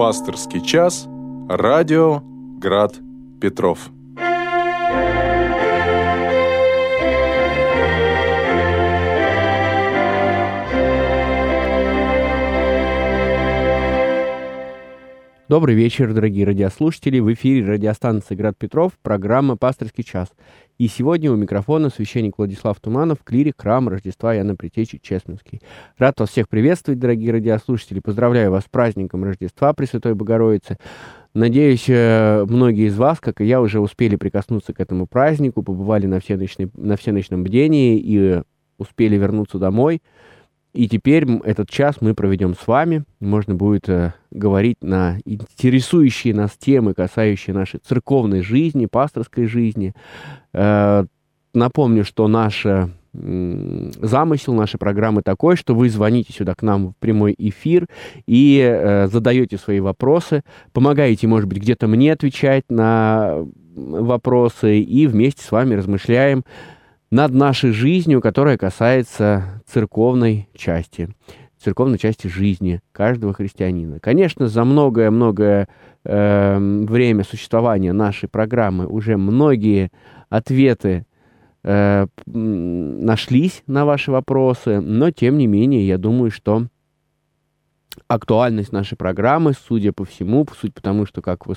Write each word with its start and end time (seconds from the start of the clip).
Пасторский 0.00 0.62
час. 0.62 1.06
Радио 1.50 2.22
Град 2.58 2.98
Петров. 3.38 3.90
Добрый 15.50 15.74
вечер, 15.74 16.14
дорогие 16.14 16.46
радиослушатели. 16.46 17.18
В 17.18 17.32
эфире 17.32 17.66
радиостанции 17.66 18.36
«Град 18.36 18.56
Петров» 18.56 18.92
программа 19.02 19.56
«Пасторский 19.56 20.04
час». 20.04 20.28
И 20.78 20.86
сегодня 20.86 21.32
у 21.32 21.34
микрофона 21.34 21.90
священник 21.90 22.38
Владислав 22.38 22.78
Туманов, 22.78 23.24
клирик 23.24 23.60
храм 23.60 23.88
Рождества 23.88 24.32
Яна 24.32 24.54
Притечи 24.54 25.00
Честновский. 25.02 25.60
Рад 25.98 26.20
вас 26.20 26.30
всех 26.30 26.48
приветствовать, 26.48 27.00
дорогие 27.00 27.32
радиослушатели. 27.32 27.98
Поздравляю 27.98 28.52
вас 28.52 28.66
с 28.66 28.68
праздником 28.68 29.24
Рождества 29.24 29.72
Пресвятой 29.72 30.14
Богородицы. 30.14 30.76
Надеюсь, 31.34 31.86
э, 31.88 32.44
многие 32.48 32.86
из 32.86 32.96
вас, 32.96 33.18
как 33.18 33.40
и 33.40 33.44
я, 33.44 33.60
уже 33.60 33.80
успели 33.80 34.14
прикоснуться 34.14 34.72
к 34.72 34.78
этому 34.78 35.08
празднику, 35.08 35.64
побывали 35.64 36.06
на 36.06 36.20
всеночной, 36.20 36.70
на 36.76 36.96
всеночном 36.96 37.42
бдении 37.42 37.98
и 37.98 38.42
успели 38.78 39.16
вернуться 39.16 39.58
домой– 39.58 40.00
и 40.72 40.88
теперь 40.88 41.26
этот 41.44 41.68
час 41.68 41.96
мы 42.00 42.14
проведем 42.14 42.54
с 42.54 42.66
вами. 42.66 43.04
Можно 43.18 43.54
будет 43.54 43.88
э, 43.88 44.14
говорить 44.30 44.78
на 44.82 45.18
интересующие 45.24 46.34
нас 46.34 46.52
темы, 46.58 46.94
касающие 46.94 47.54
нашей 47.54 47.80
церковной 47.80 48.42
жизни, 48.42 48.86
пасторской 48.86 49.46
жизни. 49.46 49.94
Э, 50.52 51.04
напомню, 51.52 52.04
что 52.04 52.28
э, 52.28 52.88
замысел 53.12 54.54
нашей 54.54 54.78
программы 54.78 55.22
такой, 55.22 55.56
что 55.56 55.74
вы 55.74 55.90
звоните 55.90 56.32
сюда 56.32 56.54
к 56.54 56.62
нам 56.62 56.90
в 56.90 56.96
прямой 56.98 57.34
эфир 57.36 57.86
и 58.26 58.60
э, 58.62 59.08
задаете 59.08 59.58
свои 59.58 59.80
вопросы, 59.80 60.42
помогаете, 60.72 61.26
может 61.26 61.48
быть, 61.48 61.58
где-то 61.58 61.88
мне 61.88 62.12
отвечать 62.12 62.64
на 62.68 63.44
вопросы, 63.74 64.80
и 64.80 65.06
вместе 65.06 65.42
с 65.42 65.50
вами 65.50 65.74
размышляем 65.74 66.44
над 67.10 67.34
нашей 67.34 67.72
жизнью, 67.72 68.20
которая 68.20 68.56
касается 68.56 69.62
церковной 69.66 70.48
части, 70.54 71.08
церковной 71.58 71.98
части 71.98 72.28
жизни 72.28 72.80
каждого 72.92 73.34
христианина. 73.34 73.98
Конечно, 74.00 74.48
за 74.48 74.64
многое-многое 74.64 75.68
э, 76.04 76.58
время 76.58 77.24
существования 77.24 77.92
нашей 77.92 78.28
программы 78.28 78.86
уже 78.86 79.16
многие 79.16 79.90
ответы 80.28 81.04
э, 81.64 82.06
нашлись 82.26 83.62
на 83.66 83.84
ваши 83.84 84.12
вопросы, 84.12 84.80
но 84.80 85.10
тем 85.10 85.36
не 85.36 85.46
менее, 85.46 85.86
я 85.86 85.98
думаю, 85.98 86.30
что 86.30 86.66
актуальность 88.08 88.72
нашей 88.72 88.96
программы, 88.96 89.52
судя 89.52 89.92
по 89.92 90.04
всему, 90.04 90.46
суть 90.60 90.74
потому, 90.74 91.06
что 91.06 91.22
как 91.22 91.46
вы 91.46 91.54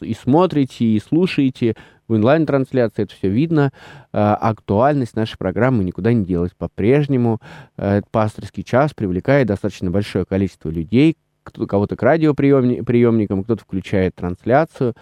и 0.00 0.14
смотрите, 0.14 0.84
и 0.84 1.00
слушаете 1.00 1.76
в 2.06 2.12
онлайн-трансляции, 2.14 3.02
это 3.02 3.14
все 3.14 3.28
видно, 3.28 3.72
э, 4.12 4.18
актуальность 4.18 5.14
нашей 5.14 5.36
программы 5.36 5.84
никуда 5.84 6.12
не 6.12 6.24
делась. 6.24 6.52
По-прежнему 6.56 7.40
э, 7.76 8.02
пасторский 8.10 8.62
час 8.62 8.94
привлекает 8.94 9.48
достаточно 9.48 9.90
большое 9.90 10.24
количество 10.24 10.70
людей, 10.70 11.16
кто 11.42 11.66
кого-то 11.66 11.96
к 11.96 12.02
радиоприемникам, 12.02 13.44
кто-то 13.44 13.62
включает 13.62 14.14
трансляцию, 14.14 14.94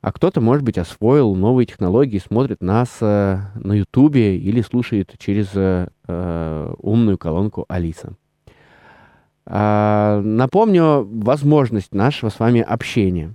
а 0.00 0.12
кто-то, 0.12 0.40
может 0.40 0.64
быть, 0.64 0.78
освоил 0.78 1.34
новые 1.34 1.66
технологии, 1.66 2.18
смотрит 2.18 2.60
нас 2.60 2.88
э, 3.00 3.38
на 3.54 3.72
Ютубе 3.72 4.36
или 4.36 4.60
слушает 4.62 5.14
через 5.18 5.50
э, 5.54 6.74
умную 6.78 7.18
колонку 7.18 7.66
Алиса. 7.68 8.16
А, 9.46 10.20
напомню 10.22 11.04
возможность 11.04 11.94
нашего 11.94 12.30
с 12.30 12.38
вами 12.38 12.60
общения. 12.60 13.34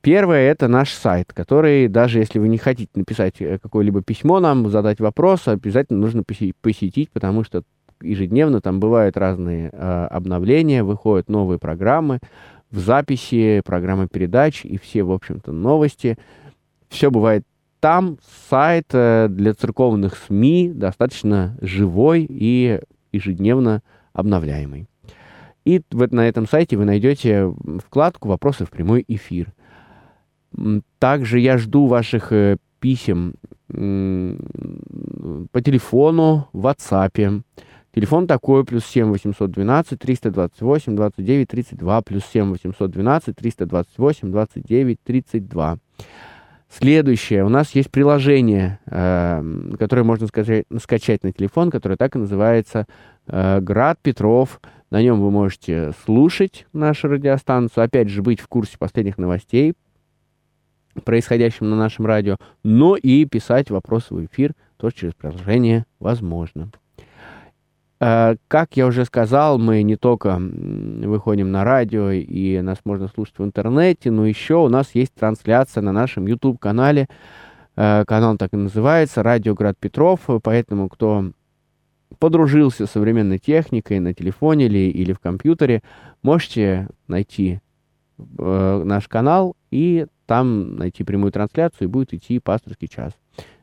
Первое– 0.00 0.50
это 0.50 0.66
наш 0.66 0.90
сайт, 0.90 1.32
который, 1.32 1.86
даже 1.86 2.18
если 2.18 2.38
вы 2.40 2.48
не 2.48 2.58
хотите 2.58 2.90
написать 2.96 3.40
э, 3.40 3.58
какое-либо 3.58 4.02
письмо 4.02 4.40
нам, 4.40 4.68
задать 4.68 4.98
вопрос, 4.98 5.46
обязательно 5.46 6.00
нужно 6.00 6.24
посетить, 6.24 7.10
потому 7.12 7.44
что 7.44 7.62
ежедневно 8.02 8.60
там 8.60 8.80
бывают 8.80 9.16
разные 9.16 9.70
э, 9.72 10.06
обновления, 10.10 10.82
выходят 10.82 11.28
новые 11.28 11.60
программы 11.60 12.18
в 12.70 12.78
записи, 12.78 13.62
программы 13.64 14.08
передач 14.08 14.64
и 14.64 14.76
все, 14.76 15.04
в 15.04 15.12
общем-то, 15.12 15.52
новости. 15.52 16.18
Все 16.88 17.10
бывает 17.10 17.44
там. 17.78 18.18
Сайт 18.50 18.86
э, 18.92 19.28
для 19.30 19.54
церковных 19.54 20.16
СМИ 20.16 20.72
достаточно 20.74 21.56
живой 21.60 22.26
и 22.28 22.80
ежедневно 23.12 23.82
обновляемый. 24.12 24.88
И 25.66 25.82
вот 25.90 26.12
на 26.12 26.28
этом 26.28 26.46
сайте 26.46 26.76
вы 26.76 26.84
найдете 26.84 27.52
вкладку 27.84 28.28
«Вопросы 28.28 28.64
в 28.64 28.70
прямой 28.70 29.04
эфир». 29.08 29.52
Также 31.00 31.40
я 31.40 31.58
жду 31.58 31.86
ваших 31.86 32.32
э, 32.32 32.56
писем 32.78 33.34
по 33.68 35.60
телефону, 35.60 36.48
в 36.52 36.66
WhatsApp. 36.66 37.42
Телефон 37.92 38.28
такой, 38.28 38.64
плюс 38.64 38.86
7 38.86 39.06
812 39.06 39.98
328 39.98 40.94
29 40.94 41.48
32, 41.48 42.02
плюс 42.02 42.22
7 42.32 42.50
812 42.50 43.34
328 43.34 44.30
29 44.30 45.00
32. 45.02 45.78
Следующее. 46.68 47.44
У 47.44 47.48
нас 47.48 47.74
есть 47.74 47.90
приложение, 47.90 48.78
э, 48.86 49.42
которое 49.78 50.04
можно 50.04 50.28
скачать, 50.28 50.66
скачать 50.80 51.24
на 51.24 51.32
телефон, 51.32 51.72
которое 51.72 51.96
так 51.96 52.14
и 52.14 52.20
называется 52.20 52.86
э, 53.26 53.60
«Град 53.60 53.98
Петров». 54.00 54.60
На 54.96 55.02
нем 55.02 55.20
вы 55.20 55.30
можете 55.30 55.92
слушать 56.06 56.66
нашу 56.72 57.08
радиостанцию, 57.08 57.84
опять 57.84 58.08
же, 58.08 58.22
быть 58.22 58.40
в 58.40 58.48
курсе 58.48 58.78
последних 58.78 59.18
новостей, 59.18 59.74
происходящим 61.04 61.68
на 61.68 61.76
нашем 61.76 62.06
радио, 62.06 62.38
но 62.64 62.96
и 62.96 63.26
писать 63.26 63.68
вопросы 63.68 64.14
в 64.14 64.24
эфир 64.24 64.54
тоже 64.78 64.94
через 64.94 65.12
приложение 65.12 65.84
возможно. 66.00 66.70
Э, 68.00 68.36
как 68.48 68.78
я 68.78 68.86
уже 68.86 69.04
сказал, 69.04 69.58
мы 69.58 69.82
не 69.82 69.96
только 69.96 70.38
выходим 70.40 71.52
на 71.52 71.62
радио 71.62 72.10
и 72.10 72.62
нас 72.62 72.78
можно 72.86 73.08
слушать 73.08 73.38
в 73.38 73.44
интернете, 73.44 74.10
но 74.10 74.24
еще 74.24 74.54
у 74.54 74.70
нас 74.70 74.94
есть 74.94 75.12
трансляция 75.12 75.82
на 75.82 75.92
нашем 75.92 76.26
YouTube-канале. 76.26 77.06
Э, 77.76 78.04
канал 78.06 78.38
так 78.38 78.54
и 78.54 78.56
называется 78.56 79.22
«Радио 79.22 79.52
Град 79.52 79.76
Петров», 79.78 80.20
поэтому 80.42 80.88
кто 80.88 81.32
подружился 82.18 82.86
с 82.86 82.90
современной 82.90 83.38
техникой 83.38 84.00
на 84.00 84.14
телефоне 84.14 84.66
или, 84.66 84.90
или 84.90 85.12
в 85.12 85.20
компьютере, 85.20 85.82
можете 86.22 86.88
найти 87.08 87.60
э, 88.18 88.82
наш 88.84 89.08
канал 89.08 89.56
и 89.70 90.06
там 90.26 90.76
найти 90.76 91.04
прямую 91.04 91.32
трансляцию, 91.32 91.88
и 91.88 91.90
будет 91.90 92.14
идти 92.14 92.38
пасторский 92.38 92.88
час, 92.88 93.12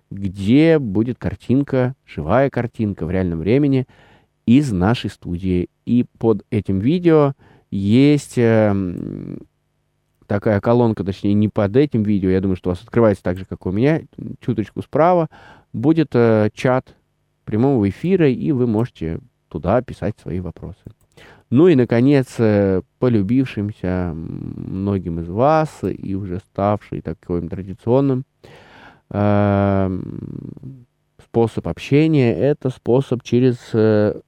где 0.09 0.79
будет 0.79 1.17
картинка, 1.17 1.95
живая 2.05 2.49
картинка 2.49 3.05
в 3.05 3.11
реальном 3.11 3.39
времени 3.39 3.87
из 4.45 4.71
нашей 4.71 5.09
студии. 5.09 5.69
И 5.85 6.05
под 6.17 6.45
этим 6.49 6.79
видео 6.79 7.33
есть 7.71 8.37
э, 8.37 9.37
такая 10.27 10.61
колонка, 10.61 11.03
точнее, 11.03 11.33
не 11.33 11.49
под 11.49 11.75
этим 11.75 12.03
видео, 12.03 12.29
я 12.29 12.41
думаю, 12.41 12.55
что 12.55 12.69
у 12.69 12.73
вас 12.73 12.81
открывается 12.81 13.23
так 13.23 13.37
же, 13.37 13.45
как 13.45 13.65
у 13.65 13.71
меня, 13.71 14.01
чуточку 14.39 14.81
справа, 14.81 15.29
будет 15.73 16.09
э, 16.13 16.49
чат 16.53 16.95
прямого 17.43 17.89
эфира, 17.89 18.29
и 18.29 18.51
вы 18.51 18.67
можете 18.67 19.19
туда 19.49 19.81
писать 19.81 20.15
свои 20.19 20.39
вопросы. 20.39 20.83
Ну 21.49 21.67
и, 21.67 21.75
наконец, 21.75 22.35
э, 22.39 22.81
полюбившимся 22.97 24.13
многим 24.15 25.19
из 25.19 25.29
вас 25.29 25.81
и 25.83 26.15
уже 26.15 26.39
ставший 26.39 27.01
таким 27.01 27.47
традиционным 27.47 28.25
э, 29.11 29.99
способ 31.23 31.67
общения– 31.67 32.33
это 32.35 32.71
способ 32.71 33.21
через 33.21 33.57
э, 33.73 34.19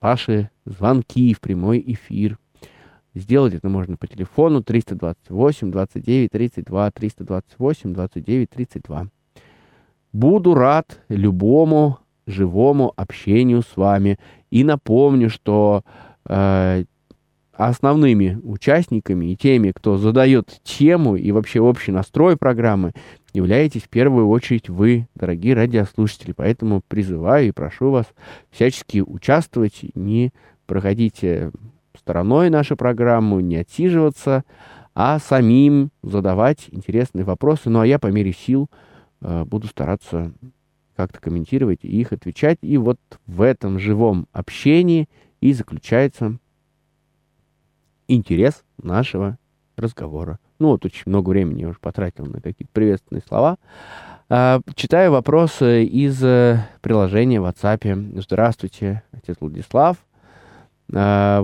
ваши 0.00 0.50
звонки 0.64 1.34
в 1.34 1.40
прямой 1.40 1.82
эфир. 1.84 2.38
Сделать 3.14 3.54
это 3.54 3.68
можно 3.68 3.96
по 3.96 4.06
телефону 4.06 4.62
328 4.62 5.70
29 5.70 6.30
32 6.30 6.90
328 6.90 7.92
29 7.94 8.50
32. 8.50 9.06
Буду 10.12 10.54
рад 10.54 11.00
любому 11.08 11.98
живому 12.26 12.92
общению 12.96 13.62
с 13.62 13.76
вами. 13.76 14.18
И 14.50 14.64
напомню, 14.64 15.30
что 15.30 15.82
Э, 16.26 16.84
основными 17.56 18.40
участниками 18.42 19.26
и 19.26 19.36
теми, 19.36 19.70
кто 19.70 19.96
задает 19.96 20.60
тему 20.64 21.14
и 21.14 21.30
вообще 21.30 21.60
общий 21.60 21.92
настрой 21.92 22.36
программы, 22.36 22.92
являетесь 23.32 23.82
в 23.82 23.88
первую 23.88 24.28
очередь 24.28 24.68
вы, 24.68 25.06
дорогие 25.14 25.54
радиослушатели. 25.54 26.32
Поэтому 26.32 26.82
призываю 26.88 27.46
и 27.46 27.52
прошу 27.52 27.92
вас 27.92 28.06
всячески 28.50 28.98
участвовать, 28.98 29.84
не 29.94 30.32
проходите 30.66 31.52
стороной 31.96 32.50
нашу 32.50 32.76
программу, 32.76 33.38
не 33.38 33.56
отсиживаться, 33.58 34.42
а 34.96 35.20
самим 35.20 35.90
задавать 36.02 36.66
интересные 36.72 37.24
вопросы. 37.24 37.70
Ну 37.70 37.78
а 37.78 37.86
я 37.86 38.00
по 38.00 38.08
мере 38.08 38.32
сил 38.32 38.68
э, 39.20 39.44
буду 39.44 39.68
стараться 39.68 40.32
как-то 40.96 41.20
комментировать 41.20 41.80
их 41.82 42.12
отвечать. 42.12 42.58
И 42.62 42.76
вот 42.78 42.98
в 43.26 43.42
этом 43.42 43.78
живом 43.78 44.26
общении– 44.32 45.08
и 45.44 45.52
заключается 45.52 46.38
интерес 48.08 48.64
нашего 48.82 49.36
разговора. 49.76 50.38
Ну 50.58 50.68
вот 50.68 50.86
очень 50.86 51.02
много 51.04 51.28
времени 51.28 51.60
я 51.60 51.68
уже 51.68 51.78
потратил 51.80 52.24
на 52.24 52.40
какие-то 52.40 52.72
приветственные 52.72 53.20
слова. 53.28 53.58
А, 54.30 54.62
читаю 54.74 55.12
вопросы 55.12 55.84
из 55.84 56.24
э, 56.24 56.66
приложения 56.80 57.42
в 57.42 57.44
WhatsApp. 57.44 58.22
Здравствуйте, 58.22 59.02
отец 59.12 59.36
Владислав. 59.38 59.98
А, 60.94 61.42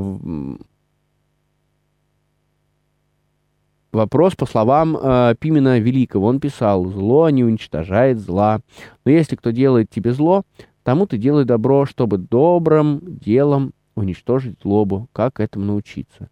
вопрос 4.00 4.34
по 4.34 4.46
словам 4.46 4.96
э, 4.96 5.34
Пимена 5.38 5.78
Великого. 5.78 6.26
Он 6.26 6.40
писал, 6.40 6.86
зло 6.86 7.28
не 7.30 7.44
уничтожает 7.44 8.18
зла. 8.18 8.60
Но 9.04 9.10
если 9.10 9.36
кто 9.36 9.50
делает 9.50 9.90
тебе 9.90 10.12
зло, 10.12 10.42
тому 10.82 11.06
ты 11.06 11.18
делай 11.18 11.44
добро, 11.44 11.84
чтобы 11.84 12.18
добрым 12.18 13.00
делом 13.02 13.72
уничтожить 13.94 14.58
злобу. 14.62 15.08
Как 15.12 15.38
этому 15.40 15.66
научиться? 15.66 16.30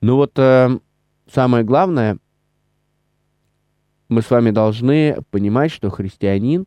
Ну 0.00 0.16
вот 0.16 0.32
э, 0.38 0.78
самое 1.30 1.62
главное, 1.62 2.16
мы 4.08 4.22
с 4.22 4.30
вами 4.30 4.50
должны 4.50 5.18
понимать, 5.30 5.70
что 5.70 5.90
христианин, 5.90 6.64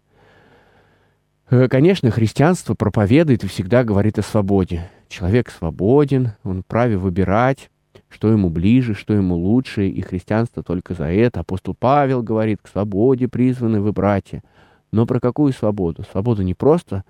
э, 1.50 1.68
конечно, 1.68 2.12
христианство 2.12 2.76
проповедует 2.76 3.44
и 3.44 3.48
всегда 3.48 3.84
говорит 3.84 4.20
о 4.20 4.22
свободе. 4.22 4.88
Человек 5.10 5.50
свободен, 5.50 6.34
он 6.44 6.62
вправе 6.62 6.98
выбирать, 6.98 7.72
что 8.14 8.32
ему 8.32 8.50
ближе, 8.50 8.94
что 8.94 9.14
ему 9.14 9.36
лучше, 9.36 9.88
и 9.88 10.02
христианство 10.02 10.62
только 10.62 10.94
за 10.94 11.06
это. 11.06 11.40
Апостол 11.40 11.76
Павел 11.78 12.22
говорит, 12.22 12.60
к 12.62 12.68
свободе 12.68 13.28
призваны 13.28 13.82
вы, 13.82 13.92
братья. 13.92 14.44
Но 14.92 15.08
про 15.08 15.20
какую 15.20 15.52
свободу? 15.54 16.04
Свободу 16.12 16.44
не 16.44 16.54
просто, 16.54 17.04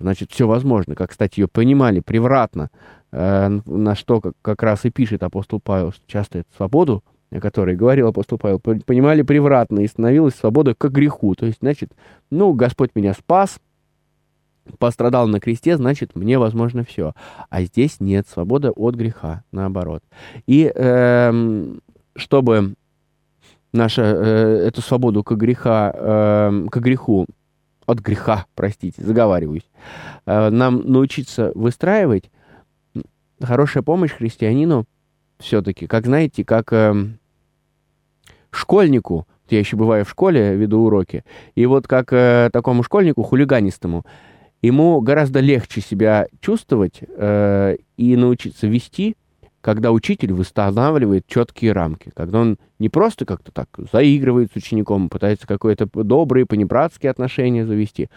значит, 0.00 0.32
все 0.32 0.48
возможно, 0.48 0.96
как, 0.96 1.10
кстати, 1.10 1.40
ее 1.40 1.46
понимали 1.46 2.00
превратно, 2.00 2.70
э, 3.12 3.60
на 3.64 3.94
что 3.94 4.20
как, 4.20 4.34
как 4.42 4.62
раз 4.64 4.84
и 4.84 4.90
пишет 4.90 5.22
апостол 5.22 5.60
Павел, 5.60 5.92
что 5.92 6.02
часто 6.08 6.40
эту 6.40 6.48
свободу, 6.56 7.04
о 7.30 7.38
которой 7.38 7.76
говорил 7.76 8.08
апостол 8.08 8.36
Павел, 8.36 8.58
понимали 8.58 9.22
превратно, 9.22 9.78
и 9.78 9.86
становилась 9.86 10.34
свобода 10.34 10.74
к 10.74 10.88
греху. 10.88 11.36
То 11.36 11.46
есть, 11.46 11.58
значит, 11.60 11.92
ну, 12.30 12.52
Господь 12.54 12.90
меня 12.96 13.14
спас, 13.14 13.60
пострадал 14.78 15.28
на 15.28 15.40
кресте, 15.40 15.76
значит, 15.76 16.14
мне 16.14 16.38
возможно 16.38 16.84
все. 16.84 17.14
А 17.48 17.62
здесь 17.62 18.00
нет, 18.00 18.28
свобода 18.28 18.70
от 18.70 18.94
греха, 18.94 19.44
наоборот. 19.52 20.02
И 20.46 20.70
э, 20.74 21.76
чтобы 22.16 22.74
наша, 23.72 24.02
э, 24.02 24.66
эту 24.66 24.80
свободу 24.82 25.22
к, 25.22 25.32
греха, 25.34 25.92
э, 25.94 26.66
к 26.70 26.76
греху, 26.78 27.26
от 27.86 27.98
греха, 28.00 28.46
простите, 28.54 29.02
заговариваюсь, 29.02 29.68
э, 30.26 30.50
нам 30.50 30.82
научиться 30.90 31.52
выстраивать, 31.54 32.30
хорошая 33.42 33.82
помощь 33.82 34.12
христианину 34.12 34.84
все-таки, 35.38 35.86
как 35.86 36.06
знаете, 36.06 36.44
как 36.44 36.72
э, 36.72 36.94
школьнику, 38.50 39.26
я 39.48 39.58
еще 39.58 39.76
бываю 39.76 40.04
в 40.04 40.10
школе, 40.10 40.54
веду 40.54 40.80
уроки, 40.80 41.24
и 41.54 41.66
вот 41.66 41.88
как 41.88 42.12
э, 42.12 42.50
такому 42.52 42.82
школьнику, 42.82 43.22
хулиганистому, 43.22 44.04
ему 44.62 45.00
гораздо 45.00 45.40
легче 45.40 45.80
себя 45.80 46.26
чувствовать 46.40 47.00
э, 47.02 47.76
и 47.96 48.16
научиться 48.16 48.66
вести, 48.66 49.16
когда 49.60 49.92
учитель 49.92 50.32
восстанавливает 50.32 51.26
четкие 51.26 51.72
рамки, 51.72 52.10
когда 52.14 52.40
он 52.40 52.58
не 52.78 52.88
просто 52.88 53.26
как-то 53.26 53.52
так 53.52 53.68
заигрывает 53.92 54.52
с 54.52 54.56
учеником, 54.56 55.08
пытается 55.08 55.46
какое-то 55.46 55.86
добрые, 55.86 56.46
понебратские 56.46 57.10
отношения 57.10 57.66
завести, 57.66 58.08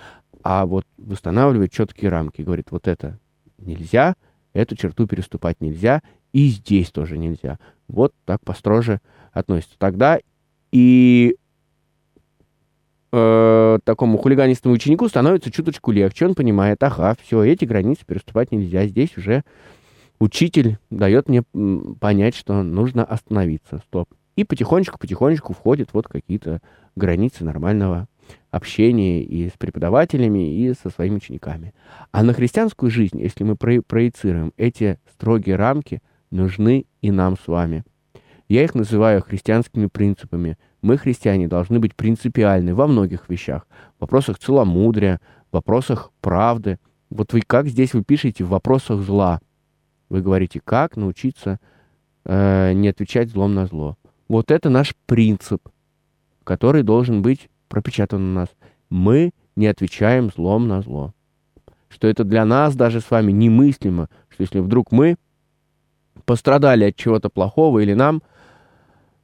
а 0.42 0.66
вот 0.66 0.86
восстанавливает 0.98 1.72
четкие 1.72 2.12
рамки, 2.12 2.42
говорит, 2.42 2.68
вот 2.72 2.88
это 2.88 3.20
нельзя, 3.58 4.16
эту 4.54 4.76
черту 4.76 5.08
переступать 5.08 5.60
нельзя, 5.62 6.02
и 6.32 6.48
здесь 6.48 6.92
тоже 6.92 7.18
нельзя. 7.18 7.60
Вот 7.88 8.14
так 8.26 8.42
построже 8.44 9.02
относится. 9.32 9.76
Тогда 9.78 10.20
и 10.72 11.36
э, 13.14 13.80
такому 13.84 14.18
хулиганистому 14.18 14.74
ученику 14.74 15.08
становится 15.08 15.52
чуточку 15.52 15.92
легче. 15.92 16.26
Он 16.26 16.36
понимает, 16.36 16.82
ага, 16.82 17.16
все, 17.22 17.44
эти 17.44 17.64
границы 17.64 18.06
переступать 18.06 18.52
нельзя. 18.52 18.88
Здесь 18.88 19.16
уже 19.18 19.44
учитель 20.20 20.78
дает 20.90 21.30
мне 21.30 21.44
понять, 22.00 22.36
что 22.36 22.64
нужно 22.64 23.06
остановиться. 23.06 23.78
Стоп. 23.86 24.10
И 24.36 24.44
потихонечку-потихонечку 24.44 25.54
входят 25.54 25.90
вот 25.94 26.08
какие-то 26.08 26.60
границы 26.96 27.44
нормального 27.44 28.08
общения 28.50 29.24
и 29.24 29.48
с 29.48 29.54
преподавателями, 29.54 30.56
и 30.56 30.74
со 30.74 30.90
своими 30.90 31.18
учениками. 31.18 31.74
А 32.12 32.24
на 32.24 32.34
христианскую 32.34 32.90
жизнь, 32.90 33.22
если 33.22 33.44
мы 33.44 33.56
проецируем, 33.56 34.54
эти 34.58 34.98
строгие 35.12 35.56
рамки 35.56 36.02
нужны 36.32 36.86
и 37.02 37.12
нам 37.12 37.38
с 37.38 37.48
вами. 37.48 37.84
Я 38.48 38.64
их 38.64 38.74
называю 38.74 39.22
христианскими 39.22 39.86
принципами– 39.86 40.58
мы, 40.84 40.98
христиане, 40.98 41.48
должны 41.48 41.80
быть 41.80 41.96
принципиальны 41.96 42.76
во 42.76 42.88
многих 42.88 43.30
вещах. 43.30 43.66
В 43.98 44.02
вопросах 44.02 44.38
целомудрия, 44.38 45.20
в 45.50 45.54
вопросах 45.54 46.12
правды. 46.22 46.78
Вот 47.10 47.34
вы 47.34 47.42
как 47.42 47.68
здесь 47.68 47.94
вы 47.94 48.04
пишете 48.04 48.44
в 48.44 48.50
вопросах 48.50 49.02
зла? 49.02 49.40
Вы 50.10 50.22
говорите, 50.22 50.62
как 50.64 50.98
научиться 50.98 51.60
э, 52.26 52.74
не 52.74 52.90
отвечать 52.90 53.30
злом 53.30 53.56
на 53.56 53.66
зло. 53.66 53.98
Вот 54.28 54.52
это 54.52 54.70
наш 54.70 54.94
принцип, 55.06 55.68
который 56.44 56.84
должен 56.84 57.22
быть 57.22 57.50
пропечатан 57.70 58.22
у 58.22 58.34
нас. 58.34 58.50
Мы 58.90 59.32
не 59.56 59.68
отвечаем 59.68 60.32
злом 60.36 60.68
на 60.68 60.82
зло. 60.82 61.14
Что 61.88 62.08
это 62.08 62.24
для 62.24 62.44
нас 62.44 62.76
даже 62.76 63.00
с 63.00 63.10
вами 63.10 63.32
немыслимо, 63.32 64.10
что 64.30 64.44
если 64.44 64.60
вдруг 64.60 64.92
мы 64.92 65.16
пострадали 66.26 66.86
от 66.86 66.96
чего-то 66.96 67.30
плохого 67.30 67.80
или 67.80 67.94
нам 67.94 68.22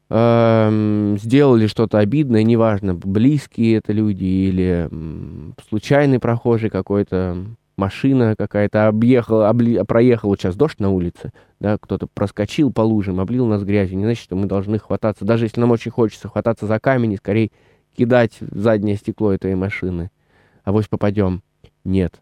сделали 0.09 1.67
что-то 1.67 1.99
обидное, 1.99 2.41
неважно, 2.43 2.95
близкие 2.95 3.77
это 3.77 3.93
люди 3.93 4.23
или 4.23 4.89
случайный 5.69 6.19
прохожий 6.19 6.71
какой-то, 6.71 7.37
машина 7.77 8.35
какая-то 8.35 8.87
объехала, 8.87 9.49
обли, 9.49 9.83
проехала, 9.83 10.35
сейчас 10.35 10.55
дождь 10.55 10.79
на 10.79 10.89
улице, 10.89 11.31
да, 11.59 11.77
кто-то 11.77 12.07
проскочил 12.07 12.73
по 12.73 12.81
лужам, 12.81 13.19
облил 13.19 13.45
нас 13.45 13.63
грязью, 13.63 13.97
не 13.97 14.05
значит, 14.05 14.23
что 14.23 14.35
мы 14.35 14.47
должны 14.47 14.79
хвататься, 14.79 15.25
даже 15.25 15.45
если 15.45 15.61
нам 15.61 15.71
очень 15.71 15.91
хочется 15.91 16.27
хвататься 16.27 16.65
за 16.65 16.79
камень 16.79 17.13
и 17.13 17.17
скорее 17.17 17.51
кидать 17.95 18.33
заднее 18.39 18.95
стекло 18.95 19.31
этой 19.31 19.55
машины. 19.55 20.09
А 20.63 20.71
вот 20.71 20.89
попадем. 20.89 21.41
Нет. 21.83 22.19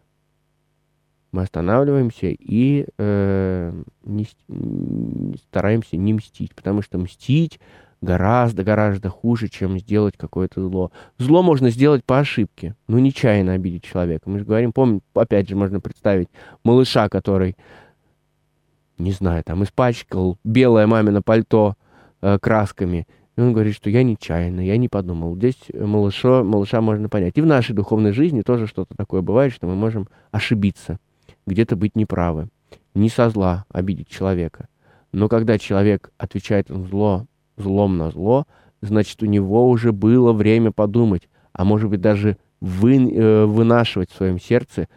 Мы 1.32 1.42
останавливаемся 1.42 2.28
и 2.28 2.86
э, 2.96 3.82
не, 4.04 4.26
стараемся 5.50 5.96
не 5.96 6.14
мстить, 6.14 6.54
потому 6.54 6.80
что 6.80 6.98
мстить 6.98 7.60
гораздо-гораздо 8.00 9.10
хуже, 9.10 9.48
чем 9.48 9.78
сделать 9.78 10.16
какое-то 10.16 10.66
зло. 10.66 10.90
Зло 11.18 11.42
можно 11.42 11.70
сделать 11.70 12.04
по 12.04 12.18
ошибке, 12.18 12.74
но 12.86 12.98
нечаянно 12.98 13.52
обидеть 13.52 13.84
человека. 13.84 14.30
Мы 14.30 14.38
же 14.38 14.44
говорим, 14.44 14.72
помню, 14.72 15.00
опять 15.14 15.48
же, 15.48 15.56
можно 15.56 15.80
представить 15.80 16.28
малыша, 16.64 17.08
который, 17.08 17.56
не 18.96 19.12
знаю, 19.12 19.42
там 19.44 19.64
испачкал 19.64 20.38
белое 20.44 20.86
мамино 20.86 21.22
пальто 21.22 21.74
э, 22.22 22.38
красками, 22.38 23.06
и 23.36 23.40
он 23.40 23.52
говорит, 23.52 23.76
что 23.76 23.88
я 23.88 24.02
нечаянно, 24.02 24.60
я 24.60 24.76
не 24.76 24.88
подумал. 24.88 25.36
Здесь 25.36 25.58
малыша, 25.72 26.42
малыша 26.42 26.80
можно 26.80 27.08
понять. 27.08 27.38
И 27.38 27.40
в 27.40 27.46
нашей 27.46 27.72
духовной 27.72 28.10
жизни 28.10 28.42
тоже 28.42 28.66
что-то 28.66 28.96
такое 28.96 29.22
бывает, 29.22 29.52
что 29.52 29.68
мы 29.68 29.76
можем 29.76 30.08
ошибиться, 30.32 30.98
где-то 31.48 31.76
быть 31.76 31.96
неправы. 31.96 32.48
Не 32.94 33.08
со 33.08 33.30
зла 33.30 33.64
обидеть 33.70 34.08
человека. 34.08 34.68
Но 35.12 35.28
когда 35.28 35.58
человек 35.58 36.12
отвечает 36.18 36.68
зло 36.68 37.26
злом 37.56 37.96
на 37.96 38.10
зло, 38.10 38.46
значит, 38.80 39.22
у 39.22 39.26
него 39.26 39.68
уже 39.68 39.92
было 39.92 40.32
время 40.32 40.70
подумать, 40.70 41.28
а 41.52 41.64
может 41.64 41.90
быть 41.90 42.00
даже 42.00 42.38
вы, 42.60 42.96
э, 42.96 43.44
вынашивать 43.44 44.10
в 44.10 44.16
своем 44.16 44.38
сердце 44.38 44.88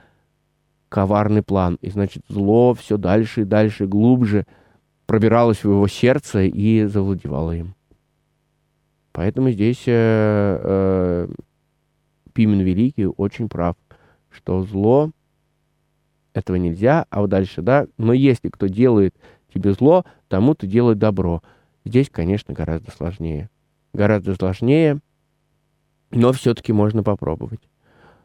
коварный 0.89 1.41
план. 1.41 1.77
И 1.81 1.89
значит, 1.89 2.23
зло 2.27 2.73
все 2.73 2.97
дальше 2.97 3.41
и 3.41 3.45
дальше, 3.45 3.87
глубже 3.87 4.45
пробиралось 5.05 5.63
в 5.63 5.69
его 5.69 5.87
сердце 5.87 6.43
и 6.43 6.85
завладевало 6.85 7.55
им. 7.55 7.75
Поэтому 9.11 9.51
здесь 9.51 9.83
э, 9.87 9.91
э, 10.63 11.27
Пимен 12.33 12.61
Великий 12.61 13.07
очень 13.07 13.49
прав, 13.49 13.75
что 14.29 14.63
зло 14.63 15.11
этого 16.33 16.55
нельзя, 16.55 17.05
а 17.09 17.21
вот 17.21 17.29
дальше, 17.29 17.61
да, 17.61 17.87
но 17.97 18.13
если 18.13 18.49
кто 18.49 18.67
делает 18.67 19.15
тебе 19.53 19.73
зло, 19.73 20.05
тому 20.27 20.55
ты 20.55 20.67
делай 20.67 20.95
добро. 20.95 21.41
Здесь, 21.85 22.09
конечно, 22.09 22.53
гораздо 22.53 22.91
сложнее. 22.91 23.49
Гораздо 23.93 24.35
сложнее, 24.35 24.99
но 26.11 26.31
все-таки 26.31 26.71
можно 26.73 27.03
попробовать. 27.03 27.61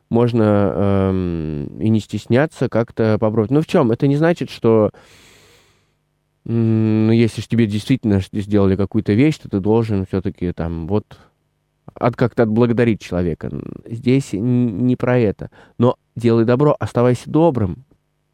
Можно 0.08 0.72
эм, 1.12 1.80
и 1.80 1.88
не 1.88 1.98
стесняться 1.98 2.68
как-то 2.68 3.18
попробовать. 3.18 3.50
Но 3.50 3.60
в 3.60 3.66
чем? 3.66 3.90
Это 3.90 4.06
не 4.06 4.16
значит, 4.16 4.50
что 4.50 4.90
ну, 6.44 7.10
если 7.10 7.40
же 7.40 7.48
тебе 7.48 7.66
действительно 7.66 8.20
сделали 8.32 8.76
какую-то 8.76 9.14
вещь, 9.14 9.38
то 9.38 9.48
ты 9.48 9.58
должен 9.58 10.06
все-таки 10.06 10.52
там 10.52 10.86
вот 10.86 11.18
от 11.94 12.14
как-то 12.14 12.44
отблагодарить 12.44 13.00
человека. 13.00 13.50
Здесь 13.84 14.28
не 14.32 14.94
про 14.94 15.18
это. 15.18 15.50
Но 15.78 15.96
делай 16.14 16.44
добро, 16.44 16.76
оставайся 16.78 17.28
добрым 17.28 17.84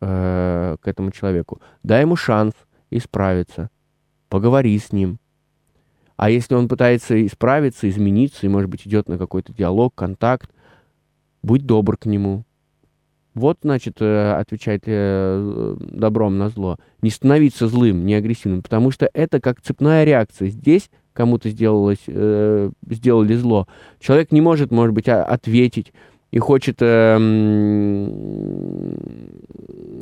э, 0.02 0.76
к 0.80 0.88
этому 0.88 1.10
человеку. 1.10 1.60
Дай 1.82 2.02
ему 2.02 2.16
шанс 2.16 2.54
исправиться 2.90 3.70
поговори 4.28 4.78
с 4.78 4.92
ним. 4.92 5.18
А 6.16 6.30
если 6.30 6.54
он 6.54 6.68
пытается 6.68 7.26
исправиться, 7.26 7.88
измениться, 7.88 8.46
и, 8.46 8.48
может 8.48 8.70
быть, 8.70 8.86
идет 8.86 9.08
на 9.08 9.18
какой-то 9.18 9.52
диалог, 9.52 9.94
контакт, 9.94 10.50
будь 11.42 11.66
добр 11.66 11.96
к 11.96 12.06
нему. 12.06 12.44
Вот, 13.34 13.58
значит, 13.62 13.96
э, 14.00 14.32
отвечать 14.32 14.82
э, 14.86 15.76
добром 15.80 16.38
на 16.38 16.48
зло. 16.48 16.78
Не 17.00 17.10
становиться 17.10 17.66
злым, 17.66 18.04
не 18.04 18.14
агрессивным, 18.14 18.62
потому 18.62 18.90
что 18.90 19.08
это 19.12 19.40
как 19.40 19.60
цепная 19.60 20.04
реакция. 20.04 20.48
Здесь 20.48 20.90
кому-то 21.12 21.50
сделалось, 21.50 22.04
э, 22.06 22.70
сделали 22.88 23.34
зло. 23.34 23.66
Человек 24.00 24.32
не 24.32 24.40
может, 24.40 24.70
может 24.70 24.94
быть, 24.94 25.08
ответить 25.08 25.92
и 26.32 26.38
хочет, 26.38 26.78
э, 26.80 27.18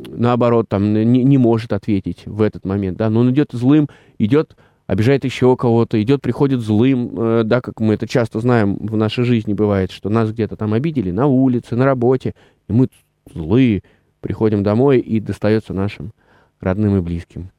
наоборот, 0.09 0.69
там, 0.69 0.95
не, 0.95 1.25
не 1.25 1.39
может 1.39 1.73
ответить 1.73 2.23
в 2.25 2.41
этот 2.41 2.65
момент, 2.65 2.97
да, 2.97 3.11
но 3.11 3.21
он 3.21 3.33
идет 3.33 3.51
злым, 3.53 3.89
идет 4.19 4.57
обижает 4.87 5.25
еще 5.25 5.57
кого-то, 5.57 6.03
идет, 6.03 6.21
приходит 6.23 6.61
злым, 6.61 7.11
э, 7.17 7.43
да, 7.45 7.61
как 7.61 7.81
мы 7.81 7.95
это 7.95 8.09
часто 8.09 8.41
знаем 8.41 8.77
в 8.77 8.97
нашей 8.97 9.25
жизни 9.25 9.53
бывает, 9.55 9.91
что 9.91 10.09
нас 10.09 10.33
где-то 10.33 10.57
там 10.57 10.73
обидели 10.73 11.11
на 11.11 11.27
улице, 11.27 11.77
на 11.77 11.85
работе, 11.85 12.35
и 12.69 12.73
мы 12.73 12.89
злые, 13.33 13.83
приходим 14.21 14.63
домой 14.63 14.99
и 14.99 15.21
достается 15.21 15.75
нашим 15.75 16.13
родным 16.61 16.97
и 16.97 17.01
близким. 17.01 17.51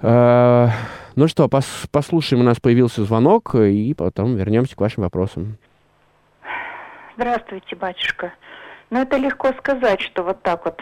Э, 0.00 0.68
ну 1.14 1.28
что, 1.28 1.48
пос 1.48 1.66
послушаем, 1.90 2.42
у 2.42 2.44
нас 2.44 2.58
появился 2.60 3.04
звонок, 3.04 3.54
и 3.54 3.94
потом 3.94 4.36
вернемся 4.36 4.74
к 4.74 4.80
вашим 4.80 5.02
вопросам. 5.04 5.58
Здравствуйте, 7.16 7.76
батюшка. 7.76 8.32
Ну, 8.90 9.00
это 9.00 9.16
легко 9.16 9.48
сказать, 9.58 10.00
что 10.00 10.22
вот 10.22 10.42
так 10.42 10.64
вот 10.64 10.80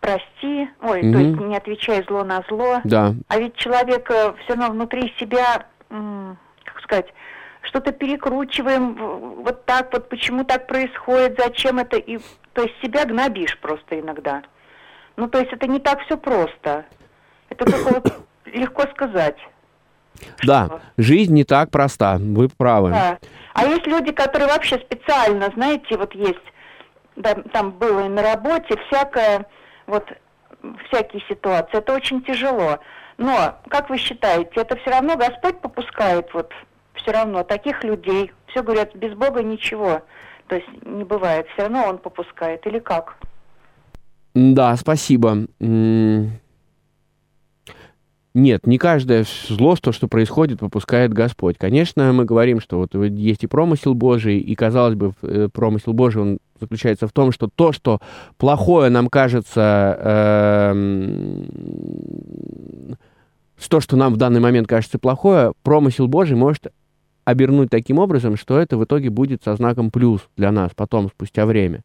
прости, 0.00 0.68
ой, 0.82 1.00
угу. 1.00 1.12
то 1.12 1.18
есть 1.18 1.40
не 1.40 1.56
отвечай 1.56 2.04
зло 2.08 2.24
на 2.24 2.42
зло. 2.48 2.80
Да. 2.84 3.14
А 3.28 3.38
ведь 3.38 3.54
человек 3.56 4.10
э, 4.10 4.34
все 4.42 4.54
равно 4.54 4.70
внутри 4.70 5.14
себя, 5.18 5.66
как 5.88 6.82
сказать, 6.82 7.06
что-то 7.62 7.92
перекручиваем, 7.92 8.94
вот 9.44 9.64
так 9.64 9.92
вот, 9.92 10.08
почему 10.08 10.44
так 10.44 10.66
происходит, 10.66 11.38
зачем 11.38 11.78
это, 11.78 11.96
и 11.96 12.18
то 12.52 12.62
есть 12.62 12.74
себя 12.82 13.04
гнобишь 13.04 13.58
просто 13.60 14.00
иногда. 14.00 14.42
Ну, 15.16 15.28
то 15.28 15.38
есть 15.38 15.52
это 15.52 15.66
не 15.66 15.78
так 15.78 16.00
все 16.02 16.16
просто. 16.16 16.84
Это 17.48 17.64
только 17.64 17.94
вот 17.94 18.12
легко 18.46 18.82
сказать. 18.94 19.36
Да, 20.44 20.66
что? 20.66 20.80
жизнь 20.98 21.34
не 21.34 21.44
так 21.44 21.70
проста, 21.70 22.18
вы 22.18 22.48
правы. 22.48 22.90
Да. 22.90 23.18
А 23.54 23.64
есть 23.66 23.86
люди, 23.86 24.12
которые 24.12 24.48
вообще 24.48 24.78
специально, 24.78 25.50
знаете, 25.54 25.96
вот 25.96 26.14
есть, 26.14 26.38
да, 27.16 27.34
там 27.52 27.72
было 27.72 28.06
и 28.06 28.08
на 28.08 28.22
работе 28.22 28.76
всякое, 28.88 29.46
вот 29.86 30.04
всякие 30.88 31.22
ситуации. 31.28 31.78
Это 31.78 31.94
очень 31.94 32.22
тяжело. 32.22 32.78
Но, 33.18 33.58
как 33.68 33.90
вы 33.90 33.98
считаете, 33.98 34.52
это 34.56 34.76
все 34.76 34.90
равно 34.90 35.16
Господь 35.16 35.60
попускает 35.60 36.32
вот 36.32 36.52
все 36.94 37.12
равно 37.12 37.42
таких 37.42 37.84
людей. 37.84 38.32
Все 38.46 38.62
говорят, 38.62 38.94
без 38.94 39.14
Бога 39.14 39.42
ничего. 39.42 40.02
То 40.48 40.56
есть 40.56 40.68
не 40.84 41.04
бывает. 41.04 41.46
Все 41.52 41.62
равно 41.62 41.86
Он 41.88 41.98
попускает. 41.98 42.66
Или 42.66 42.78
как? 42.78 43.16
Да, 44.34 44.76
спасибо. 44.76 45.46
Нет, 48.34 48.66
не 48.66 48.78
каждое 48.78 49.26
зло, 49.48 49.76
то, 49.76 49.92
что 49.92 50.08
происходит, 50.08 50.62
выпускает 50.62 51.12
Господь. 51.12 51.58
Конечно, 51.58 52.12
мы 52.14 52.24
говорим, 52.24 52.60
что 52.60 52.78
вот 52.78 52.94
есть 52.94 53.44
и 53.44 53.46
промысел 53.46 53.92
Божий, 53.94 54.38
и, 54.38 54.54
казалось 54.54 54.94
бы, 54.94 55.12
э, 55.22 55.48
промысел 55.52 55.92
Божий, 55.92 56.22
он 56.22 56.38
заключается 56.58 57.06
в 57.06 57.12
том, 57.12 57.32
что 57.32 57.50
то, 57.54 57.72
что 57.72 58.00
плохое 58.38 58.88
нам 58.88 59.08
кажется, 59.08 59.98
э, 60.00 61.44
то, 63.68 63.80
что 63.80 63.96
нам 63.96 64.14
в 64.14 64.16
данный 64.16 64.40
момент 64.40 64.66
кажется 64.66 64.98
плохое, 64.98 65.52
промысел 65.62 66.06
Божий 66.08 66.36
может 66.36 66.68
обернуть 67.24 67.70
таким 67.70 67.98
образом, 67.98 68.36
что 68.36 68.58
это 68.58 68.76
в 68.76 68.84
итоге 68.84 69.10
будет 69.10 69.42
со 69.44 69.54
знаком 69.56 69.90
плюс 69.90 70.22
для 70.36 70.52
нас 70.52 70.72
потом, 70.74 71.08
спустя 71.08 71.46
время. 71.46 71.84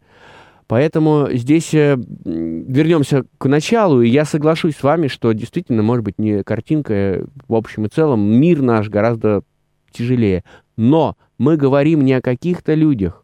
Поэтому 0.68 1.30
здесь 1.32 1.74
э, 1.74 1.98
вернемся 2.26 3.24
к 3.38 3.46
началу, 3.46 4.02
и 4.02 4.10
я 4.10 4.26
соглашусь 4.26 4.76
с 4.76 4.84
вами, 4.84 5.08
что 5.08 5.32
действительно, 5.32 5.82
может 5.82 6.04
быть, 6.04 6.20
не 6.20 6.44
картинка, 6.44 6.94
э, 6.94 7.26
в 7.48 7.56
общем 7.56 7.86
и 7.86 7.90
целом, 7.90 8.22
мир 8.22 8.62
наш 8.62 8.90
гораздо 8.90 9.44
тяжелее. 9.92 10.44
Но 10.76 11.16
мы 11.38 11.56
говорим 11.56 12.04
не 12.04 12.14
о 12.14 12.22
каких-то 12.22 12.74
людях, 12.74 13.24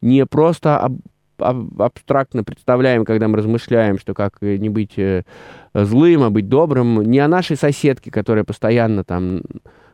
не 0.00 0.24
просто 0.24 0.78
об, 0.78 1.00
абстрактно 1.38 2.42
представляем, 2.42 3.04
когда 3.04 3.28
мы 3.28 3.36
размышляем, 3.36 3.98
что 3.98 4.14
как 4.14 4.40
не 4.40 4.70
быть 4.70 4.98
э, 4.98 5.24
злым, 5.74 6.22
а 6.22 6.30
быть 6.30 6.48
добрым, 6.48 7.02
не 7.02 7.18
о 7.18 7.28
нашей 7.28 7.56
соседке, 7.56 8.10
которая 8.10 8.44
постоянно 8.44 9.04
там 9.04 9.42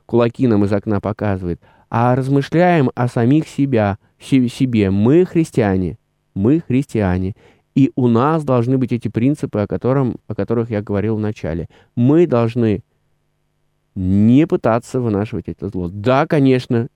кулаки 0.07 0.47
нам 0.47 0.65
из 0.65 0.73
окна 0.73 1.01
показывает, 1.01 1.61
а 1.91 2.15
размышляем 2.15 2.91
о 2.95 3.09
самих 3.09 3.49
себя, 3.49 3.99
себе. 4.21 4.91
Мы 4.91 5.25
христиане, 5.25 5.99
мы 6.39 6.63
христиане. 6.67 7.35
И 7.75 7.93
у 7.97 8.09
нас 8.09 8.45
должны 8.45 8.79
быть 8.79 8.93
эти 8.93 9.09
принципы, 9.09 9.61
о, 9.61 9.67
котором, 9.67 10.17
о 10.27 10.35
которых 10.35 10.71
я 10.71 10.83
говорил 10.83 11.17
в 11.17 11.21
начале. 11.21 11.69
Мы 11.97 12.27
должны 12.27 12.83
не 13.95 14.47
пытаться 14.47 15.01
вынашивать 15.01 15.49
это 15.49 15.69
зло. 15.69 15.89
Да, 15.93 16.27
конечно, 16.27 16.89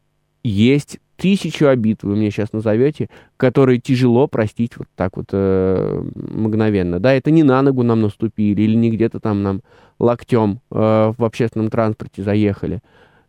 есть 0.44 0.98
тысячу 1.16 1.66
обид, 1.66 2.02
вы 2.02 2.16
мне 2.16 2.30
сейчас 2.30 2.52
назовете, 2.52 3.08
которые 3.36 3.78
тяжело 3.78 4.26
простить 4.26 4.76
вот 4.76 4.88
так 4.96 5.16
вот 5.16 5.26
э, 5.32 6.02
мгновенно. 6.14 6.98
Да, 6.98 7.12
это 7.12 7.30
не 7.30 7.42
на 7.42 7.62
ногу 7.62 7.82
нам 7.82 8.00
наступили 8.00 8.62
или 8.62 8.74
не 8.74 8.90
где-то 8.90 9.20
там 9.20 9.42
нам 9.42 9.62
локтем 9.98 10.60
э, 10.70 11.12
в 11.16 11.24
общественном 11.24 11.70
транспорте 11.70 12.22
заехали. 12.22 12.80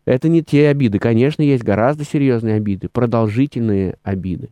Это 0.06 0.28
не 0.28 0.44
те 0.44 0.70
обиды. 0.70 1.00
Конечно, 1.00 1.44
есть 1.44 1.64
гораздо 1.64 2.04
серьезные 2.04 2.56
обиды, 2.56 2.90
продолжительные 2.90 3.98
обиды. 4.04 4.50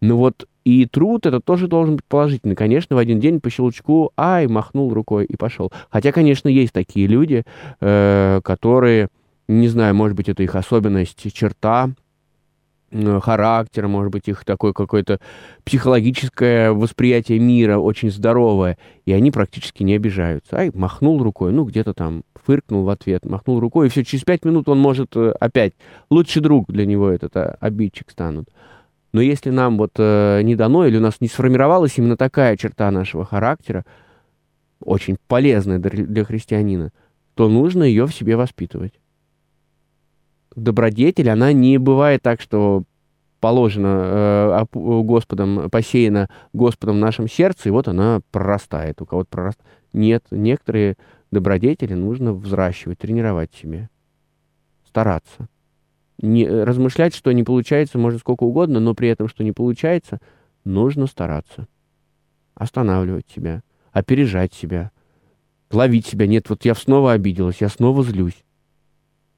Ну 0.00 0.16
вот 0.16 0.46
и 0.64 0.86
труд 0.86 1.26
это 1.26 1.40
тоже 1.40 1.66
должен 1.66 1.96
быть 1.96 2.04
положительный. 2.04 2.54
Конечно, 2.54 2.94
в 2.96 2.98
один 2.98 3.20
день 3.20 3.40
по 3.40 3.50
щелчку, 3.50 4.12
ай, 4.16 4.46
махнул 4.46 4.92
рукой 4.92 5.24
и 5.24 5.36
пошел. 5.36 5.72
Хотя, 5.90 6.12
конечно, 6.12 6.48
есть 6.48 6.72
такие 6.72 7.06
люди, 7.06 7.44
э, 7.80 8.40
которые, 8.44 9.08
не 9.48 9.68
знаю, 9.68 9.94
может 9.94 10.16
быть, 10.16 10.28
это 10.28 10.42
их 10.42 10.54
особенность, 10.54 11.32
черта, 11.32 11.90
характера, 13.20 13.86
может 13.86 14.12
быть, 14.12 14.28
их 14.28 14.44
такое 14.44 14.72
какое-то 14.72 15.20
психологическое 15.64 16.72
восприятие 16.72 17.38
мира 17.38 17.78
очень 17.78 18.10
здоровое, 18.10 18.78
и 19.04 19.12
они 19.12 19.30
практически 19.30 19.82
не 19.82 19.94
обижаются. 19.94 20.56
Ай, 20.56 20.70
махнул 20.74 21.22
рукой, 21.22 21.52
ну, 21.52 21.64
где-то 21.64 21.92
там 21.92 22.22
фыркнул 22.34 22.84
в 22.84 22.88
ответ, 22.88 23.26
махнул 23.26 23.60
рукой, 23.60 23.86
и 23.86 23.90
все, 23.90 24.04
через 24.04 24.24
пять 24.24 24.44
минут 24.44 24.68
он 24.68 24.78
может 24.78 25.14
э, 25.16 25.32
опять, 25.38 25.74
лучший 26.08 26.40
друг 26.40 26.70
для 26.72 26.86
него 26.86 27.10
этот 27.10 27.36
а, 27.36 27.58
обидчик 27.60 28.10
станут. 28.10 28.48
Но 29.12 29.20
если 29.20 29.50
нам 29.50 29.78
вот 29.78 29.92
э, 29.96 30.42
не 30.42 30.54
дано, 30.54 30.86
или 30.86 30.98
у 30.98 31.00
нас 31.00 31.20
не 31.20 31.28
сформировалась 31.28 31.96
именно 31.96 32.16
такая 32.16 32.56
черта 32.56 32.90
нашего 32.90 33.24
характера, 33.24 33.84
очень 34.80 35.16
полезная 35.26 35.78
для, 35.78 36.04
для 36.04 36.24
христианина, 36.24 36.92
то 37.34 37.48
нужно 37.48 37.84
ее 37.84 38.06
в 38.06 38.14
себе 38.14 38.36
воспитывать. 38.36 39.00
Добродетель, 40.54 41.30
она 41.30 41.52
не 41.52 41.78
бывает 41.78 42.22
так, 42.22 42.40
что 42.40 42.82
положено 43.40 43.86
э, 43.86 44.64
Господом, 44.72 45.70
посеяна 45.70 46.28
Господом 46.52 46.96
в 46.96 47.00
нашем 47.00 47.28
сердце, 47.28 47.68
и 47.68 47.72
вот 47.72 47.88
она 47.88 48.20
прорастает. 48.30 49.00
У 49.00 49.06
кого-то 49.06 49.28
прорастает. 49.30 49.68
Нет, 49.92 50.24
некоторые 50.30 50.96
добродетели 51.30 51.94
нужно 51.94 52.34
взращивать, 52.34 52.98
тренировать 52.98 53.54
себе, 53.54 53.88
стараться 54.86 55.48
не, 56.20 56.44
э, 56.44 56.64
размышлять, 56.64 57.14
что 57.14 57.32
не 57.32 57.44
получается, 57.44 57.98
может 57.98 58.20
сколько 58.20 58.44
угодно, 58.44 58.80
но 58.80 58.94
при 58.94 59.08
этом, 59.08 59.28
что 59.28 59.44
не 59.44 59.52
получается, 59.52 60.20
нужно 60.64 61.06
стараться. 61.06 61.66
Останавливать 62.54 63.26
себя, 63.34 63.62
опережать 63.92 64.52
себя, 64.52 64.90
ловить 65.70 66.06
себя. 66.06 66.26
Нет, 66.26 66.48
вот 66.48 66.64
я 66.64 66.74
снова 66.74 67.12
обиделась, 67.12 67.60
я 67.60 67.68
снова 67.68 68.02
злюсь. 68.02 68.44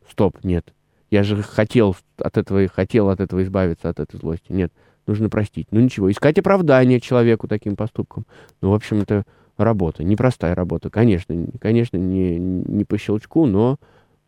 Стоп, 0.09 0.43
нет. 0.43 0.73
Я 1.11 1.23
же 1.23 1.43
хотел 1.43 1.97
от 2.19 2.37
этого, 2.37 2.67
хотел 2.69 3.11
от 3.11 3.21
этого 3.21 3.43
избавиться, 3.43 3.89
от 3.89 4.01
этой 4.01 4.17
злости. 4.17 4.53
Нет, 4.53 4.73
нужно 5.07 5.29
простить. 5.29 5.69
Ну 5.71 5.81
ничего, 5.81 6.11
искать 6.11 6.39
оправдание 6.39 7.01
человеку 7.01 7.49
таким 7.49 7.77
поступком. 7.77 8.27
Ну, 8.63 8.71
в 8.71 8.75
общем, 8.75 9.01
это 9.03 9.25
работа, 9.57 10.05
непростая 10.05 10.55
работа. 10.55 10.89
Конечно, 10.89 11.47
конечно, 11.61 11.97
не, 11.97 12.39
не 12.39 12.85
по 12.85 12.97
щелчку, 12.97 13.47
но 13.47 13.77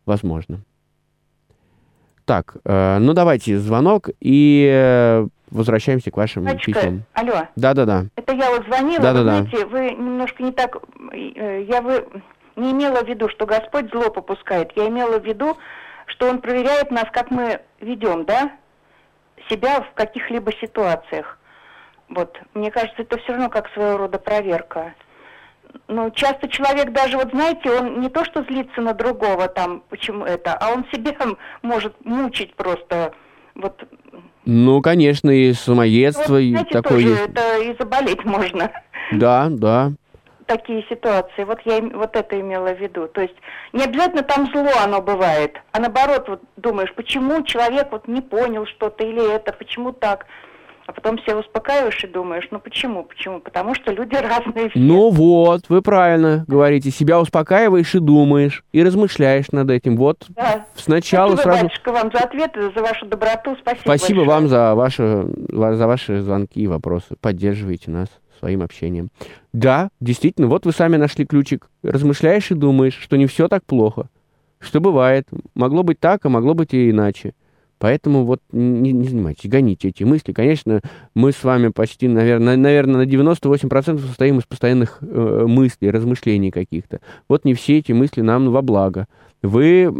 возможно. 0.05 0.63
Так, 2.25 2.55
э, 2.63 2.97
ну 2.99 3.13
давайте 3.13 3.57
звонок 3.57 4.09
и 4.21 4.69
э, 4.71 5.27
возвращаемся 5.51 6.09
к 6.11 6.17
вашим 6.17 6.43
Мачка, 6.45 6.71
письмам. 6.71 7.03
Алло. 7.13 7.47
Да-да-да. 7.55 8.05
Это 8.15 8.33
я 8.33 8.49
вот 8.49 8.65
звонила, 8.65 9.01
да, 9.01 9.13
да, 9.13 9.23
знаете, 9.23 9.65
вы 9.65 9.91
немножко 9.91 10.43
не 10.43 10.51
так... 10.51 10.77
Э, 11.11 11.63
я 11.63 11.81
вы 11.81 12.05
не 12.55 12.71
имела 12.71 13.03
в 13.03 13.07
виду, 13.07 13.29
что 13.29 13.45
Господь 13.45 13.89
зло 13.91 14.09
попускает. 14.09 14.71
Я 14.75 14.87
имела 14.87 15.19
в 15.19 15.25
виду, 15.25 15.57
что 16.07 16.29
Он 16.29 16.39
проверяет 16.39 16.91
нас, 16.91 17.05
как 17.11 17.31
мы 17.31 17.59
ведем, 17.81 18.25
да, 18.25 18.51
себя 19.49 19.81
в 19.81 19.93
каких-либо 19.93 20.51
ситуациях. 20.61 21.37
Вот, 22.09 22.39
мне 22.53 22.69
кажется, 22.71 23.01
это 23.01 23.17
все 23.17 23.33
равно 23.33 23.49
как 23.49 23.69
своего 23.69 23.97
рода 23.97 24.19
проверка. 24.19 24.93
Ну, 25.87 26.11
часто 26.11 26.47
человек 26.47 26.91
даже, 26.91 27.17
вот 27.17 27.31
знаете, 27.31 27.71
он 27.71 28.01
не 28.01 28.09
то 28.09 28.25
что 28.25 28.43
злится 28.43 28.81
на 28.81 28.93
другого 28.93 29.47
там, 29.47 29.83
почему 29.89 30.25
это, 30.25 30.53
а 30.53 30.71
он 30.71 30.85
себя 30.91 31.15
может 31.61 31.93
мучить 32.05 32.55
просто, 32.55 33.13
вот. 33.55 33.83
Ну, 34.45 34.81
конечно, 34.81 35.29
и 35.29 35.53
самоедство, 35.53 36.33
вот, 36.33 36.39
и 36.39 36.51
знаете, 36.51 36.71
такое 36.71 37.01
тоже 37.01 37.07
есть. 37.07 37.21
это 37.29 37.57
и 37.59 37.75
заболеть 37.77 38.25
можно. 38.25 38.71
Да, 39.11 39.47
да. 39.49 39.91
Такие 40.45 40.85
ситуации, 40.89 41.45
вот 41.45 41.59
я 41.63 41.79
вот 41.81 42.15
это 42.17 42.39
имела 42.39 42.73
в 42.73 42.79
виду. 42.79 43.07
То 43.07 43.21
есть 43.21 43.35
не 43.71 43.83
обязательно 43.83 44.23
там 44.23 44.51
зло 44.51 44.69
оно 44.83 45.01
бывает, 45.01 45.61
а 45.71 45.79
наоборот, 45.79 46.27
вот 46.27 46.41
думаешь, 46.57 46.93
почему 46.93 47.43
человек 47.43 47.87
вот 47.91 48.09
не 48.09 48.21
понял 48.21 48.65
что-то 48.65 49.05
или 49.05 49.33
это, 49.33 49.53
почему 49.53 49.93
так. 49.93 50.25
А 50.85 50.91
потом 50.91 51.17
себя 51.19 51.37
успокаиваешь 51.39 52.03
и 52.03 52.07
думаешь, 52.07 52.45
ну 52.51 52.59
почему, 52.59 53.03
почему? 53.05 53.39
Потому 53.39 53.73
что 53.73 53.91
люди 53.93 54.15
разные 54.21 54.69
все. 54.69 54.79
Ну 54.79 55.09
вот, 55.11 55.61
вы 55.69 55.81
правильно 55.81 56.43
говорите. 56.47 56.91
Себя 56.91 57.21
успокаиваешь 57.21 57.95
и 57.95 57.99
думаешь, 57.99 58.63
и 58.73 58.83
размышляешь 58.83 59.51
над 59.51 59.69
этим. 59.69 59.95
Вот 59.95 60.25
Да. 60.29 60.65
сначала 60.75 61.33
Спасибо, 61.35 61.43
сразу... 61.51 61.63
батюшка, 61.67 61.91
вам 61.93 62.11
за 62.11 62.19
ответы, 62.19 62.71
за 62.75 62.81
вашу 62.81 63.05
доброту. 63.05 63.55
Спасибо 63.61 63.81
Спасибо 63.83 64.19
большое. 64.25 64.27
вам 64.39 64.47
за 64.49 64.75
ваши, 64.75 65.25
ва- 65.49 65.75
за 65.75 65.87
ваши 65.87 66.21
звонки 66.21 66.61
и 66.61 66.67
вопросы. 66.67 67.15
Поддерживаете 67.21 67.89
нас 67.89 68.07
своим 68.39 68.61
общением. 68.61 69.07
Да, 69.53 69.87
действительно, 70.01 70.47
вот 70.47 70.65
вы 70.65 70.73
сами 70.73 70.97
нашли 70.97 71.25
ключик. 71.25 71.69
Размышляешь 71.81 72.51
и 72.51 72.55
думаешь, 72.55 72.97
что 72.99 73.15
не 73.15 73.25
все 73.27 73.47
так 73.47 73.63
плохо. 73.65 74.09
Что 74.59 74.81
бывает. 74.81 75.27
Могло 75.55 75.83
быть 75.83 75.99
так, 76.01 76.25
а 76.25 76.29
могло 76.29 76.53
быть 76.53 76.73
и 76.73 76.89
иначе. 76.89 77.33
Поэтому 77.83 78.23
вот 78.23 78.39
не, 78.53 78.93
не 78.93 79.09
занимайтесь, 79.09 79.49
гоните 79.49 79.89
эти 79.89 80.05
мысли. 80.05 80.31
Конечно, 80.31 80.79
мы 81.15 81.33
с 81.33 81.43
вами 81.43 81.67
почти, 81.67 82.07
наверное, 82.07 82.55
наверное 82.55 83.05
на 83.05 83.09
98% 83.09 83.99
состоим 83.99 84.39
из 84.39 84.45
постоянных 84.45 84.99
э, 85.01 85.43
мыслей, 85.45 85.91
размышлений 85.91 86.49
каких-то. 86.49 87.01
Вот 87.27 87.43
не 87.43 87.53
все 87.53 87.79
эти 87.79 87.91
мысли 87.91 88.21
нам 88.21 88.51
во 88.51 88.61
благо. 88.61 89.09
Вы, 89.41 89.93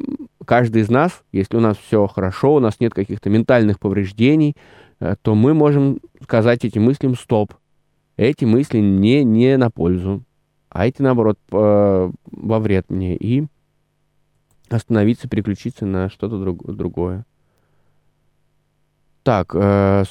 каждый 0.45 0.83
из 0.83 0.89
нас, 0.89 1.23
если 1.33 1.57
у 1.57 1.59
нас 1.59 1.75
все 1.75 2.07
хорошо, 2.07 2.55
у 2.55 2.59
нас 2.61 2.79
нет 2.79 2.93
каких-то 2.93 3.29
ментальных 3.29 3.81
повреждений, 3.81 4.55
э, 5.01 5.15
то 5.21 5.35
мы 5.35 5.53
можем 5.53 5.99
сказать 6.21 6.63
этим 6.63 6.83
мыслям 6.83 7.15
«стоп». 7.15 7.53
Эти 8.15 8.45
мысли 8.45 8.77
не, 8.77 9.25
не 9.25 9.57
на 9.57 9.69
пользу, 9.69 10.23
а 10.69 10.87
эти, 10.87 11.01
наоборот, 11.01 11.37
э, 11.51 12.11
во 12.31 12.59
вред 12.59 12.89
мне. 12.89 13.17
И 13.17 13.43
остановиться, 14.69 15.27
переключиться 15.27 15.85
на 15.85 16.07
что-то 16.07 16.39
друг- 16.39 16.73
другое. 16.73 17.25
Так, 19.23 19.55
э, 19.55 20.03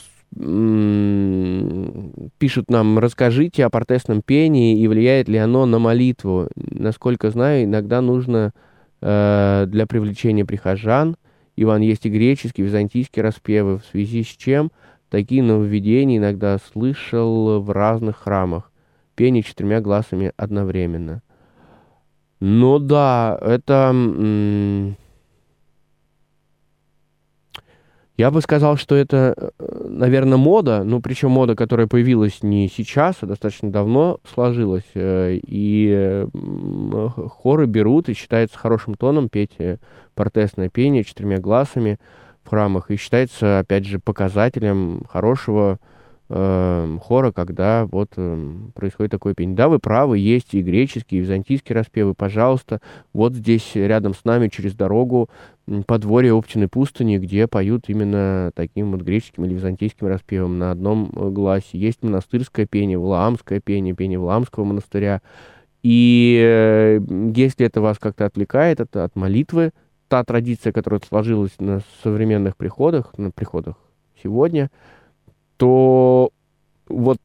пишут 2.39 2.71
нам, 2.71 2.99
расскажите 2.99 3.65
о 3.67 3.71
протестном 3.71 4.23
пении 4.23 4.81
и 4.81 4.89
влияет 4.89 5.29
ли 5.29 5.37
оно 5.37 5.67
на 5.67 5.79
молитву. 5.79 6.49
Насколько 6.57 7.31
знаю, 7.31 7.65
иногда 7.65 8.01
нужно 8.01 8.53
э, 9.03 9.65
для 9.69 9.87
привлечения 9.87 10.47
прихожан. 10.47 11.17
Иван, 11.57 11.83
есть 11.83 12.07
и 12.07 12.11
греческие, 12.11 12.67
византийские 12.67 13.23
распевы, 13.23 13.79
в 13.79 13.85
связи 13.85 14.23
с 14.23 14.29
чем 14.29 14.73
такие 15.11 15.43
нововведения 15.43 16.17
иногда 16.17 16.57
слышал 16.73 17.61
в 17.61 17.71
разных 17.71 18.17
храмах. 18.17 18.73
Пение 19.15 19.43
четырьмя 19.43 19.83
глазами 19.83 20.33
одновременно. 20.39 21.23
Ну 22.41 22.79
да, 22.79 23.39
это... 23.43 23.91
м, 23.93 24.97
Я 28.19 28.31
бы 28.31 28.43
сказал, 28.43 28.77
что 28.77 28.95
это, 28.95 29.53
наверное, 29.59 30.37
мода, 30.37 30.85
ну, 30.85 31.01
причем 31.01 31.31
мода, 31.31 31.57
которая 31.57 31.87
появилась 31.87 32.43
не 32.43 32.69
сейчас, 32.69 33.17
а 33.23 33.27
достаточно 33.27 33.73
давно 33.73 34.19
сложилась. 34.35 34.85
э, 34.95 35.39
И 35.47 35.91
э, 35.91 36.27
хоры 37.31 37.67
берут, 37.67 38.11
и 38.11 38.15
считается 38.15 38.59
хорошим 38.59 38.95
тоном 38.95 39.31
петь 39.31 39.55
э, 39.59 39.79
протестное 40.15 40.69
пение 40.69 41.05
четырьмя 41.05 41.39
глазами 41.39 41.99
в 42.45 42.51
храмах. 42.51 42.91
И 42.91 42.97
считается, 42.97 43.61
опять 43.61 43.87
же, 43.87 43.99
показателем 43.99 45.05
хорошего 45.09 45.79
э, 46.35 46.99
хора, 47.03 47.31
когда 47.31 47.87
вот 47.87 48.13
э, 48.17 48.55
происходит 48.75 49.13
такое 49.13 49.35
пение. 49.35 49.55
Да, 49.55 49.69
вы 49.69 49.79
правы, 49.79 50.19
есть 50.19 50.55
и 50.55 50.63
греческие, 50.63 51.21
и 51.21 51.23
византийские 51.23 51.77
распевы. 51.77 52.15
Пожалуйста, 52.15 52.81
вот 53.13 53.35
здесь 53.35 53.71
рядом 53.75 54.15
с 54.15 54.25
нами 54.25 54.49
через 54.49 54.75
дорогу 54.75 55.29
подворье 55.87 56.33
Оптиной 56.35 56.69
пустыни, 56.69 57.19
где 57.19 57.47
поют 57.47 57.85
именно 57.89 58.51
таким 58.55 58.93
вот 58.93 59.03
греческим 59.03 59.45
или 59.45 59.55
византийским 59.55 60.07
распевом 60.07 60.59
на 60.59 60.71
одном 60.71 61.13
э, 61.15 61.29
гласе. 61.29 61.79
Есть 61.79 62.03
монастырское 62.03 62.67
пение, 62.67 62.99
валаамское 62.99 63.61
пение, 63.61 63.95
пение 63.95 64.19
Валаамского 64.19 64.65
монастыря. 64.65 65.21
И 65.83 66.41
э, 66.43 67.01
если 67.35 67.67
это 67.67 67.81
вас 67.81 67.99
как-то 67.99 68.25
отвлекает 68.25 68.81
это 68.81 69.05
от 69.05 69.17
молитвы, 69.17 69.73
та 70.09 70.25
традиция, 70.25 70.73
которая 70.73 71.01
сложилась 71.07 71.53
на 71.59 71.81
современных 72.03 72.57
приходах, 72.57 73.17
на 73.19 73.31
приходах 73.31 73.77
сегодня, 74.23 74.71
то 75.63 76.33
вот 76.89 77.19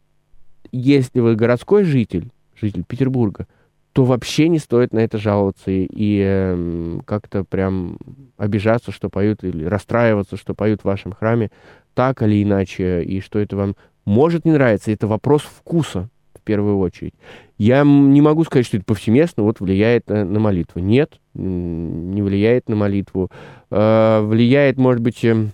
если 0.71 1.21
вы 1.21 1.35
городской 1.35 1.83
житель, 1.85 2.29
житель 2.55 2.83
Петербурга, 2.83 3.47
то 3.93 4.03
вообще 4.03 4.47
не 4.47 4.59
стоит 4.59 4.93
на 4.93 4.99
это 4.99 5.17
жаловаться 5.17 5.71
и, 5.71 6.21
эм, 6.23 7.01
как-то 7.03 7.43
прям 7.43 7.97
обижаться, 8.37 8.91
что 8.91 9.09
поют, 9.09 9.43
или 9.43 9.65
расстраиваться, 9.65 10.37
что 10.37 10.53
поют 10.53 10.81
в 10.81 10.85
вашем 10.85 11.13
храме 11.13 11.49
так 11.95 12.21
или 12.21 12.43
иначе, 12.43 13.01
и 13.01 13.21
что 13.21 13.39
это 13.39 13.57
вам 13.57 13.75
может 14.05 14.45
не 14.45 14.51
нравиться. 14.51 14.91
Это 14.91 15.07
вопрос 15.07 15.41
вкуса 15.41 16.07
в 16.35 16.41
первую 16.43 16.77
очередь. 16.77 17.15
Я 17.57 17.81
не 17.83 18.21
могу 18.21 18.43
сказать, 18.43 18.67
что 18.67 18.77
это 18.77 18.85
повсеместно 18.85 19.41
вот 19.41 19.61
влияет 19.61 20.09
на, 20.09 20.25
на 20.25 20.39
молитву. 20.39 20.79
Нет, 20.79 21.19
не 21.33 22.21
влияет 22.21 22.69
на 22.69 22.75
молитву. 22.75 23.31
Э, 23.71 24.21
влияет, 24.21 24.77
может 24.77 25.01
быть, 25.01 25.25
эм, 25.25 25.53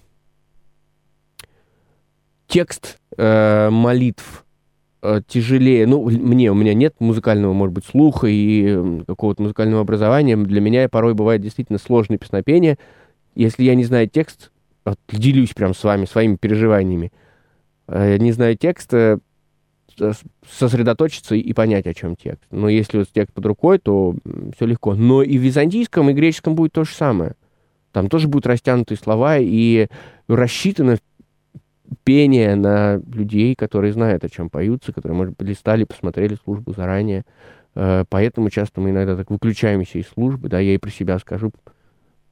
текст 2.54 3.00
э, 3.18 3.70
молитв 3.72 4.46
э, 5.02 5.22
тяжелее. 5.28 5.88
Ну, 5.88 6.08
мне, 6.08 6.52
у 6.52 6.54
меня 6.54 6.76
нет 6.76 6.94
музыкального, 7.00 7.52
может 7.52 7.74
быть, 7.74 7.84
слуха 7.84 8.28
и 8.28 9.02
какого-то 9.08 9.42
музыкального 9.42 9.82
образования. 9.82 10.38
Для 10.38 10.62
меня 10.62 10.88
порой 10.88 11.16
бывает 11.16 11.42
действительно 11.42 11.80
сложное 11.80 12.20
песнопение. 12.20 12.78
Если 13.34 13.64
я 13.64 13.74
не 13.74 13.84
знаю 13.86 14.08
текст, 14.08 14.52
вот 14.86 15.00
делюсь 15.12 15.56
прям 15.56 15.74
с 15.74 15.84
вами 15.84 16.06
своими 16.06 16.36
переживаниями. 16.36 17.12
Э, 17.88 18.18
не 18.18 18.32
знаю 18.32 18.56
текста, 18.56 19.18
с- 19.98 20.22
сосредоточиться 20.48 21.34
и 21.34 21.54
понять, 21.54 21.88
о 21.88 21.96
чем 21.96 22.16
текст. 22.16 22.44
Но 22.52 22.70
если 22.70 23.00
вот 23.00 23.08
текст 23.12 23.34
под 23.34 23.48
рукой, 23.48 23.80
то 23.80 24.16
все 24.56 24.68
легко. 24.68 24.94
Но 24.94 25.24
и 25.24 25.40
в 25.40 25.42
византийском, 25.42 26.08
и 26.12 26.14
греческом 26.14 26.54
будет 26.54 26.74
то 26.74 26.84
же 26.84 26.94
самое. 26.94 27.34
Там 27.94 28.10
тоже 28.10 28.28
будут 28.28 28.46
растянутые 28.46 29.00
слова 29.00 29.38
и 29.40 29.88
рассчитано 30.28 31.00
пение 32.04 32.56
на 32.56 33.02
людей, 33.12 33.56
которые 33.56 33.94
знают, 33.94 34.24
о 34.24 34.30
чем 34.30 34.50
поются, 34.50 34.94
которые, 34.94 35.18
может 35.18 35.36
быть, 35.38 35.48
листали, 35.48 35.84
посмотрели 35.84 36.38
службу 36.44 36.74
заранее. 36.74 37.26
Э, 37.76 38.06
Поэтому 38.10 38.50
часто 38.50 38.82
мы 38.82 38.92
иногда 38.92 39.16
так 39.16 39.30
выключаемся 39.30 40.00
из 40.00 40.08
службы, 40.08 40.50
да, 40.50 40.60
я 40.60 40.76
и 40.76 40.78
про 40.78 40.90
себя 40.90 41.20
скажу, 41.20 41.52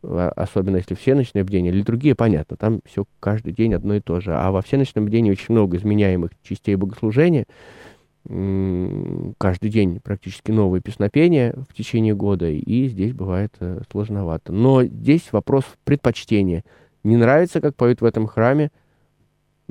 а- 0.03 0.31
особенно 0.35 0.77
если 0.77 0.95
всеночное 0.95 1.43
бдение, 1.43 1.83
другие, 1.83 2.15
понятно, 2.15 2.57
там 2.57 2.81
все 2.85 3.05
каждый 3.19 3.53
день 3.53 3.73
одно 3.73 3.95
и 3.95 3.99
то 3.99 4.19
же. 4.19 4.33
А 4.33 4.51
во 4.51 4.61
всеночном 4.61 5.05
бдении 5.05 5.31
очень 5.31 5.47
много 5.49 5.77
изменяемых 5.77 6.31
частей 6.43 6.75
богослужения, 6.75 7.45
каждый 8.23 9.69
день 9.71 9.99
практически 9.99 10.51
новые 10.51 10.81
песнопения 10.81 11.55
в 11.67 11.73
течение 11.73 12.13
года, 12.13 12.47
и 12.49 12.87
здесь 12.87 13.13
бывает 13.13 13.53
э, 13.59 13.81
сложновато. 13.91 14.51
Но 14.51 14.83
здесь 14.83 15.29
вопрос 15.31 15.63
предпочтения. 15.85 16.63
Не 17.03 17.17
нравится, 17.17 17.61
как 17.61 17.75
поют 17.75 18.01
в 18.01 18.05
этом 18.05 18.27
храме, 18.27 18.69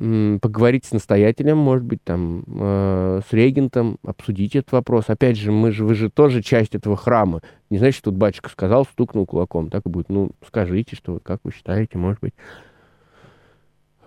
поговорить 0.00 0.86
с 0.86 0.92
настоятелем, 0.92 1.58
может 1.58 1.84
быть, 1.84 2.02
там, 2.02 2.42
э, 2.46 3.20
с 3.28 3.32
регентом, 3.34 3.98
обсудить 4.02 4.56
этот 4.56 4.72
вопрос. 4.72 5.04
Опять 5.08 5.36
же, 5.36 5.52
мы 5.52 5.72
же, 5.72 5.84
вы 5.84 5.94
же 5.94 6.08
тоже 6.08 6.42
часть 6.42 6.74
этого 6.74 6.96
храма. 6.96 7.42
Не 7.68 7.76
значит, 7.76 8.02
тут 8.02 8.14
батюшка 8.14 8.48
сказал, 8.48 8.86
стукнул 8.86 9.26
кулаком. 9.26 9.68
Так 9.68 9.84
и 9.84 9.90
будет. 9.90 10.08
Ну, 10.08 10.30
скажите, 10.46 10.96
что, 10.96 11.20
как 11.22 11.40
вы 11.44 11.52
считаете, 11.52 11.98
может 11.98 12.18
быть. 12.20 12.32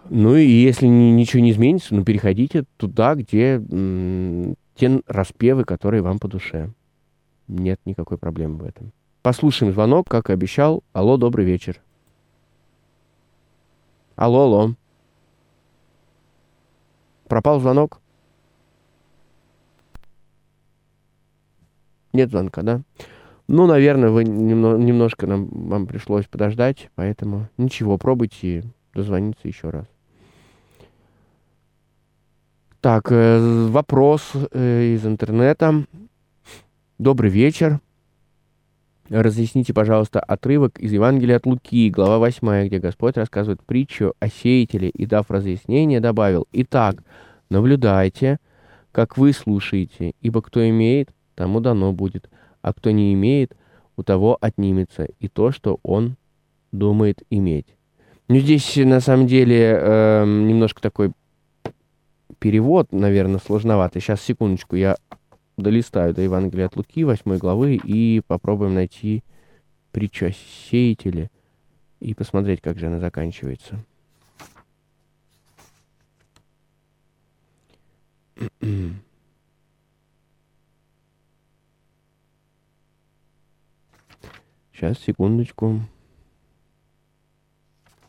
Ну 0.09 0.35
и 0.35 0.47
если 0.47 0.87
ни- 0.87 1.11
ничего 1.11 1.43
не 1.43 1.51
изменится, 1.51 1.93
ну 1.93 2.03
переходите 2.03 2.65
туда, 2.77 3.13
где 3.13 3.55
м, 3.71 4.55
те 4.75 4.99
распевы, 5.05 5.63
которые 5.63 6.01
вам 6.01 6.17
по 6.17 6.27
душе. 6.27 6.71
Нет 7.47 7.79
никакой 7.85 8.17
проблемы 8.17 8.57
в 8.57 8.65
этом. 8.65 8.91
Послушаем 9.21 9.71
звонок, 9.71 10.09
как 10.09 10.31
и 10.31 10.33
обещал. 10.33 10.83
Алло, 10.91 11.17
добрый 11.17 11.45
вечер. 11.45 11.79
Алло, 14.15 14.41
алло. 14.41 14.75
Пропал 17.33 17.59
звонок? 17.59 17.99
Нет 22.13 22.29
звонка, 22.29 22.61
да? 22.61 22.83
Ну, 23.47 23.65
наверное, 23.65 24.11
вы 24.11 24.23
немно- 24.23 24.77
немножко 24.77 25.25
нам, 25.25 25.47
вам 25.47 25.87
пришлось 25.87 26.27
подождать, 26.27 26.91
поэтому 26.93 27.49
ничего, 27.57 27.97
пробуйте 27.97 28.65
дозвониться 28.93 29.47
еще 29.47 29.71
раз. 29.71 29.87
Так, 32.81 33.11
э, 33.11 33.65
вопрос 33.67 34.33
э, 34.51 34.93
из 34.93 35.03
интернета. 35.03 35.85
Добрый 36.99 37.31
вечер. 37.31 37.79
Разъясните, 39.13 39.75
пожалуйста, 39.75 40.19
отрывок 40.19 40.79
из 40.79 40.91
Евангелия 40.91 41.35
от 41.37 41.45
Луки, 41.45 41.91
глава 41.91 42.17
8, 42.17 42.65
где 42.65 42.79
Господь 42.79 43.15
рассказывает 43.15 43.61
притчу 43.61 44.15
о 44.19 44.27
сеятеле 44.27 44.89
и, 44.89 45.05
дав 45.05 45.29
разъяснение, 45.29 45.99
добавил, 45.99 46.47
«Итак, 46.51 47.03
наблюдайте, 47.51 48.39
как 48.91 49.15
вы 49.19 49.31
слушаете, 49.33 50.13
ибо 50.21 50.41
кто 50.41 50.67
имеет, 50.67 51.09
тому 51.35 51.59
дано 51.59 51.93
будет, 51.93 52.27
а 52.63 52.73
кто 52.73 52.89
не 52.89 53.13
имеет, 53.13 53.55
у 53.97 54.03
того 54.03 54.35
отнимется 54.41 55.07
и 55.19 55.27
то, 55.27 55.51
что 55.51 55.79
он 55.83 56.15
думает 56.71 57.21
иметь». 57.29 57.67
Ну, 58.29 58.39
здесь, 58.39 58.77
на 58.77 58.99
самом 58.99 59.27
деле, 59.27 59.77
э, 59.79 60.25
немножко 60.25 60.81
такой 60.81 61.11
перевод, 62.39 62.91
наверное, 62.91 63.39
сложноватый. 63.45 64.01
Сейчас, 64.01 64.23
секундочку, 64.23 64.75
я 64.75 64.97
долистаю 65.57 66.13
до 66.13 66.21
Евангелия 66.21 66.67
от 66.67 66.75
Луки, 66.75 67.03
8 67.03 67.37
главы, 67.37 67.75
и 67.75 68.21
попробуем 68.27 68.73
найти 68.73 69.23
притчу 69.91 70.27
о 70.27 70.31
и 71.99 72.13
посмотреть, 72.13 72.61
как 72.61 72.77
же 72.77 72.87
она 72.87 72.99
заканчивается. 72.99 73.83
Сейчас, 84.73 84.99
секундочку. 84.99 85.79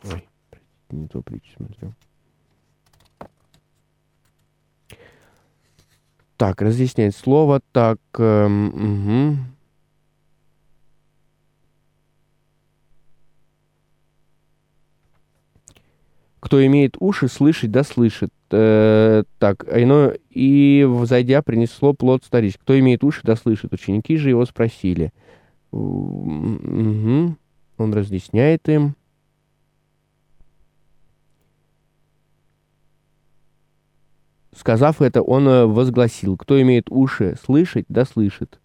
Ой, 0.03 0.29
не 0.91 1.07
то 1.07 1.23
притчу 1.23 1.53
смотрю. 1.57 1.95
Так, 6.45 6.61
разъяснять 6.61 7.17
слово. 7.17 7.63
Так, 7.73 7.99
эм, 8.19 8.69
угу. 8.69 9.39
Кто 16.41 16.67
имеет 16.67 16.97
уши, 17.01 17.29
слышать 17.29 17.71
да 17.71 17.83
слышит. 17.83 18.29
Э, 18.51 19.23
так, 19.39 19.65
а 19.67 20.13
и, 20.29 20.87
взойдя, 20.87 21.41
принесло 21.41 21.95
плод 21.95 22.25
старич. 22.25 22.59
Кто 22.59 22.79
имеет 22.79 23.05
уши, 23.05 23.23
да 23.25 23.37
слышит. 23.37 23.73
Ученики 23.73 24.19
же 24.19 24.29
его 24.29 24.45
спросили. 24.45 25.15
Угу. 25.71 27.37
Он 27.79 27.95
разъясняет 27.95 28.69
им. 28.69 28.97
Сказав 34.57 35.03
это, 35.03 35.21
он 35.23 35.49
э, 35.49 35.67
возгласил, 35.67 36.37
кто 36.37 36.61
имеет 36.63 36.87
уши 36.91 37.37
слышать, 37.43 37.87
да 37.89 38.05
слышит. 38.05 38.61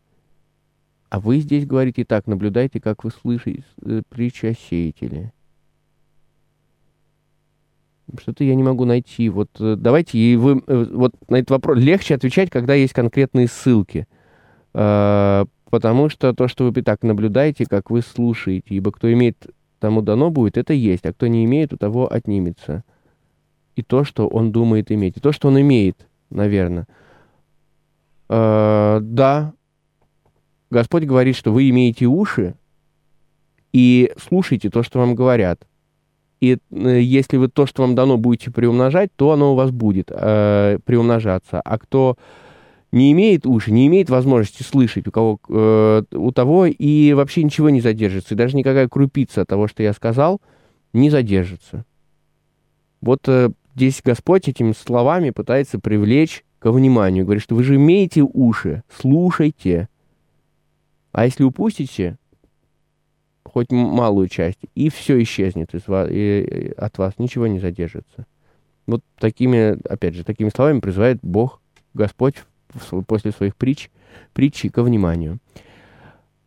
А 1.09 1.19
вы 1.19 1.39
здесь 1.39 1.65
говорите 1.65 2.05
так, 2.05 2.27
наблюдайте, 2.27 2.79
как 2.79 3.03
вы 3.03 3.09
слышите 3.09 3.63
э, 3.83 4.03
притчу 4.07 4.49
о 4.49 4.53
сеятеле. 4.53 5.33
Что-то 8.19 8.43
я 8.43 8.55
не 8.55 8.63
могу 8.63 8.85
найти. 8.85 9.29
Вот 9.29 9.49
э, 9.59 9.75
давайте, 9.77 10.19
и 10.19 10.35
вы, 10.35 10.61
вот 10.67 11.13
на 11.27 11.37
этот 11.37 11.51
вопрос 11.51 11.79
легче 11.79 12.15
отвечать, 12.15 12.51
когда 12.51 12.75
есть 12.75 12.93
конкретные 12.93 13.47
ссылки. 13.47 14.07
А, 14.73 15.45
потому 15.71 16.09
что 16.09 16.33
то, 16.33 16.47
что 16.47 16.69
вы 16.69 16.81
так 16.83 17.01
наблюдаете, 17.01 17.65
как 17.65 17.89
вы 17.89 18.01
слушаете, 18.01 18.75
ибо 18.75 18.91
кто 18.91 19.11
имеет, 19.11 19.47
тому 19.79 20.01
дано 20.01 20.29
будет, 20.29 20.57
это 20.57 20.73
есть, 20.73 21.05
а 21.05 21.13
кто 21.13 21.25
не 21.27 21.45
имеет, 21.45 21.73
у 21.73 21.77
того 21.77 22.11
отнимется 22.11 22.83
и 23.79 23.81
то, 23.81 24.03
что 24.03 24.27
он 24.27 24.51
думает 24.51 24.91
иметь, 24.91 25.17
и 25.17 25.19
то, 25.19 25.31
что 25.31 25.47
он 25.47 25.59
имеет, 25.61 26.07
наверное. 26.29 26.87
Э, 28.29 28.99
да, 29.01 29.53
Господь 30.69 31.03
говорит, 31.03 31.35
что 31.35 31.51
вы 31.51 31.69
имеете 31.69 32.05
уши 32.05 32.55
и 33.73 34.11
слушайте 34.17 34.69
то, 34.69 34.83
что 34.83 34.99
вам 34.99 35.15
говорят. 35.15 35.65
И 36.41 36.57
э, 36.71 36.99
если 37.01 37.37
вы 37.37 37.47
то, 37.47 37.65
что 37.65 37.81
вам 37.81 37.95
дано, 37.95 38.17
будете 38.17 38.51
приумножать, 38.51 39.11
то 39.15 39.31
оно 39.31 39.53
у 39.53 39.55
вас 39.55 39.71
будет 39.71 40.11
э, 40.11 40.79
приумножаться. 40.85 41.61
А 41.61 41.77
кто 41.77 42.17
не 42.91 43.11
имеет 43.11 43.45
уши, 43.45 43.71
не 43.71 43.87
имеет 43.87 44.09
возможности 44.09 44.63
слышать, 44.63 45.07
у 45.07 45.11
кого 45.11 45.39
э, 45.49 46.03
у 46.11 46.31
того 46.31 46.65
и 46.65 47.13
вообще 47.13 47.43
ничего 47.43 47.69
не 47.69 47.81
задержится. 47.81 48.33
И 48.33 48.37
даже 48.37 48.55
никакая 48.57 48.87
крупица 48.87 49.45
того, 49.45 49.67
что 49.67 49.83
я 49.83 49.93
сказал, 49.93 50.41
не 50.93 51.09
задержится. 51.09 51.85
Вот 53.01 53.27
э, 53.27 53.51
здесь 53.79 54.01
Господь 54.03 54.49
этими 54.49 54.73
словами 54.73 55.29
пытается 55.29 55.79
привлечь 55.79 56.43
ко 56.59 56.73
вниманию. 56.73 57.23
Говорит, 57.23 57.43
что 57.43 57.55
вы 57.55 57.63
же 57.63 57.75
имеете 57.75 58.21
уши, 58.21 58.83
слушайте. 58.93 59.87
А 61.13 61.23
если 61.23 61.45
упустите 61.45 62.17
хоть 63.45 63.71
малую 63.71 64.27
часть, 64.27 64.59
и 64.75 64.89
все 64.89 65.21
исчезнет 65.23 65.73
из 65.73 65.87
вас, 65.87 66.09
и 66.11 66.73
от 66.77 66.97
вас, 66.97 67.13
ничего 67.17 67.47
не 67.47 67.59
задержится. 67.59 68.25
Вот 68.85 69.01
такими, 69.17 69.77
опять 69.87 70.13
же, 70.13 70.25
такими 70.25 70.49
словами 70.49 70.81
призывает 70.81 71.19
Бог, 71.21 71.61
Господь 71.93 72.35
после 73.07 73.31
своих 73.31 73.55
притч, 73.55 73.89
притчи 74.33 74.67
ко 74.67 74.83
вниманию. 74.83 75.39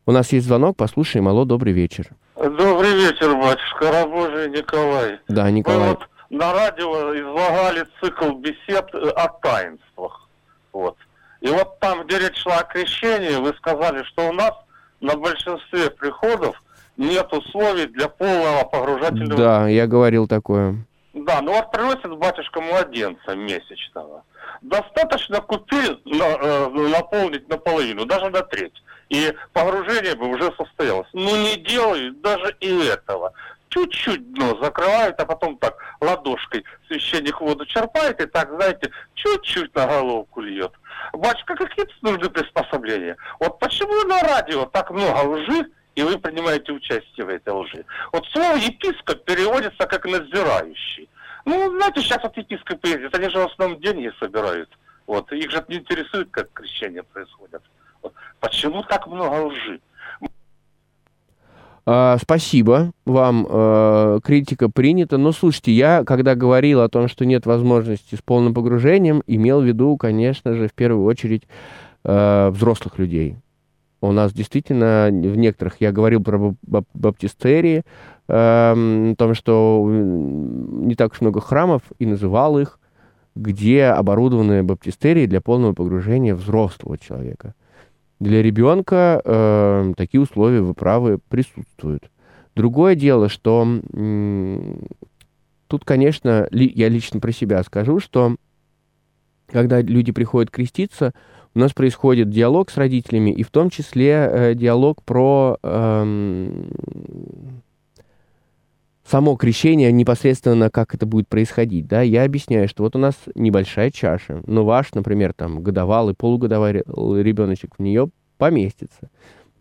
У 0.04 0.12
нас 0.12 0.32
есть 0.32 0.46
звонок, 0.46 0.76
послушаем. 0.76 1.28
Алло, 1.28 1.46
добрый 1.46 1.72
вечер. 1.72 2.08
Добрый 2.36 2.94
вечер, 2.94 3.34
батюшка, 3.36 3.90
рабожий 3.90 4.50
Николай. 4.50 5.18
Да, 5.28 5.50
Николай. 5.50 5.90
Вот 5.90 6.08
на 6.32 6.52
радио 6.52 7.14
излагали 7.14 7.86
цикл 8.00 8.32
бесед 8.32 8.88
э, 8.94 9.10
о 9.10 9.28
таинствах. 9.28 10.28
Вот. 10.72 10.96
И 11.42 11.48
вот 11.48 11.78
там, 11.78 12.06
где 12.06 12.18
речь 12.18 12.38
шла 12.38 12.60
о 12.60 12.64
крещении, 12.64 13.36
вы 13.36 13.54
сказали, 13.58 14.02
что 14.04 14.30
у 14.30 14.32
нас 14.32 14.52
на 15.00 15.14
большинстве 15.16 15.90
приходов 15.90 16.60
нет 16.96 17.30
условий 17.32 17.86
для 17.86 18.08
полного 18.08 18.64
погружательного... 18.64 19.36
Да, 19.36 19.68
я 19.68 19.86
говорил 19.86 20.26
такое. 20.26 20.76
Да, 21.12 21.42
ну 21.42 21.52
вот 21.52 21.70
приносит 21.70 22.16
батюшка 22.16 22.62
младенца 22.62 23.34
месячного. 23.34 24.24
Достаточно 24.62 25.42
купель 25.42 26.00
на, 26.06 26.24
э, 26.24 26.68
наполнить 26.70 27.46
наполовину, 27.50 28.06
даже 28.06 28.30
на 28.30 28.40
треть. 28.40 28.82
И 29.10 29.34
погружение 29.52 30.14
бы 30.14 30.28
уже 30.28 30.50
состоялось. 30.56 31.08
Ну 31.12 31.36
не 31.36 31.56
делают 31.56 32.22
даже 32.22 32.56
и 32.60 32.86
этого 32.86 33.34
чуть-чуть 33.72 34.32
дно 34.34 34.58
закрывают, 34.62 35.18
а 35.18 35.24
потом 35.24 35.56
так 35.56 35.76
ладошкой 36.00 36.64
священник 36.86 37.40
воду 37.40 37.64
черпает 37.64 38.20
и 38.20 38.26
так, 38.26 38.50
знаете, 38.50 38.90
чуть-чуть 39.14 39.74
на 39.74 39.86
головку 39.86 40.42
льет. 40.42 40.72
Батюшка, 41.14 41.56
какие 41.56 41.86
нужны 42.02 42.28
приспособления? 42.28 43.16
Вот 43.40 43.58
почему 43.58 44.06
на 44.06 44.20
радио 44.20 44.66
так 44.66 44.90
много 44.90 45.26
лжи, 45.26 45.70
и 45.94 46.02
вы 46.02 46.18
принимаете 46.18 46.72
участие 46.72 47.24
в 47.24 47.30
этой 47.30 47.52
лжи? 47.52 47.84
Вот 48.12 48.26
слово 48.32 48.56
епископ 48.56 49.24
переводится 49.24 49.86
как 49.86 50.04
надзирающий. 50.04 51.08
Ну, 51.44 51.70
знаете, 51.76 52.00
сейчас 52.02 52.22
вот 52.22 52.36
епископы 52.36 52.88
ездят, 52.88 53.14
они 53.14 53.30
же 53.30 53.38
в 53.38 53.50
основном 53.50 53.80
деньги 53.80 54.12
собирают. 54.20 54.68
Вот, 55.06 55.32
их 55.32 55.50
же 55.50 55.64
не 55.68 55.76
интересует, 55.76 56.28
как 56.30 56.52
крещение 56.52 57.02
происходит. 57.02 57.62
Вот. 58.02 58.12
Почему 58.38 58.82
так 58.82 59.06
много 59.06 59.46
лжи? 59.46 59.80
Uh, 61.84 62.16
спасибо 62.22 62.92
вам, 63.04 63.44
uh, 63.44 64.20
критика 64.22 64.68
принята. 64.68 65.18
Но 65.18 65.32
слушайте, 65.32 65.72
я, 65.72 66.04
когда 66.04 66.36
говорил 66.36 66.80
о 66.80 66.88
том, 66.88 67.08
что 67.08 67.24
нет 67.24 67.44
возможности 67.44 68.14
с 68.14 68.22
полным 68.22 68.54
погружением, 68.54 69.22
имел 69.26 69.60
в 69.60 69.64
виду, 69.64 69.96
конечно 69.96 70.54
же, 70.54 70.68
в 70.68 70.74
первую 70.74 71.04
очередь 71.04 71.42
uh, 72.04 72.50
взрослых 72.50 72.98
людей. 72.98 73.36
У 74.00 74.12
нас 74.12 74.32
действительно 74.32 75.08
в 75.10 75.36
некоторых, 75.36 75.76
я 75.80 75.92
говорил 75.92 76.22
про 76.22 76.54
баптистерии, 76.92 77.84
о 78.28 79.14
том, 79.16 79.34
что 79.34 79.86
не 79.88 80.94
так 80.94 81.12
уж 81.12 81.20
много 81.20 81.40
храмов, 81.40 81.82
и 81.98 82.06
называл 82.06 82.58
их, 82.58 82.80
где 83.36 83.86
оборудованы 83.86 84.64
баптистерии 84.64 85.26
для 85.26 85.40
полного 85.40 85.72
погружения 85.72 86.34
взрослого 86.34 86.98
человека. 86.98 87.54
Для 88.22 88.40
ребенка 88.40 89.20
э, 89.24 89.94
такие 89.96 90.20
условия, 90.20 90.60
вы 90.60 90.74
правы, 90.74 91.18
присутствуют. 91.28 92.08
Другое 92.54 92.94
дело, 92.94 93.28
что 93.28 93.62
м- 93.62 94.86
тут, 95.66 95.84
конечно, 95.84 96.46
ли, 96.52 96.70
я 96.72 96.88
лично 96.88 97.18
про 97.18 97.32
себя 97.32 97.60
скажу, 97.64 97.98
что 97.98 98.36
когда 99.48 99.82
люди 99.82 100.12
приходят 100.12 100.52
креститься, 100.52 101.14
у 101.56 101.58
нас 101.58 101.72
происходит 101.72 102.30
диалог 102.30 102.70
с 102.70 102.76
родителями, 102.76 103.30
и 103.30 103.42
в 103.42 103.50
том 103.50 103.70
числе 103.70 104.10
э, 104.12 104.54
диалог 104.54 105.02
про 105.02 105.58
э, 105.60 106.64
само 109.12 109.36
крещение, 109.36 109.92
непосредственно 109.92 110.70
как 110.70 110.94
это 110.94 111.04
будет 111.04 111.28
происходить. 111.28 111.86
Да? 111.86 112.00
Я 112.00 112.24
объясняю, 112.24 112.66
что 112.66 112.82
вот 112.82 112.96
у 112.96 112.98
нас 112.98 113.14
небольшая 113.34 113.90
чаша, 113.90 114.40
но 114.46 114.64
ваш, 114.64 114.94
например, 114.94 115.34
там, 115.34 115.62
годовалый, 115.62 116.14
полугодовалый 116.14 116.82
ребеночек 117.22 117.74
в 117.76 117.82
нее 117.82 118.08
поместится. 118.38 119.10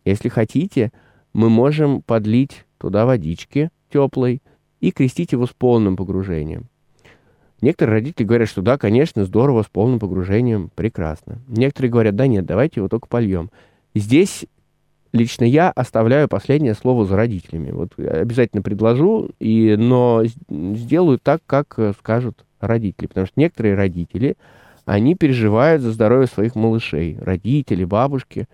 Если 0.05 0.29
хотите, 0.29 0.93
мы 1.33 1.49
можем 1.49 2.01
подлить 2.01 2.63
туда 2.77 3.05
водички 3.05 3.71
теплой 3.91 4.41
и 4.79 4.91
крестить 4.91 5.33
его 5.33 5.45
с 5.45 5.49
полным 5.49 5.97
погружением. 5.97 6.69
Некоторые 7.59 7.95
родители 7.95 8.25
говорят, 8.25 8.47
что 8.47 8.61
да, 8.61 8.77
конечно, 8.77 9.25
здорово, 9.25 9.63
с 9.63 9.67
полным 9.67 9.99
погружением, 9.99 10.71
прекрасно. 10.73 11.39
Некоторые 11.49 11.91
говорят, 11.91 12.15
да 12.15 12.25
нет, 12.25 12.45
давайте 12.45 12.79
его 12.79 12.87
только 12.87 13.09
польем. 13.09 13.51
Здесь 13.93 14.45
лично 15.13 15.43
я 15.43 15.71
оставляю 15.71 16.27
последнее 16.27 16.73
слово 16.73 17.05
за 17.05 17.15
родителями. 17.15 17.71
Вот 17.71 17.97
обязательно 17.97 18.61
предложу, 18.61 19.29
и, 19.39 19.75
но 19.77 20.23
сделаю 20.49 21.19
так, 21.19 21.41
как 21.45 21.73
э, 21.77 21.93
скажут 21.99 22.45
родители. 22.59 23.07
Потому 23.07 23.27
что 23.27 23.39
некоторые 23.39 23.75
родители, 23.75 24.35
они 24.85 25.15
переживают 25.15 25.81
за 25.81 25.91
здоровье 25.91 26.27
своих 26.27 26.55
малышей. 26.55 27.17
Родители, 27.19 27.83
бабушки 27.83 28.47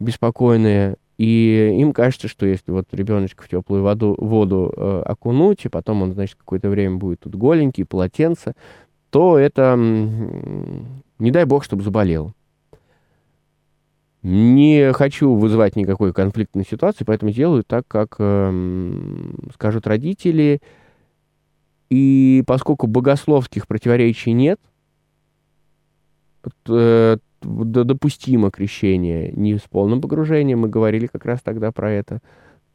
беспокойные. 0.00 0.96
И 1.16 1.76
им 1.78 1.92
кажется, 1.92 2.26
что 2.26 2.44
если 2.44 2.72
вот 2.72 2.86
ребеночка 2.92 3.44
в 3.44 3.48
теплую 3.48 3.82
воду, 3.82 4.16
воду 4.18 4.72
э, 4.76 5.02
окунуть, 5.06 5.64
и 5.64 5.68
потом 5.68 6.02
он, 6.02 6.12
значит, 6.12 6.36
какое-то 6.36 6.68
время 6.68 6.96
будет 6.96 7.20
тут 7.20 7.36
голенький, 7.36 7.84
полотенце, 7.84 8.54
то 9.10 9.38
это, 9.38 9.76
не 9.76 11.30
дай 11.30 11.44
бог, 11.44 11.62
чтобы 11.62 11.84
заболел. 11.84 12.32
Не 14.24 14.94
хочу 14.94 15.34
вызывать 15.34 15.76
никакой 15.76 16.14
конфликтной 16.14 16.64
ситуации, 16.64 17.04
поэтому 17.04 17.30
делаю 17.30 17.62
так, 17.62 17.86
как 17.86 18.16
э, 18.18 19.30
скажут 19.52 19.86
родители. 19.86 20.62
И 21.90 22.42
поскольку 22.46 22.86
богословских 22.86 23.66
противоречий 23.66 24.32
нет, 24.32 24.58
э, 26.66 27.18
допустимо 27.42 28.50
крещение 28.50 29.30
не 29.32 29.58
с 29.58 29.62
полным 29.68 30.00
погружением, 30.00 30.60
мы 30.60 30.70
говорили 30.70 31.06
как 31.06 31.26
раз 31.26 31.42
тогда 31.42 31.70
про 31.70 31.92
это, 31.92 32.20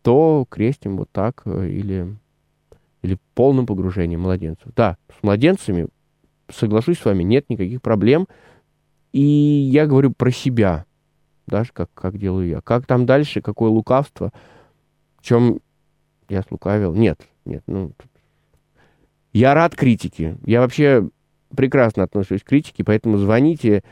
то 0.03 0.45
крестим 0.47 0.97
вот 0.97 1.09
так 1.11 1.41
э, 1.45 1.67
или, 1.67 2.15
или 3.01 3.17
полным 3.33 3.65
погружением 3.65 4.21
младенцев. 4.21 4.71
Да, 4.75 4.97
с 5.19 5.23
младенцами, 5.23 5.87
соглашусь 6.47 6.99
с 6.99 7.05
вами, 7.05 7.23
нет 7.23 7.49
никаких 7.49 7.81
проблем. 7.81 8.27
И 9.13 9.23
я 9.23 9.87
говорю 9.87 10.11
про 10.11 10.29
себя, 10.29 10.85
даже 11.49 11.71
как, 11.73 11.89
как 11.93 12.17
делаю 12.17 12.47
я. 12.47 12.61
Как 12.61 12.85
там 12.85 13.05
дальше, 13.05 13.41
какое 13.41 13.69
лукавство, 13.69 14.31
в 15.17 15.23
чем 15.23 15.59
я 16.29 16.41
слукавил? 16.43 16.93
Нет, 16.93 17.27
нет, 17.45 17.63
ну... 17.67 17.91
Я 19.31 19.53
рад 19.53 19.75
критике. 19.75 20.37
Я 20.45 20.61
вообще 20.61 21.07
прекрасно 21.55 22.03
отношусь 22.03 22.41
к 22.41 22.47
критике, 22.47 22.83
поэтому 22.83 23.17
звоните, 23.17 23.83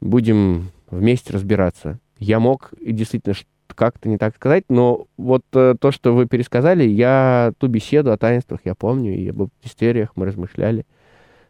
будем 0.00 0.70
вместе 0.90 1.32
разбираться. 1.32 1.98
Я 2.18 2.40
мог 2.40 2.70
действительно 2.80 3.34
как-то 3.74 4.08
не 4.08 4.18
так 4.18 4.36
сказать, 4.36 4.64
но 4.68 5.06
вот 5.16 5.44
э, 5.54 5.74
то, 5.80 5.90
что 5.90 6.14
вы 6.14 6.26
пересказали, 6.26 6.84
я 6.84 7.52
ту 7.58 7.68
беседу 7.68 8.12
о 8.12 8.18
таинствах 8.18 8.60
я 8.64 8.74
помню, 8.74 9.16
и 9.16 9.28
об 9.28 9.48
мистериях 9.62 10.12
мы 10.16 10.26
размышляли, 10.26 10.86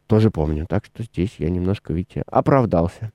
тоже 0.07 0.31
помню. 0.31 0.67
Так 0.69 0.85
что 0.85 1.03
здесь 1.03 1.37
я 1.39 1.49
немножко, 1.51 1.93
видите, 1.93 2.23
оправдался. 2.27 3.13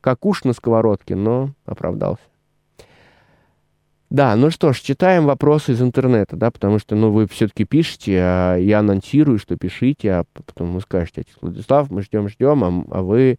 Как 0.00 0.24
уж 0.24 0.44
на 0.44 0.52
сковородке, 0.52 1.16
но 1.16 1.50
оправдался. 1.66 2.22
Да, 4.10 4.34
ну 4.36 4.50
что 4.50 4.72
ж, 4.72 4.80
читаем 4.80 5.26
вопросы 5.26 5.72
из 5.72 5.82
интернета, 5.82 6.34
да, 6.34 6.50
потому 6.50 6.78
что, 6.78 6.96
ну, 6.96 7.10
вы 7.10 7.26
все-таки 7.28 7.64
пишете, 7.64 8.18
а 8.18 8.56
я 8.56 8.78
анонсирую, 8.78 9.38
что 9.38 9.56
пишите, 9.56 10.12
а 10.12 10.24
потом 10.32 10.72
вы 10.72 10.80
скажете, 10.80 11.20
отец 11.22 11.34
Владислав, 11.42 11.90
мы 11.90 12.00
ждем-ждем, 12.00 12.64
а, 12.64 12.98
а 12.98 13.02
вы 13.02 13.38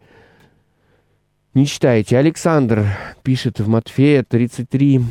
не 1.55 1.65
читаете. 1.65 2.19
Александр 2.19 2.85
пишет 3.23 3.59
в 3.59 3.67
Матфея 3.67 4.23
33 4.23 5.01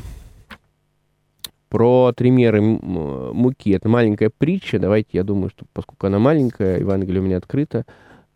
про 1.68 2.12
три 2.16 2.30
меры 2.30 2.60
муки. 2.60 3.70
Это 3.70 3.88
маленькая 3.88 4.30
притча. 4.30 4.78
Давайте, 4.78 5.10
я 5.12 5.24
думаю, 5.24 5.50
что 5.50 5.66
поскольку 5.72 6.06
она 6.06 6.20
маленькая, 6.20 6.78
Евангелие 6.78 7.20
у 7.20 7.24
меня 7.24 7.36
открыто, 7.36 7.84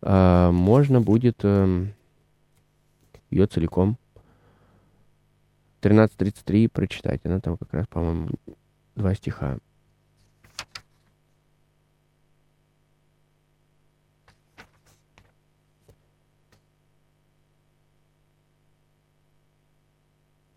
а, 0.01 0.51
можно 0.51 0.99
будет 0.99 1.39
эм, 1.43 1.93
ее 3.33 3.47
целиком 3.47 3.97
13.33 5.81 6.69
прочитать. 6.69 7.21
Она 7.25 7.39
там 7.39 7.57
как 7.57 7.73
раз, 7.73 7.87
по-моему, 7.87 8.29
два 8.95 9.13
стиха. 9.15 9.57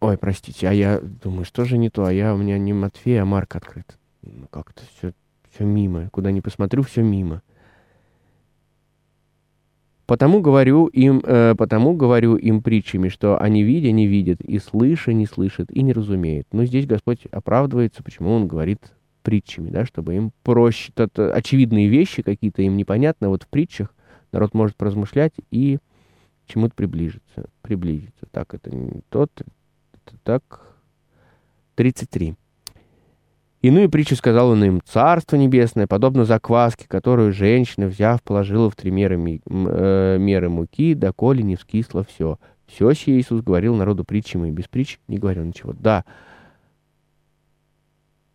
Ой, 0.01 0.19
простите, 0.19 0.69
а 0.69 0.73
я 0.73 1.01
думаю, 1.01 1.45
что 1.45 1.65
же 1.65 1.79
не 1.79 1.91
то, 1.91 2.05
а 2.05 2.13
я 2.13 2.33
у 2.33 2.37
меня 2.37 2.59
не 2.59 2.73
Матфей, 2.73 3.21
а 3.21 3.25
Марк 3.25 3.57
открыт. 3.57 3.99
Ну, 4.23 4.47
как-то 4.49 4.83
все, 4.95 5.13
все 5.51 5.65
мимо. 5.65 6.11
Куда 6.11 6.31
ни 6.31 6.41
посмотрю, 6.41 6.83
все 6.83 7.03
мимо. 7.03 7.43
Потому 10.07 10.41
говорю 10.41 10.87
им, 10.87 11.21
э, 11.25 11.57
потому 11.57 11.95
говорю 11.95 12.37
им 12.37 12.63
притчами, 12.63 13.09
что 13.09 13.41
они 13.41 13.65
видя 13.65 13.91
не 13.91 14.07
видят, 14.07 14.41
и 14.41 14.61
слыша 14.61 15.13
не 15.13 15.27
слышат, 15.27 15.71
и 15.71 15.83
не 15.83 15.93
разумеют. 15.93 16.47
Но 16.53 16.65
здесь 16.65 16.87
Господь 16.87 17.27
оправдывается, 17.27 18.05
почему 18.05 18.33
Он 18.33 18.47
говорит 18.47 18.93
притчами, 19.23 19.71
да, 19.71 19.85
чтобы 19.85 20.15
им 20.15 20.33
проще, 20.45 20.93
это 20.97 21.33
очевидные 21.33 21.89
вещи 21.89 22.23
какие-то 22.23 22.63
им 22.63 22.77
непонятны, 22.77 23.27
вот 23.27 23.43
в 23.43 23.49
притчах 23.49 23.93
народ 24.31 24.55
может 24.55 24.77
поразмышлять 24.77 25.33
и 25.51 25.79
чему-то 26.47 26.75
приблизиться, 26.77 27.51
приблизиться. 27.63 28.27
Так, 28.31 28.55
это 28.55 28.75
не 28.75 29.03
тот, 29.09 29.33
это 29.41 30.17
так, 30.23 30.77
33. 31.75 32.37
Иную 33.67 33.91
притчу 33.91 34.15
сказал 34.15 34.51
он 34.51 34.63
им, 34.63 34.81
«Царство 34.85 35.35
небесное, 35.35 35.89
подобно 35.89 36.25
закваске, 36.25 36.87
которую 36.87 37.33
женщина, 37.33 37.89
взяв, 37.89 38.23
положила 38.23 38.71
в 38.71 38.77
три 38.77 38.93
меры, 38.93 39.17
э, 39.17 40.19
меры 40.21 40.49
муки, 40.49 40.95
доколе 40.95 41.43
не 41.43 41.57
вскисло 41.57 42.05
все». 42.05 42.39
Все 42.69 42.93
сие 42.93 43.19
Иисус 43.19 43.43
говорил 43.43 43.75
народу 43.75 44.05
притчами, 44.05 44.49
и 44.49 44.53
без 44.53 44.69
притч 44.69 45.01
не 45.09 45.19
говорил 45.19 45.43
ничего. 45.43 45.73
Да, 45.73 46.05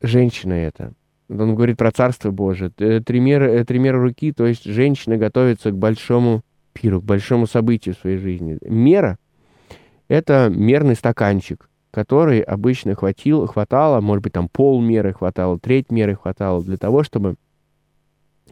женщина 0.01 0.51
это. 0.51 0.91
Он 1.29 1.55
говорит 1.55 1.77
про 1.77 1.91
Царство 1.91 2.31
Божие. 2.31 2.69
Три 2.69 3.21
меры, 3.21 3.51
э, 3.51 3.63
три 3.63 3.79
меры 3.79 4.01
руки, 4.01 4.33
то 4.33 4.45
есть 4.45 4.65
женщина 4.65 5.15
готовится 5.15 5.71
к 5.71 5.77
большому 5.77 6.41
пиру, 6.73 6.99
к 6.99 7.05
большому 7.05 7.47
событию 7.47 7.95
в 7.95 7.99
своей 7.99 8.17
жизни. 8.17 8.57
Мера— 8.63 9.17
это 10.09 10.51
мерный 10.53 10.95
стаканчик 10.95 11.69
который 11.91 12.39
обычно 12.41 12.95
хватил, 12.95 13.45
хватало, 13.45 14.01
может 14.01 14.23
быть, 14.23 14.33
там 14.33 14.47
полмеры 14.47 15.13
хватало, 15.13 15.59
треть 15.59 15.91
меры 15.91 16.15
хватало 16.15 16.63
для 16.63 16.77
того, 16.77 17.03
чтобы 17.03 17.35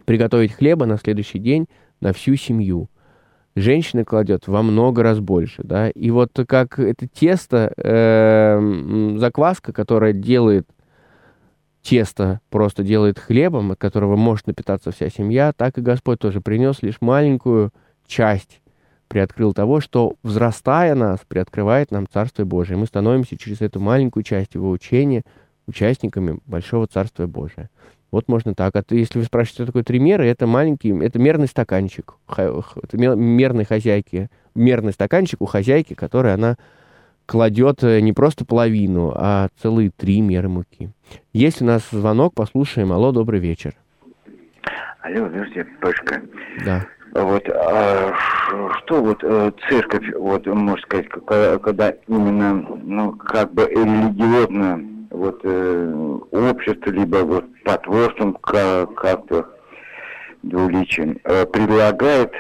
приготовить 0.06 0.54
хлеба 0.54 0.86
на 0.86 0.98
следующий 0.98 1.40
день 1.40 1.68
на 2.02 2.14
всю 2.14 2.36
семью. 2.36 2.90
Женщина 3.56 4.06
кладет 4.06 4.48
во 4.48 4.62
много 4.62 5.04
раз 5.04 5.20
больше, 5.20 5.64
да, 5.64 5.90
и 5.90 6.12
вот 6.12 6.32
как 6.48 6.80
это 6.80 7.08
тесто, 7.08 7.74
э, 7.78 9.16
закваска, 9.18 9.74
которая 9.74 10.14
делает 10.14 10.68
тесто, 11.82 12.42
просто 12.50 12.84
делает 12.84 13.20
хлебом, 13.20 13.72
от 13.72 13.80
которого 13.80 14.16
может 14.16 14.48
напитаться 14.48 14.92
вся 14.92 15.10
семья, 15.10 15.54
так 15.56 15.78
и 15.78 15.82
Господь 15.82 16.20
тоже 16.20 16.42
принес 16.42 16.82
лишь 16.82 17.02
маленькую 17.02 17.72
часть 18.06 18.62
приоткрыл 19.10 19.54
того, 19.54 19.82
что, 19.82 20.14
взрастая 20.24 20.96
нас, 20.96 21.20
приоткрывает 21.28 21.92
нам 21.92 22.08
Царство 22.08 22.46
Божие. 22.46 22.78
Мы 22.78 22.86
становимся 22.86 23.38
через 23.38 23.60
эту 23.60 23.82
маленькую 23.82 24.24
часть 24.24 24.56
его 24.56 24.70
учения 24.70 25.24
участниками 25.68 26.40
Большого 26.46 26.88
Царства 26.88 27.28
Божия. 27.28 27.70
Вот 28.12 28.28
можно 28.28 28.56
так. 28.56 28.76
А 28.76 28.84
если 28.90 29.20
вы 29.20 29.26
спрашиваете, 29.26 29.56
что 29.56 29.66
такое 29.68 29.84
три 29.84 30.00
меры, 30.00 30.26
это 30.26 30.48
маленький, 30.48 30.98
это 31.04 31.20
мерный 31.20 31.48
стаканчик, 31.48 32.16
это 32.28 32.98
мерной 32.98 33.66
хозяйки, 33.66 34.30
мерный 34.56 34.94
стаканчик 34.94 35.42
у 35.42 35.46
хозяйки, 35.46 35.94
который 35.94 36.34
она 36.34 36.58
кладет 37.28 37.84
э, 37.84 38.00
не 38.00 38.12
просто 38.14 38.46
половину, 38.46 39.14
а 39.16 39.50
целые 39.62 39.92
три 39.92 40.22
меры 40.22 40.50
муки. 40.50 40.90
Есть 41.34 41.62
у 41.62 41.66
нас 41.66 41.88
звонок, 41.92 42.34
послушаем. 42.34 42.92
Алло, 42.92 43.12
добрый 43.12 43.40
вечер. 43.40 43.76
Алло, 45.02 45.30
здравствуйте, 45.30 45.70
Пашка. 45.80 46.22
Да. 46.66 46.88
Вот, 47.14 47.50
а 47.50 48.14
что 48.78 49.02
вот 49.02 49.24
э, 49.24 49.52
церковь, 49.68 50.06
вот, 50.16 50.46
можно 50.46 50.82
сказать, 50.84 51.08
когда, 51.62 51.92
именно, 52.08 52.54
ну, 52.84 53.14
как 53.14 53.52
бы 53.54 53.64
религиозное 53.64 54.80
вот, 55.10 55.40
э, 55.44 56.18
общество, 56.32 56.92
либо 56.92 57.18
вот 57.18 57.46
потворством 57.64 58.36
как-то 58.36 59.50
двуличием, 60.44 61.18
э, 61.24 61.46
предлагает 61.48 62.32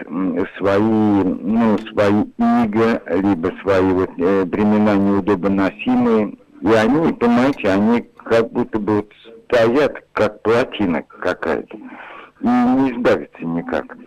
свои, 0.57 1.23
ну, 1.23 1.77
свои 1.91 2.23
иго, 2.37 3.01
либо 3.07 3.51
свои 3.63 3.91
вот 3.91 4.11
времена 4.15 4.95
неудобоносимые, 4.95 6.37
и 6.61 6.71
они, 6.73 7.13
понимаете, 7.13 7.69
они 7.69 8.07
как 8.23 8.51
будто 8.51 8.77
бы 8.77 9.03
стоят, 9.45 9.95
как 10.13 10.43
плотина 10.43 11.01
какая-то, 11.01 11.75
и 11.75 12.47
не 12.47 12.91
избавиться 12.91 13.43
никак 13.43 13.97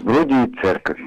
вроде 0.00 0.44
и 0.44 0.54
церковь, 0.62 1.00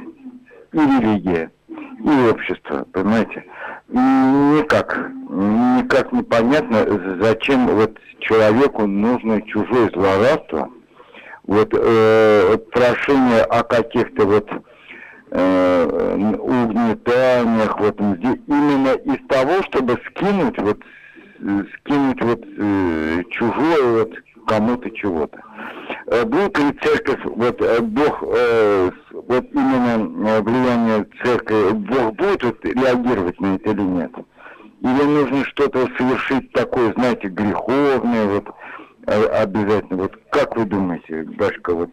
и 0.74 0.78
религия, 0.78 1.52
и 1.69 2.30
общество, 2.30 2.86
понимаете? 2.91 3.43
Никак, 3.89 5.12
никак 5.30 6.12
непонятно, 6.12 6.86
зачем 7.21 7.67
вот 7.67 7.98
человеку 8.19 8.86
нужно 8.86 9.41
чужое 9.43 9.89
злорадство, 9.93 10.69
вот 11.43 11.74
э, 11.74 12.58
прошение 12.71 13.43
о 13.43 13.63
каких-то 13.63 14.26
вот 14.26 14.50
э, 15.32 16.36
угнетаниях, 16.39 17.80
вот 17.80 18.00
именно 18.00 18.93
из 18.93 19.28
того, 19.28 19.62
чтобы 19.63 20.00
скинуть 20.10 20.58
вот 20.60 20.80
скинуть 21.80 22.21
вот 22.21 22.43
э, 22.58 23.24
чужое 23.30 24.00
вот 24.00 24.13
кому-то 24.45 24.89
чего-то. 24.91 25.39
Э, 26.08 26.23
будет 26.23 26.58
ли 26.58 26.71
церковь, 26.81 27.19
вот 27.25 27.62
э, 27.62 27.81
Бог, 27.81 28.23
э, 28.23 28.91
вот 29.12 29.45
именно 29.51 30.41
влияние 30.41 31.05
церкви, 31.23 31.71
Бог 31.73 32.15
будет 32.15 32.43
вот 32.43 32.63
реагировать 32.63 33.39
на 33.39 33.55
это 33.55 33.71
или 33.71 33.81
нет? 33.81 34.12
Или 34.81 35.03
нужно 35.03 35.45
что-то 35.45 35.88
совершить 35.97 36.51
такое, 36.53 36.93
знаете, 36.93 37.27
греховное, 37.27 38.25
вот 38.25 38.49
обязательно. 39.08 40.03
Вот 40.03 40.15
как 40.29 40.55
вы 40.55 40.65
думаете, 40.65 41.23
Башка, 41.23 41.73
вот 41.73 41.89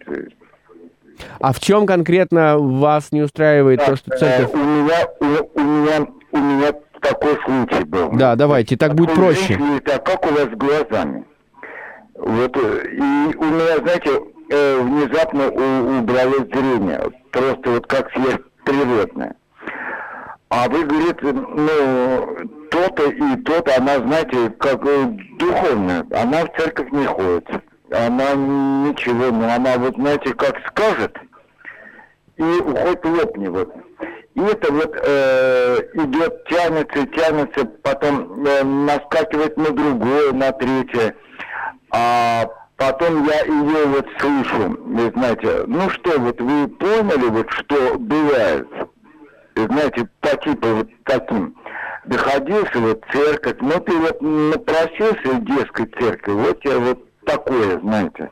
а 1.41 1.53
в 1.53 1.61
чем 1.61 1.87
конкретно 1.87 2.57
вас 2.59 3.13
не 3.13 3.23
устраивает 3.23 3.81
да, 3.81 3.87
то, 3.87 3.97
что 3.97 4.17
церковь... 4.17 4.53
У 4.55 4.57
меня, 4.57 5.07
у, 5.21 5.61
у 5.61 5.63
меня, 5.63 6.07
у 6.33 6.39
меня 6.39 6.73
такой 7.01 7.37
случай 7.45 7.85
был. 7.85 8.11
Да, 8.13 8.35
давайте, 8.35 8.77
так 8.77 8.95
будет 8.95 9.15
проще. 9.15 9.59
А 9.87 9.99
как 9.99 10.25
у 10.25 10.35
вас 10.35 10.47
с 10.47 10.57
глазами? 10.57 11.25
Вот, 12.23 12.57
и 12.57 13.37
у 13.37 13.45
меня, 13.45 13.77
знаете, 13.79 14.23
э, 14.51 14.81
внезапно 14.81 15.49
убралось 15.49 16.49
зрение. 16.53 17.11
Просто 17.31 17.71
вот 17.71 17.87
как 17.87 18.11
сверхприродное. 18.13 19.35
А 20.51 20.69
вы 20.69 20.85
говорите, 20.85 21.33
ну, 21.33 22.49
то-то 22.71 23.11
и 23.11 23.37
то-то, 23.43 23.77
она, 23.77 23.99
знаете, 23.99 24.51
как 24.59 24.85
э, 24.85 25.05
духовная. 25.39 26.07
Она 26.13 26.45
в 26.45 26.57
церковь 26.59 26.91
не 26.93 27.07
ходит 27.07 27.63
она 27.93 28.35
ничего, 28.35 29.31
но 29.31 29.53
она 29.53 29.77
вот, 29.79 29.95
знаете, 29.97 30.33
как 30.35 30.57
скажет, 30.69 31.17
и 32.37 32.43
хоть 32.43 33.05
лопни 33.05 33.49
вот. 33.49 33.73
И 34.35 34.41
это 34.41 34.73
вот 34.73 34.97
э, 34.97 35.79
идет, 35.93 36.45
тянется, 36.47 37.07
тянется, 37.09 37.67
потом 37.83 38.47
э, 38.47 38.65
наскакивает 38.65 39.57
на 39.59 39.71
другое, 39.71 40.33
на 40.33 40.53
третье. 40.53 41.15
А 41.93 42.47
потом 42.77 43.25
я 43.25 43.43
ее 43.43 43.87
вот 43.87 44.07
слышу, 44.19 44.79
вы 44.81 45.11
знаете, 45.15 45.65
ну 45.67 45.91
что, 45.91 46.19
вот 46.19 46.41
вы 46.41 46.69
поняли, 46.69 47.29
вот 47.29 47.51
что 47.51 47.99
бывает? 47.99 48.67
И, 49.55 49.61
знаете, 49.61 50.09
по 50.21 50.37
типу 50.37 50.69
вот 50.69 50.89
таким. 51.05 51.55
Доходился 52.07 52.79
вот 52.79 53.05
церковь, 53.13 53.59
ну 53.61 53.79
ты 53.79 53.97
вот 53.97 54.21
напросился 54.21 55.29
в 55.29 55.45
детской 55.45 55.87
церкви, 56.01 56.33
вот 56.33 56.65
я 56.65 56.79
вот 56.79 56.99
такое, 57.25 57.79
знаете. 57.79 58.31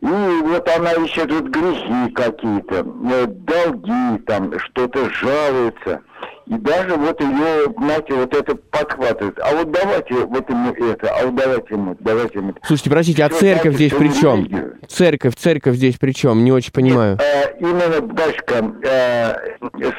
И 0.00 0.06
вот 0.06 0.68
она 0.76 0.90
еще 0.90 1.24
тут 1.26 1.48
грехи 1.48 2.12
какие-то, 2.12 2.84
э, 2.84 3.26
долги 3.26 4.18
там, 4.26 4.58
что-то 4.58 5.08
жалуется. 5.10 6.02
И 6.48 6.54
даже 6.54 6.94
вот 6.94 7.20
ее, 7.20 7.72
знаете, 7.76 8.14
вот 8.14 8.34
это 8.34 8.54
подхватывает. 8.54 9.38
А 9.40 9.54
вот 9.54 9.70
давайте 9.70 10.14
вот 10.14 10.48
ему 10.48 10.72
это, 10.72 11.10
а 11.14 11.26
вот 11.26 11.34
давайте 11.34 11.74
ему, 11.74 11.96
давайте 12.00 12.38
ему. 12.38 12.54
Слушайте, 12.62 12.90
простите, 12.90 13.24
а 13.24 13.28
церковь 13.28 13.74
здесь 13.74 13.92
при 13.92 14.08
чем? 14.08 14.48
Церковь, 14.88 15.34
церковь 15.36 15.76
здесь 15.76 15.96
при 15.96 16.12
чем? 16.12 16.44
Не 16.44 16.52
очень 16.52 16.72
понимаю. 16.72 17.18
Э, 17.20 17.54
именно, 17.60 18.00
Дашка, 18.00 18.72
э, 18.82 19.34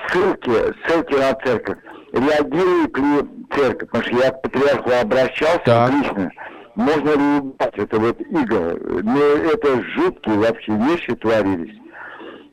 ссылки, 0.07 0.51
ссылки 0.87 1.13
на 1.13 1.33
церковь. 1.45 1.77
Реагирует 2.13 2.97
ли 2.97 3.29
церковь? 3.55 3.89
Потому 3.91 4.03
что 4.03 4.25
я 4.25 4.31
к 4.31 4.41
патриарху 4.41 4.89
обращался 5.01 5.61
так. 5.65 5.93
лично 5.93 6.31
можно 6.79 7.09
ли 7.09 7.39
убрать 7.39 7.73
это 7.75 7.99
вот 7.99 8.19
иго? 8.21 8.79
Но 9.03 9.19
это 9.19 9.83
жуткие 9.95 10.37
вообще 10.37 10.71
вещи 10.71 11.13
творились. 11.15 11.75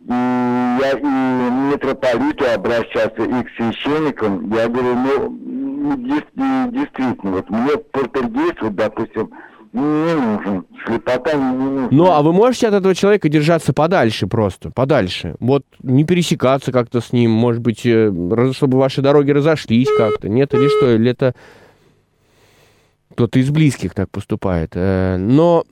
И 0.08 0.12
я 0.12 0.92
и 0.92 1.72
митрополиту 1.72 2.44
обращался, 2.54 3.22
и 3.22 3.42
к 3.42 3.50
священникам. 3.56 4.52
Я 4.54 4.68
говорю, 4.68 4.94
ну, 4.94 5.96
действительно, 5.96 7.32
вот 7.32 7.50
мне 7.50 7.76
полтергейст, 7.76 8.62
вот, 8.62 8.74
допустим, 8.76 9.30
не 9.72 10.14
нужен. 10.14 10.64
Слепота 10.86 11.34
не 11.34 11.54
нужна. 11.54 11.88
Ну, 11.90 12.10
а 12.12 12.22
вы 12.22 12.32
можете 12.32 12.68
от 12.68 12.74
этого 12.74 12.94
человека 12.94 13.28
держаться 13.28 13.72
подальше 13.72 14.26
просто, 14.26 14.70
подальше? 14.70 15.34
Вот 15.40 15.64
не 15.82 16.04
пересекаться 16.04 16.72
как-то 16.72 17.00
с 17.00 17.12
ним, 17.12 17.32
может 17.32 17.60
быть, 17.60 17.84
э, 17.84 18.12
чтобы 18.52 18.78
ваши 18.78 19.02
дороги 19.02 19.32
разошлись 19.32 19.88
как-то, 19.98 20.28
нет? 20.28 20.54
Или 20.54 20.68
что? 20.68 20.94
Или 20.94 21.10
это 21.10 21.34
кто-то 23.12 23.38
из 23.38 23.50
близких 23.50 23.92
так 23.92 24.10
поступает. 24.10 24.72
Э, 24.74 25.16
но, 25.18 25.64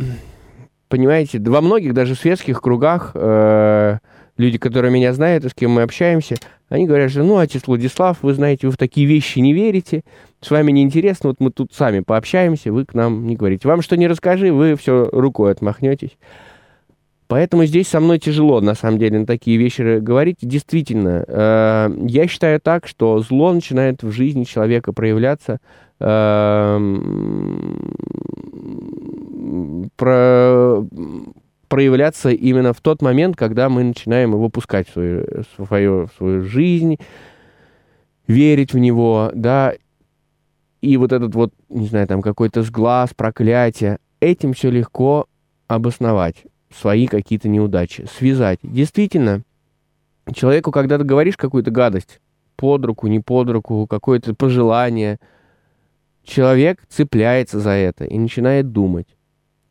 понимаете, 0.88 1.40
во 1.40 1.60
многих 1.60 1.94
даже 1.94 2.14
светских 2.14 2.60
кругах 2.60 3.12
э, 3.14 3.98
люди, 4.36 4.58
которые 4.58 4.92
меня 4.92 5.12
знают 5.12 5.44
с 5.44 5.54
кем 5.54 5.72
мы 5.72 5.82
общаемся, 5.82 6.36
они 6.68 6.86
говорят, 6.86 7.10
что, 7.10 7.22
ну, 7.22 7.38
отец 7.38 7.62
Владислав, 7.66 8.18
вы 8.22 8.34
знаете, 8.34 8.66
вы 8.66 8.72
в 8.72 8.76
такие 8.76 9.06
вещи 9.06 9.38
не 9.38 9.52
верите, 9.52 10.02
с 10.40 10.50
вами 10.50 10.72
неинтересно, 10.72 11.30
вот 11.30 11.40
мы 11.40 11.50
тут 11.50 11.72
сами 11.72 12.00
пообщаемся, 12.00 12.72
вы 12.72 12.84
к 12.84 12.94
нам 12.94 13.26
не 13.26 13.36
говорите. 13.36 13.68
Вам 13.68 13.82
что 13.82 13.96
не 13.96 14.08
расскажи, 14.08 14.52
вы 14.52 14.76
все 14.76 15.08
рукой 15.12 15.52
отмахнетесь. 15.52 16.16
Поэтому 17.26 17.64
здесь 17.64 17.88
со 17.88 18.00
мной 18.00 18.18
тяжело, 18.18 18.60
на 18.60 18.74
самом 18.74 18.98
деле, 18.98 19.18
на 19.18 19.26
такие 19.26 19.56
вещи 19.56 19.98
говорить. 19.98 20.38
Действительно, 20.42 21.24
э, 21.26 21.96
я 22.06 22.28
считаю 22.28 22.60
так, 22.60 22.86
что 22.86 23.18
зло 23.20 23.52
начинает 23.52 24.02
в 24.02 24.10
жизни 24.10 24.44
человека 24.44 24.92
проявляться 24.92 25.58
Эм, 26.00 27.90
про, 29.96 30.84
проявляться 31.74 32.30
именно 32.30 32.72
в 32.72 32.80
тот 32.80 33.02
момент, 33.02 33.34
когда 33.34 33.68
мы 33.68 33.82
начинаем 33.82 34.30
его 34.30 34.48
пускать 34.48 34.88
в 34.88 34.92
свою, 34.92 35.26
свою, 35.56 36.06
в 36.06 36.12
свою 36.16 36.44
жизнь, 36.44 36.98
верить 38.28 38.72
в 38.72 38.78
него, 38.78 39.32
да, 39.34 39.74
и 40.80 40.96
вот 40.96 41.10
этот 41.10 41.34
вот, 41.34 41.52
не 41.68 41.88
знаю, 41.88 42.06
там 42.06 42.22
какой-то 42.22 42.62
сглаз, 42.62 43.10
проклятие, 43.12 43.98
этим 44.20 44.52
все 44.52 44.70
легко 44.70 45.26
обосновать 45.66 46.44
свои 46.72 47.08
какие-то 47.08 47.48
неудачи, 47.48 48.06
связать. 48.16 48.60
Действительно, 48.62 49.42
человеку, 50.32 50.70
когда 50.70 50.96
ты 50.96 51.02
говоришь 51.02 51.36
какую-то 51.36 51.72
гадость, 51.72 52.20
под 52.54 52.84
руку, 52.84 53.08
не 53.08 53.18
под 53.18 53.50
руку, 53.50 53.88
какое-то 53.88 54.32
пожелание– 54.32 55.18
человек 56.24 56.80
цепляется 56.88 57.60
за 57.60 57.70
это 57.70 58.04
и 58.04 58.16
начинает 58.16 58.70
думать, 58.70 59.08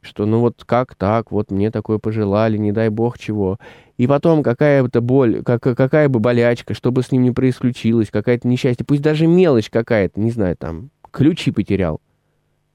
что 0.04 0.26
ну 0.26 0.40
вот 0.40 0.64
как 0.66 0.96
так, 0.96 1.32
вот 1.32 1.52
мне 1.52 1.72
такое 1.72 1.98
пожелали, 1.98 2.58
не 2.58 2.72
дай 2.72 2.90
бог 2.90 3.18
чего. 3.18 3.60
И 3.98 4.08
потом 4.08 4.44
какая-то 4.44 5.02
боль, 5.02 5.44
как, 5.44 5.62
какая 5.62 6.10
бы 6.10 6.20
болячка, 6.20 6.74
что 6.74 6.92
бы 6.92 7.04
с 7.04 7.12
ним 7.12 7.24
ни 7.24 7.30
происключилось, 7.30 8.10
какая-то 8.10 8.48
несчастье, 8.48 8.86
пусть 8.86 9.02
даже 9.02 9.28
мелочь 9.28 9.70
какая-то, 9.70 10.20
не 10.20 10.32
знаю, 10.32 10.58
там, 10.58 10.90
ключи 11.12 11.52
потерял. 11.52 12.02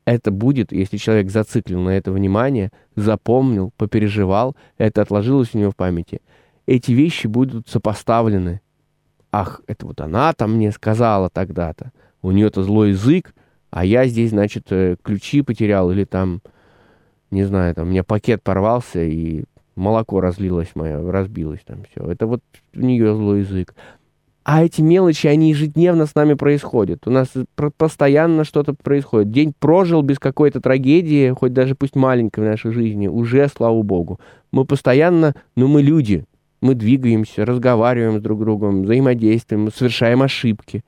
Это 0.04 0.30
будет, 0.30 0.72
если 0.72 0.96
человек 0.96 1.30
зациклил 1.30 1.80
на 1.80 1.90
это 1.90 2.12
внимание, 2.12 2.70
запомнил, 2.96 3.72
попереживал, 3.76 4.56
это 4.78 5.02
отложилось 5.02 5.50
у 5.52 5.58
него 5.58 5.70
в 5.70 5.76
памяти. 5.76 6.22
Эти 6.66 6.92
вещи 6.92 7.26
будут 7.26 7.68
сопоставлены. 7.68 8.62
Ах, 9.32 9.60
это 9.66 9.86
вот 9.86 10.00
она 10.00 10.32
там 10.32 10.54
мне 10.54 10.72
сказала 10.72 11.28
тогда-то. 11.28 11.92
У 12.22 12.30
нее-то 12.30 12.62
злой 12.62 12.90
язык, 12.90 13.34
а 13.70 13.84
я 13.84 14.06
здесь, 14.06 14.30
значит, 14.30 14.66
э, 14.70 14.96
ключи 15.02 15.42
потерял 15.42 15.90
или 15.90 16.04
там, 16.04 16.40
не 17.30 17.44
знаю, 17.44 17.74
там 17.74 17.88
у 17.88 17.90
меня 17.90 18.04
пакет 18.04 18.42
порвался 18.42 19.02
и 19.02 19.44
молоко 19.76 20.20
разлилось 20.20 20.70
мое, 20.74 21.10
разбилось 21.10 21.60
там 21.64 21.84
все. 21.90 22.10
Это 22.10 22.26
вот 22.26 22.40
у 22.74 22.80
нее 22.80 23.14
злой 23.14 23.40
язык. 23.40 23.74
А 24.44 24.64
эти 24.64 24.80
мелочи, 24.80 25.26
они 25.26 25.50
ежедневно 25.50 26.06
с 26.06 26.14
нами 26.14 26.32
происходят. 26.32 27.06
У 27.06 27.10
нас 27.10 27.28
постоянно 27.76 28.44
что-то 28.44 28.72
происходит. 28.72 29.30
День 29.30 29.52
прожил 29.58 30.00
без 30.00 30.18
какой-то 30.18 30.62
трагедии, 30.62 31.30
хоть 31.32 31.52
даже 31.52 31.74
пусть 31.74 31.94
маленькой 31.94 32.44
в 32.44 32.48
нашей 32.48 32.72
жизни, 32.72 33.08
уже, 33.08 33.46
слава 33.48 33.82
богу. 33.82 34.18
Мы 34.50 34.64
постоянно, 34.64 35.34
ну 35.54 35.68
мы 35.68 35.82
люди, 35.82 36.24
мы 36.62 36.74
двигаемся, 36.74 37.44
разговариваем 37.44 38.18
с 38.18 38.22
друг 38.22 38.40
другом, 38.40 38.84
взаимодействуем, 38.84 39.70
совершаем 39.70 40.22
ошибки. 40.22 40.82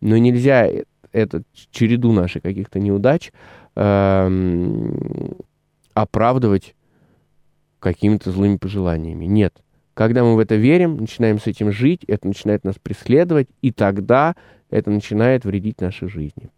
Но 0.00 0.16
нельзя 0.16 0.66
эту 1.12 1.42
череду 1.70 2.12
наших 2.12 2.42
каких-то 2.42 2.80
неудач 2.80 3.32
э, 3.76 4.28
оправдывать 6.02 6.74
какими-то 7.80 8.30
злыми 8.30 8.56
пожеланиями. 8.56 9.24
Нет. 9.24 9.54
Когда 9.94 10.22
мы 10.22 10.36
в 10.36 10.38
это 10.38 10.54
верим, 10.54 10.96
начинаем 10.96 11.40
с 11.40 11.46
этим 11.46 11.72
жить, 11.72 12.04
это 12.06 12.26
начинает 12.28 12.64
нас 12.64 12.76
преследовать, 12.80 13.48
и 13.62 13.72
тогда 13.72 14.36
это 14.70 14.90
начинает 14.90 15.44
вредить 15.44 15.80
нашей 15.80 16.08
жизни. 16.08 16.50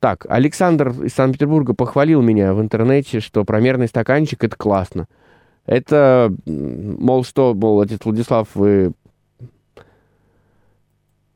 Так, 0.00 0.26
Александр 0.28 0.90
из 1.02 1.14
Санкт-Петербурга 1.14 1.74
похвалил 1.74 2.22
меня 2.22 2.54
в 2.54 2.60
интернете, 2.60 3.20
что 3.20 3.44
промерный 3.44 3.88
стаканчик— 3.88 4.44
это 4.44 4.56
классно. 4.56 5.06
Это, 5.66 6.32
мол, 6.46 7.24
что, 7.24 7.54
мол, 7.54 7.80
отец 7.80 8.00
Владислав, 8.04 8.48
вы 8.54 8.92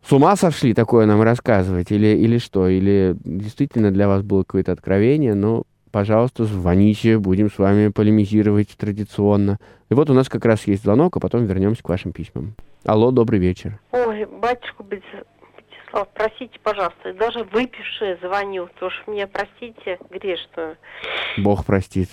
с 0.07 0.13
ума 0.13 0.37
сошли 0.37 0.75
такое 0.75 1.07
нам 1.07 1.23
рассказывать? 1.23 1.91
Или, 1.91 2.09
или 2.09 2.39
что? 2.39 2.69
Или 2.69 3.17
действительно 3.25 3.91
для 3.91 4.09
вас 4.09 4.23
было 4.23 4.43
какое-то 4.43 4.73
откровение? 4.73 5.35
Ну, 5.35 5.65
пожалуйста, 5.93 6.45
звоните, 6.45 7.19
будем 7.19 7.51
с 7.51 7.59
вами 7.59 7.89
полемизировать 7.89 8.77
традиционно. 8.77 9.59
И 9.91 9.95
вот 9.95 10.11
у 10.11 10.15
нас 10.15 10.29
как 10.29 10.45
раз 10.45 10.67
есть 10.67 10.83
звонок, 10.83 11.17
а 11.17 11.21
потом 11.21 11.45
вернемся 11.45 11.83
к 11.83 11.89
вашим 11.89 12.13
письмам. 12.13 12.55
Алло, 12.85 13.11
добрый 13.11 13.39
вечер. 13.39 13.79
Ой, 13.93 14.25
батюшка 14.25 14.83
Вячеслав, 14.83 16.09
простите, 16.15 16.59
пожалуйста, 16.63 17.13
даже 17.13 17.45
выпившая 17.45 18.19
звоню, 18.21 18.67
потому 18.69 18.91
что 18.91 19.11
меня, 19.11 19.29
простите, 19.29 19.99
грешную. 20.11 20.77
Бог 21.37 21.65
простит. 21.65 22.09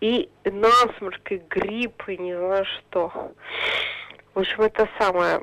И 0.00 0.28
насморк, 0.44 1.30
и 1.30 1.40
грипп, 1.48 2.08
и 2.08 2.16
не 2.18 2.36
знаю 2.36 2.64
что. 2.64 3.32
В 4.34 4.40
общем, 4.40 4.62
это 4.62 4.88
самое... 4.98 5.42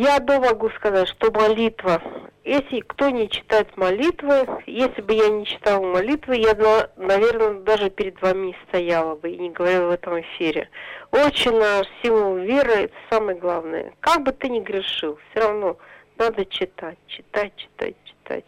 Я 0.00 0.18
одно 0.18 0.38
могу 0.38 0.70
сказать, 0.70 1.08
что 1.08 1.32
молитва. 1.32 2.00
Если 2.44 2.80
кто 2.80 3.10
не 3.10 3.28
читает 3.28 3.76
молитвы, 3.76 4.46
если 4.64 5.02
бы 5.02 5.12
я 5.12 5.28
не 5.28 5.44
читала 5.44 5.84
молитвы, 5.84 6.36
я, 6.36 6.54
наверное, 6.96 7.60
даже 7.62 7.90
перед 7.90 8.22
вами 8.22 8.56
стояла 8.68 9.16
бы 9.16 9.28
и 9.28 9.36
не 9.36 9.50
говорила 9.50 9.88
в 9.88 9.90
этом 9.90 10.20
эфире. 10.20 10.68
Очень 11.10 11.58
наш 11.58 11.88
символ 12.00 12.36
веры– 12.36 12.72
это 12.84 12.94
самое 13.10 13.36
главное. 13.36 13.92
Как 13.98 14.22
бы 14.22 14.30
ты 14.30 14.48
ни 14.48 14.60
грешил, 14.60 15.18
все 15.30 15.40
равно 15.40 15.76
надо 16.16 16.46
читать, 16.46 16.98
читать, 17.08 17.52
читать, 17.56 17.96
читать. 18.04 18.44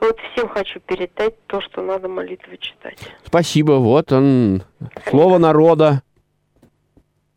Вот 0.00 0.18
всем 0.32 0.48
хочу 0.48 0.80
передать 0.80 1.34
то, 1.46 1.60
что 1.60 1.82
надо 1.82 2.08
молитвы 2.08 2.56
читать. 2.58 2.98
Спасибо. 3.22 3.74
Вот 3.74 4.10
он, 4.10 4.64
слово 5.08 5.38
народа. 5.38 6.02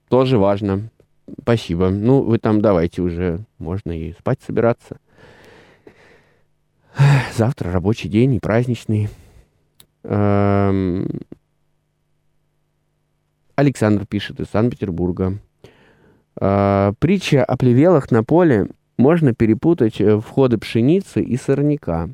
Тоже 0.10 0.40
важно. 0.40 0.90
Спасибо. 1.42 1.90
Ну, 1.90 2.22
вы 2.22 2.38
там 2.38 2.62
давайте 2.62 3.02
уже, 3.02 3.46
можно 3.58 3.92
и 3.92 4.14
спать 4.14 4.40
собираться. 4.46 4.98
Завтра 7.36 7.72
рабочий 7.72 8.10
день 8.10 8.36
и 8.36 8.40
праздничный. 8.40 9.10
Эм... 10.04 11.08
Александр 13.56 14.06
пишет 14.06 14.40
из 14.40 14.48
Санкт-Петербурга. 14.48 15.40
Э, 16.40 16.94
притча 17.00 17.44
о 17.44 17.58
плевелах 17.58 18.12
на 18.12 18.24
поле 18.24 18.70
можно 18.98 19.34
перепутать 19.34 20.02
э, 20.02 20.20
входы 20.20 20.58
пшеницы 20.58 21.22
и 21.22 21.38
сорняка. 21.38 22.10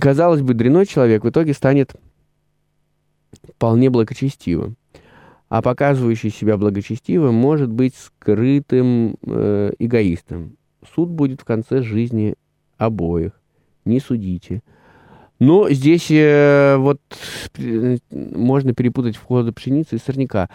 Казалось 0.00 0.42
бы, 0.42 0.54
дряной 0.54 0.86
человек 0.86 1.24
в 1.24 1.28
итоге 1.28 1.54
станет 1.54 1.96
вполне 3.54 3.90
благочестивым 3.90 4.76
а 5.48 5.62
показывающий 5.62 6.30
себя 6.30 6.56
благочестивым 6.56 7.34
может 7.34 7.70
быть 7.70 7.94
скрытым 7.94 9.16
э, 9.22 9.72
эгоистом. 9.78 10.56
Суд 10.94 11.08
будет 11.08 11.40
в 11.40 11.44
конце 11.44 11.82
жизни 11.82 12.34
обоих. 12.78 13.32
Не 13.84 14.00
судите. 14.00 14.62
Но 15.38 15.68
здесь 15.70 16.10
э, 16.10 16.76
вот 16.78 17.00
э, 17.58 17.98
можно 18.10 18.74
перепутать 18.74 19.16
входы 19.16 19.52
пшеницы 19.52 19.96
и 19.96 19.98
сорняка. 19.98 20.48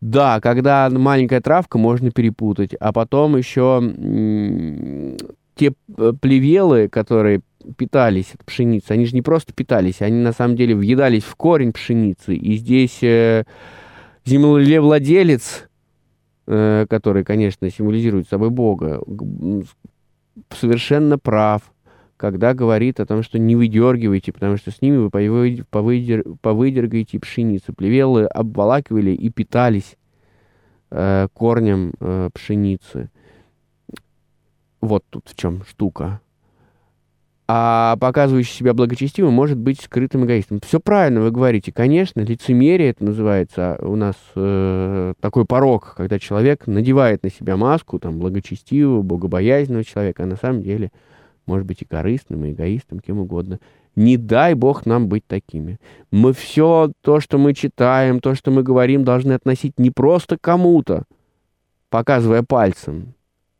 Да, 0.00 0.40
когда 0.40 0.88
маленькая 0.88 1.42
травка, 1.42 1.76
можно 1.76 2.10
перепутать, 2.10 2.72
а 2.74 2.92
потом 2.92 3.36
еще 3.36 3.82
э, 3.82 5.16
те 5.56 5.72
плевелы, 6.20 6.88
которые 6.88 7.42
питались 7.76 8.32
от 8.32 8.44
пшеницы, 8.46 8.92
они 8.92 9.04
же 9.04 9.14
не 9.14 9.20
просто 9.20 9.52
питались, 9.52 10.00
они 10.00 10.22
на 10.22 10.32
самом 10.32 10.56
деле 10.56 10.74
въедались 10.74 11.24
в 11.24 11.34
корень 11.36 11.72
пшеницы. 11.72 12.34
И 12.34 12.56
здесь... 12.56 13.02
Э, 13.02 13.44
землевладелец, 14.30 15.68
э, 16.46 16.86
который, 16.88 17.24
конечно, 17.24 17.68
символизирует 17.68 18.28
собой 18.28 18.50
Бога, 18.50 19.02
совершенно 20.50 21.18
прав, 21.18 21.62
когда 22.16 22.54
говорит 22.54 23.00
о 23.00 23.06
том, 23.06 23.22
что 23.22 23.38
не 23.38 23.56
выдергивайте, 23.56 24.32
потому 24.32 24.56
что 24.56 24.70
с 24.70 24.80
ними 24.80 24.98
вы 24.98 25.10
повыдер, 25.10 26.24
повыдергаете 26.40 27.18
пшеницу. 27.18 27.72
Плевелы 27.72 28.26
обволакивали 28.26 29.10
и 29.10 29.30
питались 29.30 29.96
э, 30.90 31.28
корнем 31.32 31.92
э, 31.98 32.30
пшеницы. 32.32 33.10
Вот 34.80 35.04
тут 35.10 35.28
в 35.28 35.36
чем 35.36 35.64
штука 35.64 36.20
а 37.52 37.96
показывающий 37.96 38.54
себя 38.54 38.74
благочестивым 38.74 39.34
может 39.34 39.58
быть 39.58 39.80
скрытым 39.80 40.24
эгоистом. 40.24 40.60
Все 40.64 40.78
правильно 40.78 41.20
вы 41.20 41.32
говорите. 41.32 41.72
Конечно, 41.72 42.20
лицемерие 42.20 42.90
это 42.90 43.04
называется 43.04 43.76
у 43.80 43.96
нас 43.96 44.14
э, 44.36 45.14
такой 45.20 45.44
порог, 45.46 45.94
когда 45.96 46.20
человек 46.20 46.68
надевает 46.68 47.24
на 47.24 47.30
себя 47.30 47.56
маску 47.56 47.98
там, 47.98 48.20
благочестивого, 48.20 49.02
богобоязненного 49.02 49.82
человека, 49.82 50.22
а 50.22 50.26
на 50.26 50.36
самом 50.36 50.62
деле 50.62 50.92
может 51.44 51.66
быть 51.66 51.82
и 51.82 51.84
корыстным, 51.84 52.44
и 52.44 52.52
эгоистом, 52.52 53.00
кем 53.00 53.18
угодно. 53.18 53.58
Не 53.96 54.16
дай 54.16 54.54
Бог 54.54 54.86
нам 54.86 55.08
быть 55.08 55.26
такими. 55.26 55.80
Мы 56.12 56.32
все 56.32 56.92
то, 57.00 57.18
что 57.18 57.36
мы 57.36 57.52
читаем, 57.54 58.20
то, 58.20 58.36
что 58.36 58.52
мы 58.52 58.62
говорим, 58.62 59.02
должны 59.02 59.32
относить 59.32 59.76
не 59.76 59.90
просто 59.90 60.38
кому-то, 60.40 61.02
показывая 61.88 62.44
пальцем, 62.44 63.14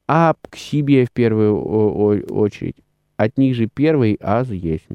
а 0.06 0.34
к 0.48 0.56
себе 0.56 1.06
в 1.06 1.10
первую 1.10 1.60
очередь 1.60 2.76
от 3.20 3.36
них 3.36 3.54
же 3.54 3.66
первый 3.66 4.14
аз 4.14 4.48
есть. 4.48 4.86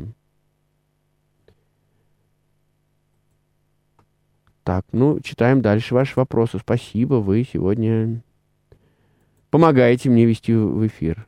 Так, 4.63 4.83
ну, 4.91 5.19
читаем 5.19 5.61
дальше 5.61 5.93
ваши 5.93 6.13
вопросы. 6.15 6.57
Спасибо, 6.57 7.15
вы 7.15 7.43
сегодня 7.43 8.23
помогаете 9.51 10.09
мне 10.09 10.25
вести 10.25 10.53
в 10.55 10.87
эфир. 10.87 11.27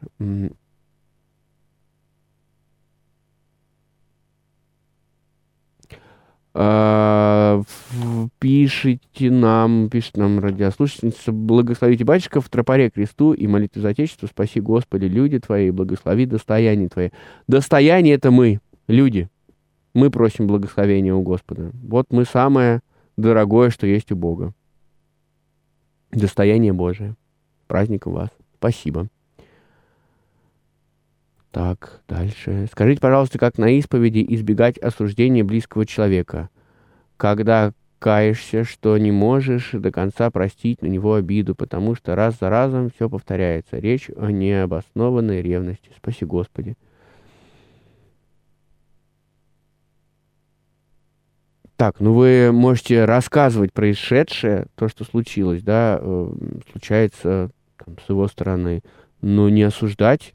Пишите 8.39 9.29
нам, 9.29 9.89
пишет 9.89 10.17
нам 10.17 10.39
радиослушательница, 10.39 11.31
благословите 11.31 12.03
батюшка 12.03 12.41
в 12.41 12.49
тропаре 12.49 12.89
кресту 12.89 13.33
и 13.33 13.45
молитве 13.45 13.81
за 13.83 13.89
Отечество, 13.89 14.25
спаси 14.25 14.59
Господи, 14.59 15.05
люди 15.05 15.39
Твои, 15.39 15.69
благослови 15.69 16.25
достояние 16.25 16.89
Твое. 16.89 17.11
Достояние 17.47 18.15
это 18.15 18.31
мы, 18.31 18.59
люди. 18.87 19.29
Мы 19.93 20.09
просим 20.09 20.47
благословения 20.47 21.13
у 21.13 21.21
Господа. 21.21 21.71
Вот 21.83 22.07
мы 22.11 22.25
самое 22.25 22.81
дорогое, 23.17 23.69
что 23.69 23.85
есть 23.85 24.11
у 24.11 24.15
Бога. 24.15 24.53
Достояние 26.11 26.73
Божие. 26.73 27.15
Праздником 27.67 28.13
вас. 28.13 28.29
Спасибо. 28.57 29.09
Так, 31.51 32.01
дальше. 32.07 32.67
Скажите, 32.71 33.01
пожалуйста, 33.01 33.39
как 33.39 33.57
на 33.57 33.69
исповеди 33.77 34.25
избегать 34.29 34.77
осуждения 34.77 35.43
близкого 35.43 35.85
человека, 35.85 36.49
когда 37.15 37.73
каешься, 37.99 38.63
что 38.63 38.97
не 38.97 39.11
можешь 39.11 39.71
до 39.71 39.91
конца 39.91 40.29
простить 40.29 40.81
на 40.81 40.87
него 40.87 41.15
обиду, 41.15 41.55
потому 41.55 41.95
что 41.95 42.15
раз 42.15 42.37
за 42.39 42.49
разом 42.49 42.91
все 42.91 43.09
повторяется. 43.09 43.77
Речь 43.77 44.09
о 44.15 44.29
необоснованной 44.29 45.41
ревности. 45.41 45.89
Спаси 45.97 46.25
Господи. 46.25 46.75
Так, 51.75 51.99
ну 51.99 52.13
вы 52.13 52.51
можете 52.51 53.05
рассказывать 53.05 53.71
происшедшее, 53.71 54.65
то, 54.75 54.89
что 54.89 55.03
случилось, 55.03 55.61
да, 55.61 55.99
э, 56.01 56.31
случается 56.71 57.51
там, 57.77 57.97
с 58.03 58.09
его 58.09 58.27
стороны, 58.27 58.81
но 59.21 59.47
не 59.49 59.61
осуждать 59.61 60.33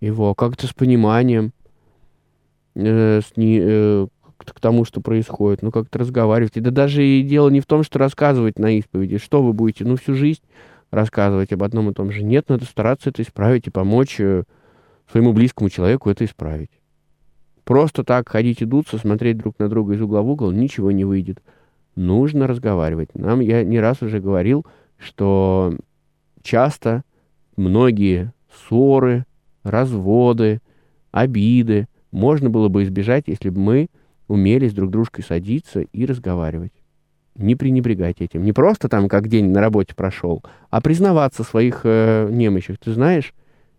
его 0.00 0.34
как-то 0.34 0.66
с 0.66 0.72
пониманием 0.72 1.52
э, 2.74 3.20
с 3.20 3.36
не, 3.36 3.58
э, 3.60 4.06
к, 4.38 4.60
тому, 4.60 4.84
что 4.84 5.00
происходит, 5.00 5.62
ну, 5.62 5.70
как-то 5.70 5.98
разговаривать. 5.98 6.56
И 6.56 6.60
да 6.60 6.70
даже 6.70 7.04
и 7.04 7.22
дело 7.22 7.48
не 7.48 7.60
в 7.60 7.66
том, 7.66 7.82
что 7.82 7.98
рассказывать 7.98 8.58
на 8.58 8.78
исповеди, 8.78 9.18
что 9.18 9.42
вы 9.42 9.52
будете, 9.52 9.84
ну, 9.84 9.96
всю 9.96 10.14
жизнь 10.14 10.42
рассказывать 10.90 11.52
об 11.52 11.62
одном 11.62 11.90
и 11.90 11.94
том 11.94 12.10
же. 12.10 12.22
Нет, 12.22 12.48
надо 12.48 12.64
стараться 12.64 13.10
это 13.10 13.22
исправить 13.22 13.66
и 13.66 13.70
помочь 13.70 14.20
э, 14.20 14.44
своему 15.10 15.32
близкому 15.32 15.70
человеку 15.70 16.10
это 16.10 16.24
исправить. 16.24 16.70
Просто 17.64 18.04
так 18.04 18.28
ходить 18.28 18.60
и 18.62 18.66
дуться, 18.66 18.98
смотреть 18.98 19.38
друг 19.38 19.58
на 19.58 19.68
друга 19.68 19.94
из 19.94 20.00
угла 20.00 20.22
в 20.22 20.28
угол, 20.28 20.50
ничего 20.50 20.90
не 20.90 21.04
выйдет. 21.04 21.42
Нужно 21.96 22.46
разговаривать. 22.46 23.14
Нам, 23.14 23.40
я 23.40 23.64
не 23.64 23.80
раз 23.80 24.02
уже 24.02 24.20
говорил, 24.20 24.66
что 24.98 25.76
часто 26.42 27.04
многие 27.56 28.32
ссоры, 28.52 29.24
разводы, 29.64 30.60
обиды 31.10 31.88
можно 32.12 32.48
было 32.48 32.68
бы 32.68 32.84
избежать, 32.84 33.24
если 33.26 33.48
бы 33.48 33.60
мы 33.60 33.88
умели 34.28 34.68
с 34.68 34.72
друг 34.72 34.90
дружкой 34.90 35.24
садиться 35.24 35.80
и 35.80 36.06
разговаривать. 36.06 36.72
Не 37.34 37.56
пренебрегать 37.56 38.20
этим. 38.20 38.44
Не 38.44 38.52
просто 38.52 38.88
там, 38.88 39.08
как 39.08 39.26
день 39.28 39.50
на 39.50 39.60
работе 39.60 39.94
прошел, 39.94 40.42
а 40.70 40.80
признаваться 40.80 41.42
своих 41.42 41.80
э, 41.82 42.28
немощах. 42.30 42.78
Ты 42.78 42.92
знаешь, 42.92 43.34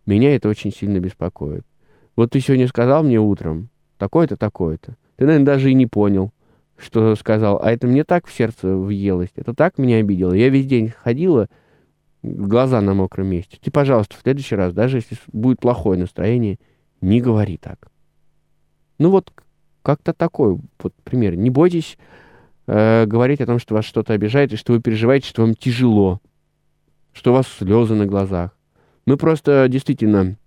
меня 0.06 0.36
это 0.36 0.50
очень 0.50 0.74
сильно 0.74 1.00
беспокоит. 1.00 1.64
Вот 2.16 2.32
ты 2.32 2.42
сегодня 2.42 2.68
сказал 2.68 3.04
мне 3.04 3.20
утром, 3.20 3.70
такое-то, 3.98 4.36
такое-то. 4.36 4.98
Ты, 5.16 5.26
наверное, 5.26 5.46
даже 5.46 5.72
и 5.72 5.74
не 5.74 5.88
понял, 5.88 6.32
что 6.78 7.16
сказал. 7.16 7.60
А 7.64 7.72
это 7.72 7.88
мне 7.88 8.04
так 8.04 8.28
в 8.28 8.34
сердце 8.34 8.76
въелось. 8.76 9.30
Это 9.36 9.54
так 9.54 9.78
меня 9.78 9.98
обидело. 9.98 10.34
Я 10.34 10.50
весь 10.50 10.66
день 10.66 10.90
ходила, 10.90 11.48
глаза 12.26 12.82
на 12.82 12.94
мокром 12.94 13.28
месте. 13.28 13.58
Ты, 13.62 13.72
пожалуйста, 13.72 14.16
в 14.16 14.22
следующий 14.22 14.56
раз, 14.56 14.74
даже 14.74 14.98
если 14.98 15.18
будет 15.32 15.60
плохое 15.60 16.00
настроение, 16.00 16.60
не 17.02 17.22
говори 17.22 17.58
так. 17.58 17.88
Ну 18.98 19.10
вот 19.10 19.32
как-то 19.82 20.14
такой 20.14 20.60
вот 20.80 20.94
пример. 21.04 21.36
Не 21.36 21.50
бойтесь 21.50 21.98
э, 22.68 23.06
говорить 23.06 23.42
о 23.42 23.46
том, 23.46 23.60
что 23.60 23.76
вас 23.76 23.86
что-то 23.86 24.14
обижает, 24.14 24.54
и 24.54 24.58
что 24.58 24.74
вы 24.74 24.82
переживаете, 24.82 25.28
что 25.28 25.44
вам 25.44 25.54
тяжело. 25.54 26.22
что 27.14 27.32
у 27.32 27.36
вас 27.36 27.48
слезы 27.48 27.94
на 27.94 28.06
глазах. 28.06 28.58
Мы 29.06 29.18
просто 29.18 29.68
действительно 29.70 30.38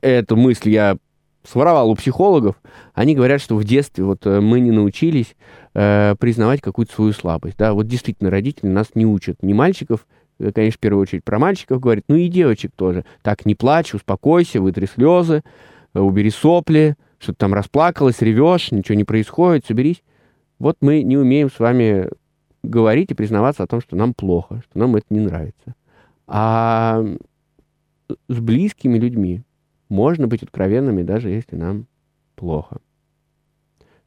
эту 0.00 0.36
мысль 0.36 0.70
я 0.70 0.96
своровал 1.44 1.90
у 1.90 1.94
психологов. 1.94 2.56
Они 2.94 3.14
говорят, 3.14 3.40
что 3.40 3.56
в 3.56 3.64
детстве 3.64 4.04
вот 4.04 4.26
э, 4.26 4.40
мы 4.40 4.60
не 4.60 4.70
научились 4.70 5.36
э, 5.74 6.14
признавать 6.18 6.60
какую-то 6.60 6.92
свою 6.92 7.12
слабость. 7.12 7.56
Да, 7.56 7.72
вот 7.72 7.86
действительно 7.86 8.30
родители 8.30 8.68
нас 8.68 8.88
не 8.94 9.06
учат, 9.06 9.42
ни 9.42 9.52
мальчиков, 9.52 10.06
э, 10.38 10.52
конечно, 10.52 10.76
в 10.76 10.80
первую 10.80 11.02
очередь 11.02 11.24
про 11.24 11.38
мальчиков 11.38 11.80
говорит, 11.80 12.04
ну 12.08 12.16
и 12.16 12.28
девочек 12.28 12.72
тоже. 12.76 13.04
Так, 13.22 13.46
не 13.46 13.54
плачь, 13.54 13.94
успокойся, 13.94 14.60
вытри 14.60 14.86
слезы, 14.86 15.42
э, 15.94 16.00
убери 16.00 16.30
сопли, 16.30 16.96
что 17.18 17.32
ты 17.32 17.38
там 17.38 17.54
расплакалась, 17.54 18.20
ревешь, 18.20 18.70
ничего 18.70 18.96
не 18.96 19.04
происходит, 19.04 19.66
соберись. 19.66 20.02
Вот 20.58 20.76
мы 20.80 21.02
не 21.02 21.16
умеем 21.16 21.50
с 21.50 21.58
вами 21.58 22.08
говорить 22.62 23.10
и 23.10 23.14
признаваться 23.14 23.62
о 23.62 23.66
том, 23.66 23.80
что 23.80 23.96
нам 23.96 24.12
плохо, 24.12 24.62
что 24.68 24.78
нам 24.78 24.96
это 24.96 25.06
не 25.10 25.20
нравится. 25.20 25.74
А 26.26 27.02
с 28.28 28.38
близкими 28.38 28.98
людьми 28.98 29.42
можно 29.90 30.26
быть 30.26 30.42
откровенными, 30.42 31.02
даже 31.02 31.28
если 31.28 31.56
нам 31.56 31.86
плохо. 32.36 32.78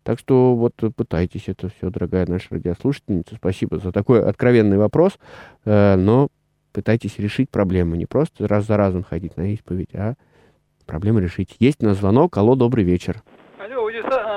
Так 0.03 0.19
что 0.19 0.55
вот 0.55 0.73
пытайтесь 0.95 1.47
это 1.47 1.69
все, 1.69 1.89
дорогая 1.89 2.25
наша 2.27 2.47
радиослушательница. 2.51 3.35
Спасибо 3.35 3.77
за 3.77 3.91
такой 3.91 4.23
откровенный 4.23 4.77
вопрос, 4.77 5.17
э, 5.65 5.95
но 5.95 6.29
пытайтесь 6.73 7.19
решить 7.19 7.49
проблему. 7.49 7.95
Не 7.95 8.05
просто 8.05 8.47
раз 8.47 8.65
за 8.65 8.75
разом 8.75 9.03
ходить 9.03 9.37
на 9.37 9.53
исповедь, 9.53 9.93
а 9.93 10.15
проблему 10.85 11.19
решить. 11.19 11.55
Есть 11.59 11.81
на 11.81 11.93
звонок. 11.93 12.35
Алло, 12.37 12.55
добрый 12.55 12.83
вечер. 12.83 13.21
Алло, 13.59 13.87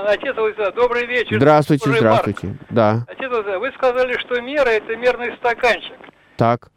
отец 0.06 0.36
Луиса, 0.36 0.70
добрый 0.72 1.06
вечер. 1.06 1.36
Здравствуйте, 1.36 1.86
добрый 1.86 2.00
здравствуйте. 2.00 2.46
Марк. 2.46 2.60
Да. 2.70 3.04
Отец 3.08 3.30
Луиса, 3.30 3.58
вы 3.58 3.72
сказали, 3.72 4.16
что 4.18 4.40
мера 4.40 4.68
это 4.68 4.94
мерный 4.96 5.36
стаканчик. 5.38 5.96
Так. 6.36 6.70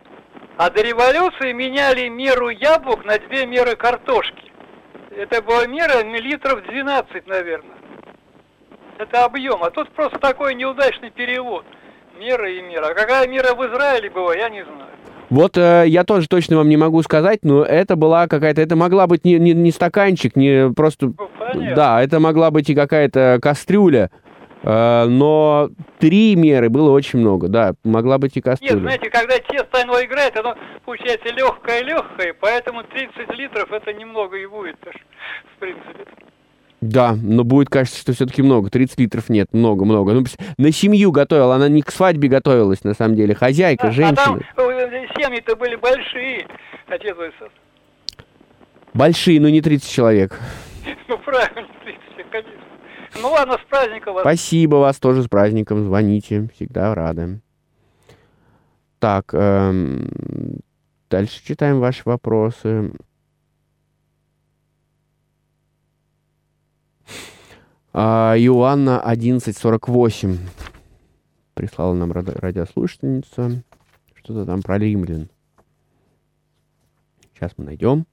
А 0.57 0.70
до 0.72 0.82
революции 0.82 1.51
меняли 1.53 2.07
меру 2.07 2.49
яблок 2.49 3.05
на 3.05 3.20
две 3.20 3.45
меры 3.45 3.76
картошки. 3.76 4.49
Это 5.16 5.42
была 5.42 5.68
мера 5.68 6.04
литров 6.04 6.64
12, 6.64 7.28
наверное. 7.28 7.76
Это 8.98 9.26
объем. 9.26 9.64
А 9.64 9.72
тут 9.72 9.90
просто 9.92 10.20
такой 10.20 10.56
неудачный 10.56 11.10
перевод. 11.12 11.66
Мера 12.20 12.52
и 12.52 12.62
мера. 12.62 12.88
А 12.88 12.94
какая 12.94 13.28
мера 13.28 13.56
в 13.56 13.66
Израиле 13.66 14.10
была, 14.10 14.36
я 14.36 14.50
не 14.50 14.64
знаю. 14.64 14.90
Вот 15.30 15.58
э, 15.58 15.84
я 15.88 16.04
тоже 16.04 16.28
точно 16.28 16.58
вам 16.58 16.70
не 16.70 16.78
могу 16.78 17.02
сказать, 17.04 17.40
но 17.44 17.64
это 17.64 17.96
была 17.96 18.28
какая-то, 18.28 18.62
это 18.62 18.76
могла 18.76 19.06
быть 19.06 19.26
не, 19.26 19.38
не, 19.38 19.54
не 19.54 19.72
стаканчик, 19.72 20.36
не 20.36 20.72
просто... 20.74 21.14
Ну, 21.54 21.76
да, 21.76 22.02
это 22.02 22.20
могла 22.20 22.50
быть 22.50 22.70
и 22.70 22.76
какая-то 22.76 23.40
кастрюля, 23.42 24.10
но 24.64 25.70
три 25.99 26.36
меры 26.36 26.70
было 26.70 26.91
очень 26.91 27.20
много, 27.20 27.47
да, 27.47 27.74
могла 27.84 28.18
быть 28.18 28.36
и 28.36 28.41
кастрюля. 28.41 28.74
Нет, 28.74 28.82
знаете, 28.82 29.10
когда 29.10 29.39
тесто 29.39 29.82
оно 29.84 30.01
играет, 30.03 30.38
оно 30.38 30.55
получается 30.86 31.34
легкое-легкое, 31.34 32.36
поэтому 32.39 32.84
30 32.84 33.30
литров 33.38 33.72
это 33.72 33.93
немного 33.93 34.38
и 34.38 34.45
будет, 34.45 34.78
в 35.55 35.60
принципе. 35.60 36.05
Да, 36.82 37.16
но 37.22 37.43
будет 37.43 37.70
кажется, 37.70 37.99
что 37.99 38.14
все-таки 38.14 38.41
много. 38.41 38.70
30 38.70 38.99
литров 38.99 39.30
нет, 39.30 39.47
много-много. 39.51 40.14
Ну, 40.14 40.24
на 40.57 40.72
семью 40.72 41.12
готовила, 41.12 41.55
она 41.55 41.68
не 41.68 41.82
к 41.82 41.91
свадьбе 41.91 42.30
готовилась, 42.30 42.84
на 42.84 42.93
самом 42.93 43.16
деле. 43.16 43.36
Хозяйка, 43.36 43.89
а, 43.89 43.91
женщина. 43.91 44.39
А 44.55 44.55
там 44.55 44.70
э, 44.70 45.07
семьи-то 45.18 45.55
были 45.57 45.76
большие, 45.76 46.47
отец 46.88 47.18
Иисус. 47.18 47.51
Большие, 48.93 49.41
но 49.41 49.49
не 49.49 49.62
30 49.62 49.89
человек. 49.89 50.39
Ну, 51.07 51.18
правильно, 51.18 51.68
30, 51.84 52.30
конечно. 52.30 52.68
Ну 53.22 53.32
ладно, 53.32 53.57
с 53.57 53.70
праздником 53.70 54.13
вас. 54.13 54.24
Спасибо 54.24 54.76
вас 54.76 54.97
тоже 54.99 55.24
с 55.24 55.28
праздником. 55.28 55.86
Звоните, 55.86 56.49
всегда 56.55 56.95
рады. 56.95 57.41
Так, 58.99 59.34
эм, 59.34 60.59
дальше 61.09 61.43
читаем 61.43 61.80
ваши 61.80 62.01
вопросы. 62.05 62.91
А, 67.91 68.36
Иоанна 68.38 69.01
11.48 69.05 70.38
прислала 71.53 71.93
нам 71.93 72.11
радиослушательница. 72.11 73.63
Что-то 74.13 74.45
там 74.45 74.61
про 74.61 74.78
римлян. 74.78 75.30
Сейчас 77.34 77.51
мы 77.57 77.65
найдем. 77.65 78.05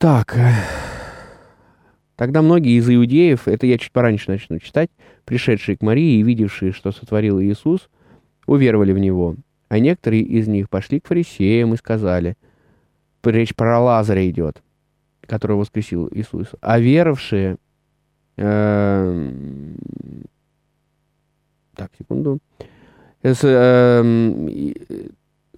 Так, 0.00 0.34
э, 0.34 0.54
Тогда 2.16 2.40
многие 2.40 2.78
из 2.78 2.88
иудеев, 2.88 3.46
это 3.46 3.66
я 3.66 3.76
чуть 3.76 3.92
пораньше 3.92 4.30
начну 4.30 4.58
читать, 4.58 4.88
пришедшие 5.26 5.76
к 5.76 5.82
Марии 5.82 6.18
и 6.18 6.22
видевшие, 6.22 6.72
что 6.72 6.90
сотворил 6.90 7.38
Иисус, 7.38 7.90
уверовали 8.46 8.92
в 8.92 8.98
Него. 8.98 9.36
А 9.68 9.78
некоторые 9.78 10.22
из 10.22 10.48
них 10.48 10.70
пошли 10.70 11.00
к 11.00 11.06
фарисеям 11.06 11.74
и 11.74 11.76
сказали, 11.76 12.38
речь 13.22 13.54
про 13.54 13.78
Лазаря 13.78 14.26
идет, 14.30 14.62
которого 15.20 15.60
воскресил 15.60 16.08
Иисус, 16.12 16.48
а 16.62 16.78
веровавшие, 16.78 17.58
э, 18.38 19.30
так, 21.76 21.90
секунду, 21.98 22.38
э, 23.22 23.34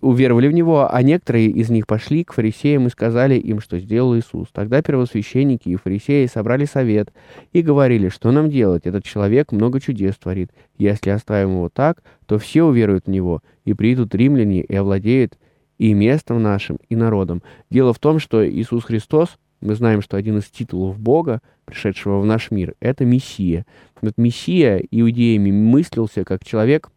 уверовали 0.03 0.49
в 0.49 0.53
него, 0.53 0.93
а 0.93 1.03
некоторые 1.03 1.49
из 1.49 1.71
них 1.71 1.87
пошли 1.87 2.25
к 2.25 2.33
фарисеям 2.33 2.87
и 2.87 2.91
сказали 2.91 3.37
им, 3.37 3.61
что 3.61 3.79
сделал 3.79 4.17
Иисус. 4.17 4.49
Тогда 4.53 4.83
первосвященники 4.83 5.69
и 5.69 5.77
фарисеи 5.77 6.27
собрали 6.27 6.65
совет 6.65 7.13
и 7.53 7.63
говорили, 7.63 8.09
что 8.09 8.33
нам 8.33 8.51
делать, 8.51 8.85
этот 8.85 9.05
человек 9.05 9.53
много 9.53 9.81
чудес 9.81 10.17
творит. 10.17 10.51
Если 10.77 11.11
оставим 11.11 11.53
его 11.53 11.69
так, 11.69 12.03
то 12.27 12.39
все 12.39 12.65
уверуют 12.65 13.07
в 13.07 13.11
него, 13.11 13.41
и 13.65 13.73
придут 13.73 14.15
римляне 14.15 14.61
и 14.61 14.75
овладеют 14.75 15.39
и 15.79 15.95
местом 15.95 16.43
нашим, 16.43 16.79
и 16.89 16.97
народом. 16.97 17.43
Дело 17.71 17.93
в 17.93 17.99
том, 17.99 18.19
что 18.19 18.47
Иисус 18.49 18.85
Христос, 18.85 19.39
мы 19.61 19.75
знаем, 19.77 20.03
что 20.03 20.17
один 20.17 20.39
из 20.39 20.47
титулов 20.47 20.99
Бога, 20.99 21.41
пришедшего 21.65 22.21
в 22.21 22.27
наш 22.27 22.51
мир, 22.51 22.75
это 22.81 23.05
Мессия. 23.05 23.65
Вот 24.01 24.15
Мессия 24.17 24.83
иудеями 24.91 25.53
мыслился 25.53 26.25
как 26.25 26.45
человек, 26.45 26.91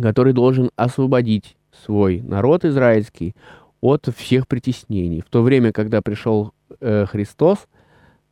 который 0.00 0.32
должен 0.32 0.70
освободить 0.76 1.56
свой 1.84 2.20
народ 2.22 2.64
израильский 2.64 3.34
от 3.80 4.08
всех 4.16 4.48
притеснений. 4.48 5.20
В 5.20 5.30
то 5.30 5.42
время, 5.42 5.72
когда 5.72 6.00
пришел 6.00 6.52
э, 6.80 7.06
Христос, 7.06 7.66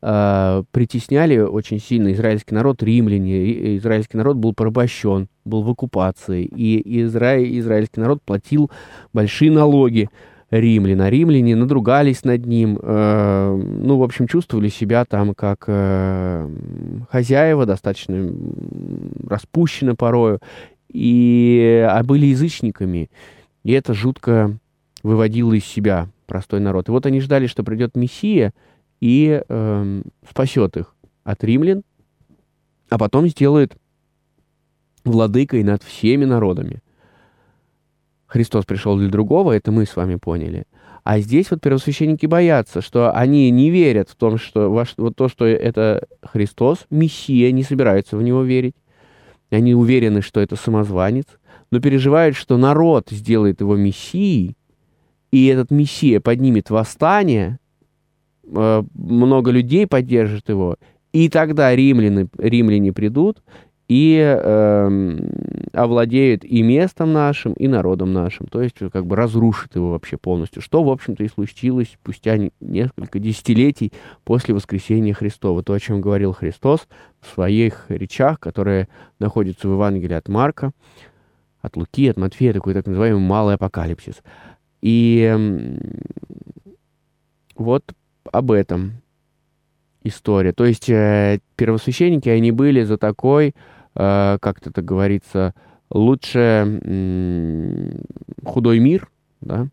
э, 0.00 0.62
притесняли 0.70 1.38
очень 1.38 1.78
сильно 1.78 2.12
израильский 2.12 2.54
народ, 2.54 2.82
римляне. 2.82 3.76
Израильский 3.76 4.16
народ 4.16 4.36
был 4.36 4.54
порабощен, 4.54 5.28
был 5.44 5.62
в 5.62 5.70
оккупации. 5.70 6.44
И 6.44 7.02
изра... 7.02 7.42
израильский 7.58 8.00
народ 8.00 8.22
платил 8.22 8.70
большие 9.12 9.50
налоги 9.50 10.08
римлян. 10.50 11.00
А 11.00 11.10
римляне 11.10 11.56
надругались 11.56 12.24
над 12.24 12.46
ним. 12.46 12.78
Э, 12.80 13.54
ну, 13.54 13.98
в 13.98 14.02
общем, 14.02 14.26
чувствовали 14.26 14.68
себя 14.68 15.04
там 15.04 15.34
как 15.34 15.64
э, 15.66 16.48
хозяева, 17.10 17.66
достаточно 17.66 18.30
распущены 19.28 19.96
порою. 19.96 20.40
И, 20.92 21.86
а 21.88 22.02
были 22.02 22.26
язычниками. 22.26 23.10
И 23.64 23.72
это 23.72 23.94
жутко 23.94 24.58
выводило 25.02 25.54
из 25.54 25.64
себя 25.64 26.08
простой 26.26 26.60
народ. 26.60 26.88
И 26.88 26.92
вот 26.92 27.06
они 27.06 27.20
ждали, 27.20 27.46
что 27.46 27.64
придет 27.64 27.96
Мессия 27.96 28.52
и 29.00 29.42
э, 29.46 30.02
спасет 30.28 30.76
их 30.76 30.94
от 31.24 31.42
римлян, 31.44 31.82
а 32.88 32.98
потом 32.98 33.26
сделает 33.28 33.76
владыкой 35.04 35.62
над 35.64 35.82
всеми 35.82 36.24
народами. 36.24 36.80
Христос 38.26 38.64
пришел 38.64 38.96
для 38.96 39.08
другого, 39.08 39.52
это 39.52 39.72
мы 39.72 39.84
с 39.84 39.94
вами 39.96 40.16
поняли. 40.16 40.64
А 41.04 41.18
здесь 41.18 41.50
вот 41.50 41.60
первосвященники 41.60 42.26
боятся, 42.26 42.80
что 42.80 43.12
они 43.12 43.50
не 43.50 43.70
верят 43.70 44.08
в 44.08 44.14
том, 44.14 44.38
что 44.38 44.70
ваш, 44.70 44.94
вот 44.96 45.16
то, 45.16 45.28
что 45.28 45.44
это 45.44 46.06
Христос, 46.22 46.86
Мессия, 46.90 47.50
не 47.50 47.64
собираются 47.64 48.16
в 48.16 48.22
него 48.22 48.42
верить. 48.42 48.74
Они 49.52 49.74
уверены, 49.74 50.22
что 50.22 50.40
это 50.40 50.56
самозванец, 50.56 51.26
но 51.70 51.80
переживают, 51.80 52.36
что 52.36 52.56
народ 52.56 53.08
сделает 53.10 53.60
его 53.60 53.76
мессией, 53.76 54.56
и 55.30 55.46
этот 55.46 55.70
мессия 55.70 56.20
поднимет 56.20 56.70
восстание, 56.70 57.58
э, 58.44 58.82
много 58.94 59.50
людей 59.50 59.86
поддержит 59.86 60.48
его, 60.48 60.76
и 61.12 61.28
тогда 61.28 61.74
римляне, 61.76 62.28
римляне 62.38 62.92
придут 62.92 63.42
и 63.88 64.18
э, 64.18 65.18
овладеют 65.72 66.44
и 66.44 66.62
местом 66.62 67.12
нашим, 67.12 67.52
и 67.54 67.68
народом 67.68 68.12
нашим. 68.12 68.46
То 68.46 68.62
есть 68.62 68.76
как 68.92 69.06
бы 69.06 69.16
разрушит 69.16 69.74
его 69.76 69.90
вообще 69.90 70.16
полностью. 70.16 70.62
Что, 70.62 70.82
в 70.82 70.90
общем-то, 70.90 71.24
и 71.24 71.28
случилось 71.28 71.88
спустя 72.00 72.38
несколько 72.60 73.18
десятилетий 73.18 73.92
после 74.24 74.54
воскресения 74.54 75.14
Христова. 75.14 75.62
То, 75.62 75.72
о 75.72 75.80
чем 75.80 76.00
говорил 76.00 76.32
Христос 76.32 76.88
в 77.20 77.34
своих 77.34 77.86
речах, 77.88 78.40
которые 78.40 78.88
находятся 79.18 79.68
в 79.68 79.72
Евангелии 79.72 80.14
от 80.14 80.28
Марка, 80.28 80.72
от 81.60 81.76
Луки, 81.76 82.08
от 82.08 82.16
Матфея, 82.16 82.52
такой 82.52 82.74
так 82.74 82.86
называемый 82.86 83.22
малый 83.22 83.54
апокалипсис. 83.54 84.22
И 84.80 85.78
вот 87.56 87.84
об 88.30 88.50
этом 88.50 89.02
история. 90.04 90.52
То 90.52 90.64
есть 90.64 90.88
э, 90.88 91.40
первосвященники, 91.56 92.28
они 92.28 92.52
были 92.52 92.82
за 92.82 92.98
такой, 92.98 93.54
э, 93.94 94.38
как 94.40 94.66
это 94.66 94.82
говорится, 94.82 95.54
лучше 95.90 96.80
э, 96.82 97.90
худой 98.44 98.78
мир, 98.78 99.08
да? 99.40 99.68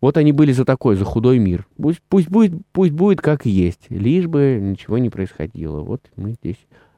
Вот 0.00 0.16
они 0.16 0.32
были 0.32 0.52
за 0.52 0.64
такой, 0.64 0.96
за 0.96 1.04
худой 1.04 1.38
мир. 1.38 1.66
Пусть, 1.76 2.00
пусть, 2.08 2.30
будет, 2.30 2.52
пусть 2.72 2.92
будет 2.92 3.20
как 3.20 3.44
есть, 3.44 3.90
лишь 3.90 4.26
бы 4.26 4.58
ничего 4.60 4.96
не 4.96 5.10
происходило. 5.10 5.80
Вот 5.80 6.00
мы 6.16 6.36
здесь, 6.42 6.56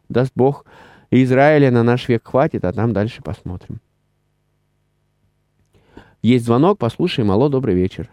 даст 0.09 0.31
Бог, 0.37 0.65
Израиля 1.11 1.71
на 1.71 1.83
наш 1.83 2.09
век 2.09 2.27
хватит, 2.27 2.65
а 2.65 2.73
там 2.73 2.93
дальше 2.93 3.23
посмотрим. 3.23 3.81
Есть 6.23 6.45
звонок, 6.45 6.79
послушаем. 6.79 7.33
Алло, 7.33 7.49
добрый 7.49 7.75
вечер. 7.75 8.09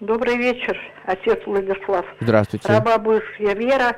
Добрый 0.00 0.36
вечер, 0.36 0.78
отец 1.06 1.40
Владислав. 1.44 2.06
Здравствуйте. 2.20 2.68
Раба 2.72 2.98
Божья 2.98 3.52
Вера, 3.54 3.96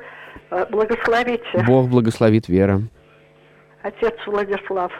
э, 0.49 0.65
благословите. 0.71 1.63
Бог 1.67 1.89
благословит 1.89 2.47
Вера. 2.47 2.81
Отец 3.83 4.15
Владислав, 4.25 4.91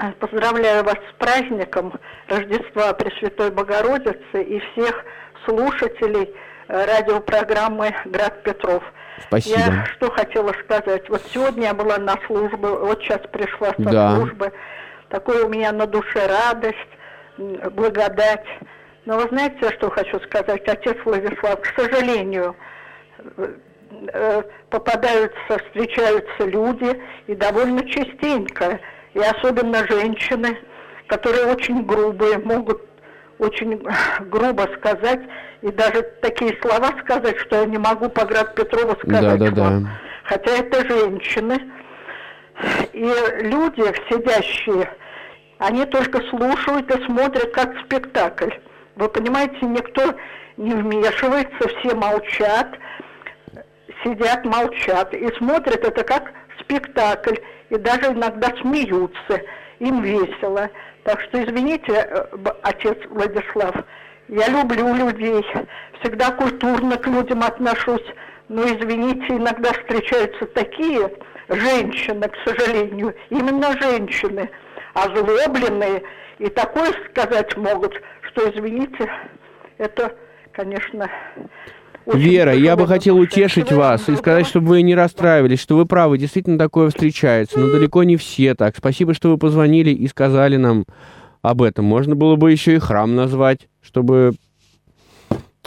э, 0.00 0.12
поздравляю 0.18 0.84
вас 0.84 0.96
с 0.96 1.14
праздником 1.18 1.94
Рождества 2.28 2.92
Пресвятой 2.92 3.50
Богородицы 3.50 4.42
и 4.42 4.60
всех 4.72 5.02
слушателей 5.46 6.30
э, 6.68 6.84
радиопрограммы 6.84 7.94
«Град 8.04 8.42
Петров». 8.42 8.82
Спасибо. 9.28 9.58
Я 9.60 9.86
что 9.96 10.10
хотела 10.10 10.52
сказать. 10.64 11.08
Вот 11.08 11.22
сегодня 11.32 11.68
я 11.68 11.74
была 11.74 11.96
на 11.96 12.16
службе, 12.26 12.68
вот 12.68 13.00
сейчас 13.02 13.20
пришла 13.32 13.68
со 13.68 13.82
Да. 13.82 14.14
службы. 14.16 14.52
Такой 15.08 15.42
у 15.42 15.48
меня 15.48 15.72
на 15.72 15.86
душе 15.86 16.26
радость, 16.26 16.76
благодать. 17.72 18.44
Но 19.10 19.16
вы 19.16 19.26
знаете, 19.28 19.72
что 19.72 19.90
хочу 19.90 20.20
сказать, 20.20 20.68
отец 20.68 20.96
Владислав, 21.04 21.60
к 21.62 21.66
сожалению, 21.76 22.54
э, 24.12 24.42
попадаются, 24.68 25.58
встречаются 25.66 26.44
люди, 26.44 26.96
и 27.26 27.34
довольно 27.34 27.84
частенько, 27.88 28.78
и 29.14 29.18
особенно 29.18 29.84
женщины, 29.88 30.56
которые 31.08 31.46
очень 31.46 31.84
грубые, 31.84 32.38
могут 32.38 32.82
очень 33.40 33.82
грубо 34.30 34.68
сказать, 34.78 35.22
и 35.62 35.72
даже 35.72 36.02
такие 36.22 36.56
слова 36.62 36.92
сказать, 37.00 37.36
что 37.38 37.56
я 37.56 37.64
не 37.64 37.78
могу 37.78 38.08
по 38.10 38.24
Град 38.24 38.54
Петрова 38.54 38.96
сказать 39.04 39.40
Да, 39.40 39.50
да, 39.50 39.60
вам. 39.60 39.82
да. 39.82 39.90
Хотя 40.22 40.52
это 40.52 40.88
женщины. 40.88 41.58
И 42.92 43.12
люди, 43.40 43.82
сидящие, 44.08 44.88
они 45.58 45.84
только 45.86 46.22
слушают 46.28 46.88
и 46.94 47.04
смотрят 47.06 47.50
как 47.50 47.76
спектакль. 47.86 48.50
Вы 48.96 49.08
понимаете, 49.08 49.58
никто 49.62 50.14
не 50.56 50.74
вмешивается, 50.74 51.68
все 51.78 51.94
молчат, 51.94 52.78
сидят, 54.04 54.44
молчат 54.44 55.14
и 55.14 55.26
смотрят 55.36 55.84
это 55.84 56.04
как 56.04 56.32
спектакль. 56.60 57.36
И 57.70 57.76
даже 57.76 58.12
иногда 58.12 58.48
смеются, 58.60 59.42
им 59.78 60.02
весело. 60.02 60.68
Так 61.04 61.20
что 61.22 61.42
извините, 61.42 61.92
э, 61.92 62.26
отец 62.62 62.98
Владислав, 63.08 63.74
я 64.28 64.48
люблю 64.48 64.94
людей, 64.94 65.44
всегда 66.00 66.30
культурно 66.32 66.96
к 66.96 67.06
людям 67.06 67.42
отношусь, 67.42 68.04
но 68.48 68.62
извините, 68.64 69.36
иногда 69.36 69.72
встречаются 69.72 70.46
такие 70.46 71.10
женщины, 71.48 72.28
к 72.28 72.36
сожалению, 72.44 73.14
именно 73.30 73.72
женщины, 73.80 74.50
озлобленные, 74.94 76.02
и 76.38 76.48
такое 76.48 76.92
сказать 77.10 77.56
могут, 77.56 78.00
что, 78.30 78.50
извините, 78.50 79.10
это, 79.78 80.14
конечно, 80.52 81.08
Вера, 82.06 82.54
я 82.54 82.76
бы 82.76 82.86
хотел 82.86 83.18
утешить 83.18 83.70
вас 83.70 84.08
и 84.08 84.16
сказать, 84.16 84.46
чтобы 84.46 84.68
вы 84.68 84.82
не 84.82 84.94
расстраивались, 84.94 85.60
что 85.60 85.76
вы 85.76 85.84
правы, 85.84 86.18
действительно 86.18 86.58
такое 86.58 86.88
встречается, 86.88 87.60
но 87.60 87.70
далеко 87.70 88.02
не 88.04 88.16
все 88.16 88.54
так. 88.54 88.76
Спасибо, 88.76 89.14
что 89.14 89.30
вы 89.30 89.38
позвонили 89.38 89.90
и 89.90 90.08
сказали 90.08 90.56
нам 90.56 90.86
об 91.42 91.62
этом. 91.62 91.84
Можно 91.84 92.16
было 92.16 92.36
бы 92.36 92.50
еще 92.50 92.74
и 92.74 92.78
храм 92.78 93.14
назвать, 93.14 93.68
чтобы, 93.82 94.32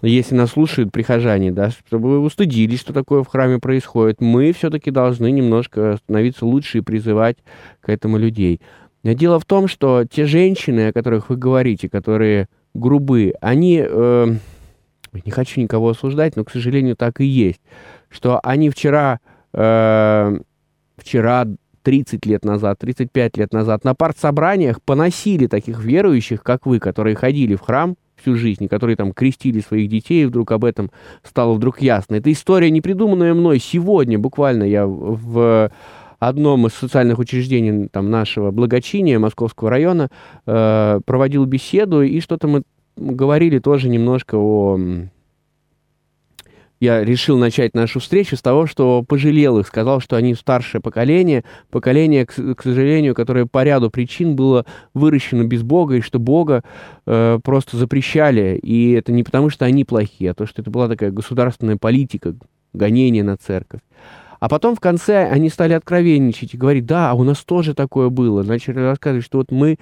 если 0.02 0.36
нас 0.36 0.52
слушают 0.52 0.92
прихожане, 0.92 1.52
да, 1.52 1.70
чтобы 1.70 2.10
вы 2.10 2.20
устыдились, 2.20 2.82
что 2.82 2.94
такое 2.94 3.24
в 3.24 3.28
храме 3.28 3.60
происходит. 3.60 4.20
Мы 4.20 4.52
все-таки 4.54 4.92
должны 4.92 5.32
немножко 5.32 5.98
становиться 6.04 6.46
лучше 6.46 6.80
и 6.80 6.82
призывать 6.82 7.38
к 7.80 7.90
этому 7.90 8.18
людей. 8.18 8.60
Дело 9.04 9.40
в 9.40 9.46
том, 9.46 9.68
что 9.68 10.06
те 10.06 10.26
женщины, 10.26 10.88
о 10.88 10.94
которых 10.94 11.30
вы 11.30 11.36
говорите, 11.36 11.90
которые 11.90 12.48
грубые, 12.74 13.36
они... 13.42 13.84
э, 13.86 14.36
не 15.26 15.32
хочу 15.32 15.62
никого 15.62 15.90
осуждать, 15.90 16.36
но, 16.36 16.44
к 16.44 16.52
сожалению, 16.52 16.96
так 16.96 17.22
и 17.22 17.26
есть, 17.26 17.62
что 18.10 18.40
они 18.44 18.70
вчера, 18.70 19.20
э, 19.54 20.40
вчера 20.98 21.46
30 21.84 22.26
лет 22.26 22.46
назад, 22.46 22.80
35 22.80 23.38
лет 23.38 23.54
назад 23.54 23.84
на 23.84 23.94
партсобраниях 23.94 24.82
поносили 24.82 25.48
таких 25.48 25.84
верующих, 25.84 26.42
как 26.42 26.66
вы, 26.66 26.80
которые 26.80 27.16
ходили 27.16 27.56
в 27.56 27.62
храм 27.62 27.96
всю 28.16 28.36
жизнь, 28.36 28.64
и 28.64 28.68
которые 28.68 28.96
там 28.96 29.12
крестили 29.12 29.60
своих 29.60 29.90
детей, 29.90 30.24
и 30.24 30.26
вдруг 30.26 30.52
об 30.52 30.64
этом 30.64 30.92
стало 31.24 31.54
вдруг 31.54 31.82
ясно. 31.82 32.16
Это 32.16 32.32
история, 32.32 32.72
не 32.72 32.82
придуманная 32.82 33.34
мной. 33.34 33.60
Сегодня 33.60 34.18
буквально 34.18 34.64
я 34.64 34.88
в 34.88 35.70
одном 36.28 36.68
из 36.68 36.74
социальных 36.74 37.20
учреждений 37.20 37.88
там, 37.90 38.10
нашего 38.10 38.52
благочиния 38.52 39.20
Московского 39.20 39.70
района 39.70 40.10
э, 40.46 41.00
проводил 41.06 41.46
беседу, 41.46 42.02
и 42.02 42.20
что-то 42.20 42.48
мы 42.48 42.64
говорили 42.96 43.60
тоже 43.60 43.90
немножко 43.90 44.36
о... 44.36 44.80
Я 46.80 47.02
решил 47.02 47.38
начать 47.38 47.76
нашу 47.76 48.02
встречу 48.02 48.36
с 48.36 48.42
того, 48.42 48.68
что 48.68 49.04
пожалел 49.08 49.58
их, 49.58 49.68
сказал, 49.68 50.02
что 50.02 50.18
они 50.18 50.36
старшее 50.36 50.82
поколение, 50.82 51.46
поколение, 51.70 52.26
к, 52.26 52.34
к 52.34 52.62
сожалению, 52.62 53.16
которое 53.16 53.46
по 53.46 53.64
ряду 53.64 53.90
причин 53.90 54.36
было 54.36 54.66
выращено 54.94 55.46
без 55.46 55.64
Бога, 55.64 55.96
и 55.96 56.02
что 56.02 56.20
Бога 56.20 56.62
э, 57.06 57.40
просто 57.42 57.78
запрещали. 57.78 58.60
И 58.62 58.92
это 58.92 59.14
не 59.14 59.24
потому, 59.24 59.50
что 59.50 59.64
они 59.64 59.86
плохие, 59.86 60.32
а 60.32 60.34
то, 60.34 60.46
что 60.46 60.62
это 60.62 60.72
была 60.72 60.90
такая 60.90 61.12
государственная 61.12 61.78
политика, 61.78 62.36
гонение 62.74 63.24
на 63.24 63.38
церковь. 63.38 63.80
А 64.44 64.50
потом 64.50 64.76
в 64.76 64.82
конце 64.82 65.26
они 65.30 65.48
стали 65.48 65.72
откровенничать 65.72 66.54
и 66.54 66.58
говорить, 66.58 66.86
да, 66.86 67.14
у 67.14 67.24
нас 67.24 67.46
тоже 67.46 67.74
такое 67.74 68.10
было. 68.10 68.44
Начали 68.44 68.78
рассказывать, 68.78 69.24
что 69.24 69.38
вот 69.38 69.52
мы 69.54 69.78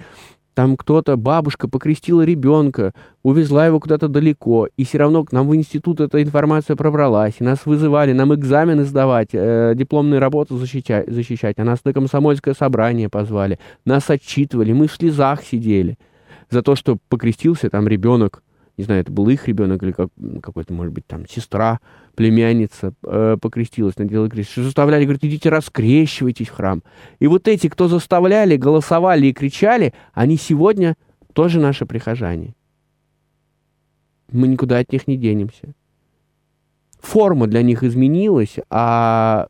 там 0.54 0.76
кто-то, 0.76 1.16
бабушка 1.16 1.66
покрестила 1.66 2.22
ребенка, 2.22 2.92
увезла 3.24 3.66
его 3.66 3.80
куда-то 3.80 4.06
далеко, 4.06 4.68
и 4.76 4.84
все 4.84 4.98
равно 4.98 5.24
к 5.24 5.32
нам 5.32 5.48
в 5.48 5.56
институт 5.56 5.98
эта 6.00 6.22
информация 6.22 6.76
пробралась, 6.76 7.34
и 7.40 7.44
нас 7.44 7.66
вызывали, 7.66 8.12
нам 8.12 8.32
экзамены 8.36 8.84
сдавать, 8.84 9.30
э, 9.32 9.72
дипломные 9.74 10.20
работы 10.20 10.56
защищать, 10.56 11.10
защищать, 11.10 11.58
а 11.58 11.64
нас 11.64 11.80
на 11.84 11.92
комсомольское 11.92 12.54
собрание 12.54 13.08
позвали, 13.08 13.58
нас 13.84 14.08
отчитывали, 14.10 14.72
мы 14.72 14.86
в 14.86 14.92
слезах 14.92 15.42
сидели 15.42 15.98
за 16.50 16.62
то, 16.62 16.76
что 16.76 16.98
покрестился 17.08 17.68
там 17.68 17.88
ребенок, 17.88 18.44
не 18.76 18.84
знаю, 18.84 19.00
это 19.00 19.10
был 19.10 19.28
их 19.28 19.48
ребенок 19.48 19.82
или 19.82 19.90
как, 19.90 20.10
какой-то, 20.40 20.72
может 20.72 20.92
быть, 20.92 21.06
там 21.08 21.26
сестра, 21.28 21.80
племянница 22.14 22.92
э, 23.04 23.36
покрестилась, 23.40 23.96
надела 23.96 24.28
крест. 24.28 24.50
Что 24.50 24.64
заставляли, 24.64 25.04
говорит, 25.04 25.24
идите 25.24 25.48
раскрещивайтесь 25.48 26.48
в 26.48 26.54
храм. 26.54 26.82
И 27.18 27.26
вот 27.26 27.48
эти, 27.48 27.68
кто 27.68 27.88
заставляли, 27.88 28.56
голосовали 28.56 29.26
и 29.26 29.32
кричали, 29.32 29.94
они 30.12 30.36
сегодня 30.36 30.96
тоже 31.32 31.60
наши 31.60 31.86
прихожане. 31.86 32.54
Мы 34.30 34.48
никуда 34.48 34.78
от 34.78 34.92
них 34.92 35.06
не 35.06 35.16
денемся. 35.16 35.74
Форма 37.00 37.46
для 37.46 37.62
них 37.62 37.82
изменилась, 37.82 38.56
а 38.70 39.48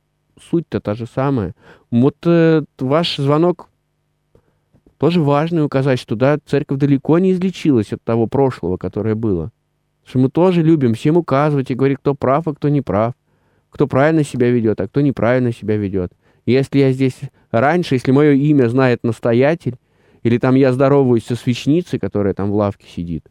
суть-то 0.50 0.80
та 0.80 0.94
же 0.94 1.06
самая. 1.06 1.54
Вот 1.90 2.16
э, 2.24 2.64
ваш 2.78 3.16
звонок 3.16 3.68
тоже 4.98 5.20
важно 5.20 5.64
указать, 5.64 5.98
что 5.98 6.14
да, 6.14 6.38
церковь 6.46 6.78
далеко 6.78 7.18
не 7.18 7.32
излечилась 7.32 7.92
от 7.92 8.02
того 8.02 8.26
прошлого, 8.26 8.76
которое 8.76 9.14
было. 9.14 9.50
Что 10.04 10.18
мы 10.18 10.28
тоже 10.28 10.62
любим 10.62 10.94
всем 10.94 11.16
указывать 11.16 11.70
и 11.70 11.74
говорить, 11.74 11.98
кто 11.98 12.14
прав, 12.14 12.48
а 12.48 12.54
кто 12.54 12.68
не 12.68 12.80
прав. 12.80 13.14
Кто 13.70 13.86
правильно 13.86 14.24
себя 14.24 14.50
ведет, 14.50 14.80
а 14.80 14.88
кто 14.88 15.00
неправильно 15.00 15.52
себя 15.52 15.76
ведет. 15.76 16.12
Если 16.44 16.78
я 16.78 16.92
здесь 16.92 17.18
раньше, 17.50 17.94
если 17.94 18.10
мое 18.10 18.32
имя 18.32 18.68
знает 18.68 19.04
настоятель, 19.04 19.76
или 20.22 20.38
там 20.38 20.54
я 20.54 20.72
здороваюсь 20.72 21.24
со 21.24 21.36
свечницей, 21.36 21.98
которая 21.98 22.34
там 22.34 22.50
в 22.50 22.54
лавке 22.54 22.86
сидит, 22.88 23.28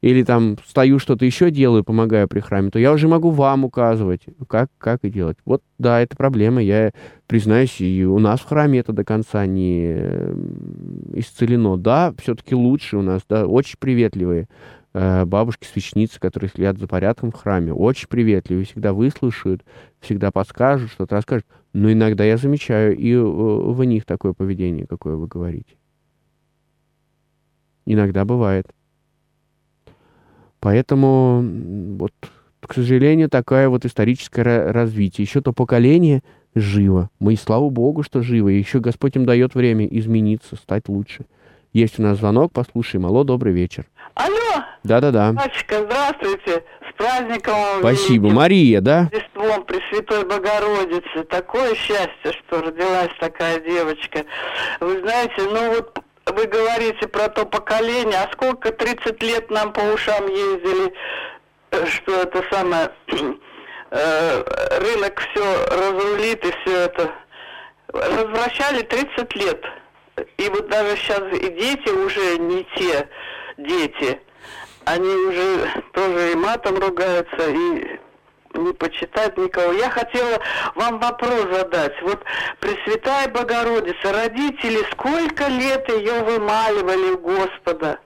или 0.00 0.22
там 0.22 0.58
стою, 0.66 0.98
что-то 0.98 1.24
еще 1.24 1.50
делаю, 1.50 1.82
помогаю 1.82 2.28
при 2.28 2.40
храме, 2.40 2.70
то 2.70 2.78
я 2.78 2.92
уже 2.92 3.08
могу 3.08 3.30
вам 3.30 3.64
указывать, 3.64 4.20
как, 4.48 4.68
как 4.76 5.02
и 5.02 5.08
делать. 5.08 5.38
Вот, 5.46 5.62
да, 5.78 6.02
это 6.02 6.14
проблема. 6.14 6.62
Я 6.62 6.92
признаюсь, 7.26 7.80
и 7.80 8.04
у 8.04 8.18
нас 8.18 8.40
в 8.40 8.44
храме 8.44 8.80
это 8.80 8.92
до 8.92 9.02
конца 9.02 9.46
не 9.46 9.94
исцелено. 11.14 11.78
Да, 11.78 12.12
все-таки 12.18 12.54
лучше 12.54 12.98
у 12.98 13.02
нас, 13.02 13.22
да, 13.26 13.46
очень 13.46 13.76
приветливые 13.78 14.46
бабушки-свечницы, 14.94 16.20
которые 16.20 16.48
следят 16.48 16.78
за 16.78 16.86
порядком 16.86 17.32
в 17.32 17.34
храме. 17.34 17.72
Очень 17.72 18.08
приветливые, 18.08 18.64
всегда 18.64 18.92
выслушают, 18.92 19.64
всегда 20.00 20.30
подскажут, 20.30 20.90
что-то 20.92 21.16
расскажут. 21.16 21.46
Но 21.72 21.90
иногда 21.90 22.24
я 22.24 22.36
замечаю 22.36 22.96
и 22.96 23.12
э, 23.12 23.20
в 23.20 23.82
них 23.82 24.04
такое 24.04 24.32
поведение, 24.32 24.86
какое 24.86 25.16
вы 25.16 25.26
говорите. 25.26 25.74
Иногда 27.84 28.24
бывает. 28.24 28.72
Поэтому 30.60 31.44
вот, 31.98 32.14
к 32.60 32.72
сожалению, 32.72 33.28
такое 33.28 33.68
вот 33.68 33.84
историческое 33.84 34.70
развитие. 34.72 35.24
Еще 35.24 35.42
то 35.42 35.52
поколение 35.52 36.22
живо. 36.54 37.10
Мы, 37.18 37.36
слава 37.36 37.68
Богу, 37.68 38.04
что 38.04 38.22
живо. 38.22 38.48
И 38.48 38.58
еще 38.58 38.78
Господь 38.78 39.16
им 39.16 39.26
дает 39.26 39.54
время 39.56 39.86
измениться, 39.86 40.56
стать 40.56 40.88
лучше. 40.88 41.26
Есть 41.74 41.98
у 41.98 42.02
нас 42.02 42.18
звонок, 42.18 42.52
послушаем. 42.52 43.04
Алло, 43.04 43.24
добрый 43.24 43.52
вечер. 43.52 43.86
Алло. 44.14 44.64
Да-да-да. 44.84 45.32
Мальчика, 45.32 45.82
здравствуйте. 45.82 46.62
С 46.88 46.96
праздником. 46.96 47.54
Спасибо. 47.80 48.26
Великим. 48.26 48.36
Мария, 48.36 48.80
да? 48.80 49.10
Рождеством 49.12 49.64
Пресвятой 49.64 50.24
Богородицы. 50.24 51.24
Такое 51.28 51.74
счастье, 51.74 52.32
что 52.46 52.62
родилась 52.62 53.10
такая 53.18 53.58
девочка. 53.58 54.24
Вы 54.78 55.00
знаете, 55.00 55.34
ну 55.38 55.74
вот 55.74 55.98
вы 56.26 56.46
говорите 56.46 57.08
про 57.08 57.28
то 57.28 57.44
поколение, 57.44 58.20
а 58.20 58.30
сколько 58.32 58.70
30 58.70 59.20
лет 59.24 59.50
нам 59.50 59.72
по 59.72 59.80
ушам 59.80 60.28
ездили, 60.28 60.94
э, 61.72 61.86
что 61.86 62.22
это 62.22 62.44
самое, 62.52 62.92
э, 63.90 64.78
рынок 64.78 65.20
все 65.20 65.66
разрулит 65.72 66.44
и 66.44 66.52
все 66.62 66.76
это. 66.82 67.10
Возвращали 67.92 68.82
30 68.82 69.34
лет. 69.34 69.64
И 70.36 70.48
вот 70.48 70.68
даже 70.68 70.96
сейчас 70.96 71.22
и 71.32 71.48
дети 71.48 71.88
уже 71.90 72.38
не 72.38 72.66
те 72.76 73.08
дети. 73.56 74.20
Они 74.84 75.08
уже 75.08 75.82
тоже 75.92 76.32
и 76.32 76.34
матом 76.34 76.78
ругаются, 76.78 77.50
и 77.50 77.98
не 78.54 78.72
почитать 78.72 79.36
никого. 79.36 79.72
Я 79.72 79.90
хотела 79.90 80.38
вам 80.74 80.98
вопрос 80.98 81.46
задать. 81.50 82.00
Вот 82.02 82.22
Пресвятая 82.60 83.28
Богородица, 83.28 84.12
родители, 84.12 84.84
сколько 84.92 85.48
лет 85.48 85.88
ее 85.88 86.22
вымаливали 86.22 87.12
у 87.12 87.18
Господа? 87.18 87.98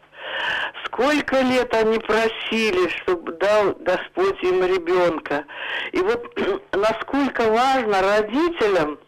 Сколько 0.86 1.40
лет 1.40 1.74
они 1.74 1.98
просили, 1.98 2.88
чтобы 2.88 3.32
дал 3.32 3.74
Господь 3.80 4.42
им 4.42 4.64
ребенка? 4.64 5.44
И 5.92 5.98
вот 5.98 6.34
насколько 6.72 7.50
важно 7.50 8.00
родителям 8.00 8.98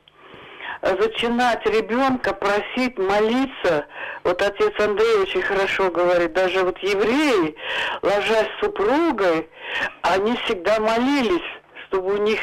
зачинать 0.82 1.64
ребенка, 1.66 2.32
просить 2.32 2.98
молиться. 2.98 3.86
Вот 4.24 4.40
отец 4.42 4.72
Андрей 4.78 5.22
очень 5.22 5.42
хорошо 5.42 5.90
говорит, 5.90 6.32
даже 6.32 6.62
вот 6.62 6.78
евреи, 6.78 7.54
ложась 8.02 8.48
с 8.56 8.60
супругой, 8.64 9.48
они 10.02 10.36
всегда 10.44 10.78
молились, 10.80 11.48
чтобы 11.88 12.14
у 12.14 12.22
них 12.22 12.40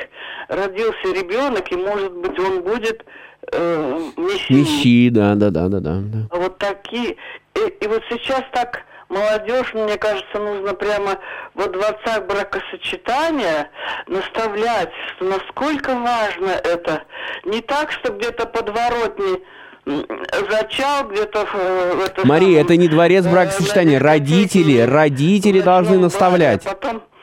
родился 0.47 1.13
ребенок, 1.13 1.71
и, 1.71 1.75
может 1.75 2.11
быть, 2.13 2.37
он 2.39 2.61
будет 2.61 3.05
э, 3.51 3.99
мессией. 4.17 4.61
Мессией, 4.61 5.09
да, 5.09 5.35
да, 5.35 5.49
да, 5.49 5.67
да, 5.67 5.79
да. 5.79 5.99
Вот 6.31 6.57
такие. 6.57 7.15
И, 7.55 7.67
и 7.81 7.87
вот 7.87 8.03
сейчас 8.09 8.43
так 8.53 8.83
молодежь, 9.09 9.73
мне 9.73 9.97
кажется, 9.97 10.39
нужно 10.39 10.73
прямо 10.73 11.19
во 11.53 11.67
дворцах 11.67 12.25
бракосочетания 12.25 13.69
наставлять, 14.07 14.91
что 15.15 15.25
насколько 15.25 15.95
важно 15.95 16.49
это. 16.49 17.03
Не 17.45 17.61
так, 17.61 17.91
что 17.91 18.11
где-то 18.11 18.45
подворотни 18.47 19.43
зачал 20.49 21.07
где-то 21.07 21.45
в 21.45 22.05
это 22.05 22.27
Мария, 22.27 22.47
самое, 22.47 22.61
это 22.61 22.75
не 22.75 22.87
дворец 22.89 23.25
э, 23.25 23.31
бракосочетания. 23.31 23.99
Родители, 23.99 24.79
родители 24.81 25.61
должны 25.61 25.97
наставлять. 25.97 26.63
Потом 26.63 26.97
Э, 26.97 27.16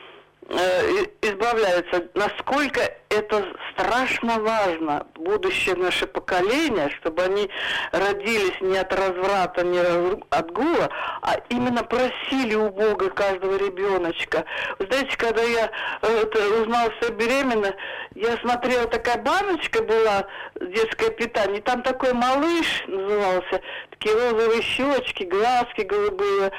избавляются. 1.21 2.07
Насколько 2.13 2.81
это 3.09 3.45
страшно 3.71 4.39
важно, 4.39 5.07
будущее 5.15 5.75
наше 5.75 6.05
поколение, 6.05 6.89
чтобы 6.89 7.23
они 7.23 7.49
родились 7.91 8.59
не 8.61 8.77
от 8.77 8.93
разврата, 8.93 9.63
не 9.63 9.79
от 9.79 10.51
гула, 10.51 10.89
а 11.21 11.37
именно 11.49 11.83
просили 11.83 12.55
у 12.55 12.69
Бога 12.69 13.09
каждого 13.09 13.57
ребеночка. 13.57 14.45
Знаете, 14.79 15.17
когда 15.17 15.41
я 15.41 15.71
э, 16.01 16.23
это, 16.23 16.61
узнала, 16.61 16.91
что 16.97 17.07
я 17.07 17.11
беременна, 17.11 17.75
я 18.13 18.37
смотрела, 18.37 18.87
такая 18.87 19.17
баночка 19.17 19.81
была, 19.81 20.27
детское 20.59 21.09
питание, 21.09 21.61
там 21.61 21.81
такой 21.81 22.13
малыш 22.13 22.83
назывался, 22.87 23.61
такие 23.97 24.15
розовые 24.15 24.61
щечки, 24.61 25.23
глазки 25.23 25.81
голубые. 25.81 26.51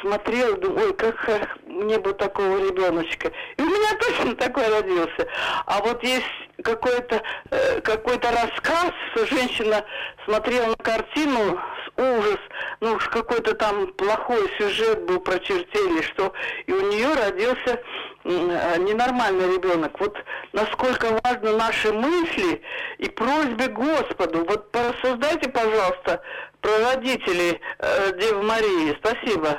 Смотрела, 0.00 0.56
думаю, 0.56 0.88
ой, 0.88 0.94
как 0.94 1.58
мне 1.66 1.98
бы 1.98 2.12
такого 2.12 2.58
ребеночка. 2.58 3.32
И 3.56 3.62
у 3.62 3.66
меня 3.66 3.98
точно 4.00 4.36
такой 4.36 4.68
родился. 4.68 5.26
А 5.66 5.80
вот 5.80 6.02
есть 6.02 6.24
какой-то 6.62 7.22
э, 7.50 7.80
какой-то 7.80 8.30
рассказ, 8.30 8.92
что 9.12 9.26
женщина 9.26 9.84
смотрела 10.24 10.66
на 10.66 10.76
картину 10.76 11.58
с 11.84 12.00
ужас, 12.00 12.38
ну 12.80 12.92
уж 12.94 13.08
какой-то 13.08 13.54
там 13.54 13.92
плохой 13.94 14.50
сюжет 14.58 15.04
был 15.04 15.20
про 15.20 15.38
чертей 15.38 16.02
что, 16.02 16.32
и 16.66 16.72
у 16.72 16.90
нее 16.90 17.08
родился 17.14 17.80
э, 18.24 18.78
ненормальный 18.78 19.54
ребенок. 19.54 19.98
Вот 20.00 20.16
насколько 20.52 21.18
важны 21.22 21.56
наши 21.56 21.92
мысли 21.92 22.62
и 22.98 23.08
просьбы 23.08 23.68
Господу. 23.68 24.44
Вот 24.44 24.70
порассуждайте, 24.70 25.50
пожалуйста, 25.50 26.22
про 26.64 26.94
родителей 26.94 27.60
э, 27.78 28.18
Девы 28.18 28.42
Марии. 28.42 28.96
Спасибо. 28.98 29.58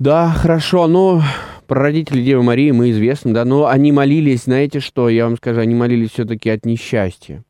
Да, 0.00 0.32
хорошо. 0.32 0.88
Ну, 0.88 1.22
про 1.68 1.82
родителей 1.82 2.24
Девы 2.24 2.42
Марии 2.42 2.72
мы 2.72 2.90
известны, 2.90 3.32
да. 3.32 3.44
Но 3.44 3.66
они 3.66 3.92
молились, 3.92 4.42
знаете 4.44 4.80
что, 4.80 5.08
я 5.08 5.24
вам 5.26 5.36
скажу, 5.36 5.60
они 5.60 5.76
молились 5.76 6.10
все-таки 6.10 6.50
от 6.50 6.66
несчастья. 6.66 7.44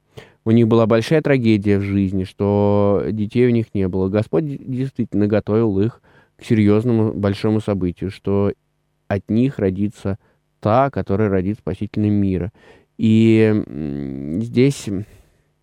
У 0.45 0.51
них 0.51 0.69
была 0.69 0.87
большая 0.87 1.23
трагедия 1.23 1.79
в 1.79 1.83
жизни, 1.83 2.25
что 2.25 3.05
детей 3.11 3.47
у 3.47 3.51
них 3.51 3.75
не 3.75 3.89
было. 3.89 4.09
Господь 4.09 4.45
действительно 4.45 5.27
готовил 5.27 5.81
их 5.81 6.03
к 6.37 6.45
серьезному 6.45 7.15
большому 7.15 7.61
событию, 7.61 8.11
что 8.11 8.53
от 9.09 9.31
них 9.31 9.59
родится 9.59 10.19
та, 10.61 10.91
которая 10.91 11.31
родит 11.31 11.59
спасительный 11.59 12.11
мира. 12.11 12.53
И 12.99 13.65
здесь 14.41 14.89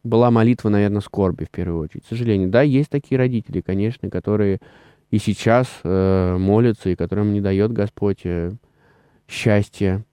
была 0.04 0.32
молитва, 0.32 0.70
наверное, 0.70 1.02
скорби 1.02 1.46
в 1.46 1.50
первую 1.50 1.84
очередь. 1.84 2.04
К 2.04 2.10
сожалению, 2.10 2.50
да, 2.50 2.62
есть 2.62 2.90
такие 2.90 3.18
родители, 3.18 3.62
конечно, 3.62 4.10
которые 4.10 4.60
и 5.12 5.18
сейчас 5.18 5.68
э, 5.84 6.38
молятся, 6.38 6.90
и 6.90 6.96
которым 6.96 7.34
не 7.34 7.42
дает 7.42 7.72
Господь 7.72 8.22
э, 8.26 8.52
счастья, 9.28 10.04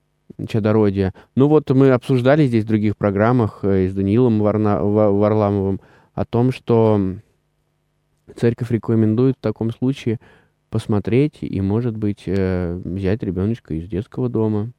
чадородия. 0.49 1.15
Ну 1.35 1.49
вот 1.49 1.71
мы 1.71 1.91
обсуждали 1.91 2.47
здесь 2.47 2.65
в 2.65 2.69
других 2.69 2.97
программах 2.97 3.61
э, 3.63 3.89
с 3.89 3.95
Даниилом 3.95 4.41
Варна, 4.41 4.83
Варламовым 4.83 5.81
о 6.15 6.25
том, 6.25 6.53
что 6.53 7.01
церковь 8.37 8.71
рекомендует 8.71 9.37
в 9.39 9.43
таком 9.43 9.71
случае 9.71 10.21
посмотреть 10.71 11.39
и, 11.41 11.61
может 11.61 11.97
быть, 11.97 12.25
э, 12.27 12.81
взять 12.85 13.23
ребеночка 13.23 13.75
из 13.75 13.89
детского 13.89 14.29
дома, 14.29 14.71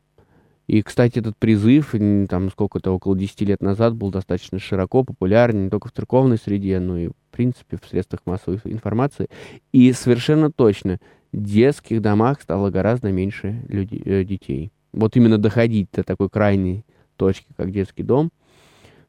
и, 0.72 0.84
кстати, 0.84 1.19
этот 1.19 1.36
призыв, 1.36 1.93
там, 2.30 2.49
сколько-то, 2.49 2.91
около 2.91 3.13
10 3.17 3.41
лет 3.41 3.61
назад 3.61 3.93
был 3.93 4.09
достаточно 4.09 4.57
широко 4.57 5.03
популярен 5.03 5.65
не 5.65 5.69
только 5.69 5.89
в 5.89 5.91
церковной 5.91 6.38
среде, 6.38 6.80
но 6.80 6.97
и, 6.97 7.07
в 7.09 7.13
принципе, 7.32 7.76
в 7.76 7.86
средствах 7.86 8.22
массовой 8.24 8.61
информации. 8.63 9.28
И 9.74 9.91
совершенно 9.91 10.49
точно, 10.49 10.99
в 11.34 11.43
детских 11.43 12.01
домах 12.01 12.41
стало 12.41 12.69
гораздо 12.69 13.11
меньше 13.11 13.65
людей, 13.67 14.01
э, 14.05 14.24
детей. 14.24 14.72
Вот 14.93 15.17
именно 15.17 15.38
доходить 15.38 15.89
до 15.91 16.03
такой 16.03 16.30
крайней 16.30 16.86
точки, 17.17 17.47
как 17.57 17.69
детский 17.72 18.03
дом, 18.03 18.32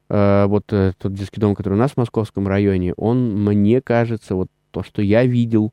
э, 0.09 0.47
вот 0.47 0.67
тот 0.67 1.15
детский 1.15 1.41
дом, 1.41 1.55
который 1.55 1.75
у 1.75 1.77
нас 1.77 1.93
в 1.93 1.97
московском 1.97 2.49
районе, 2.49 2.93
он, 2.95 3.41
мне 3.41 3.81
кажется, 3.81 4.35
вот 4.35 4.49
то, 4.73 4.83
что 4.83 5.01
я 5.01 5.25
видел, 5.25 5.73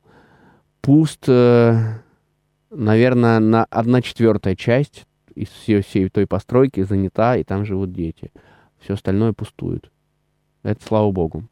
пуст, 0.82 1.24
э, 1.26 1.74
наверное, 2.70 3.40
на 3.40 3.64
одна 3.64 4.02
четвертая 4.02 4.54
часть 4.54 5.04
из 5.34 5.48
всей, 5.48 5.82
всей 5.82 6.08
той 6.08 6.26
постройки 6.26 6.82
занята, 6.82 7.36
и 7.36 7.44
там 7.44 7.64
живут 7.64 7.92
дети. 7.92 8.32
Все 8.78 8.94
остальное 8.94 9.32
пустует. 9.32 9.90
Это 10.62 10.84
слава 10.84 11.10
богу. 11.10 11.44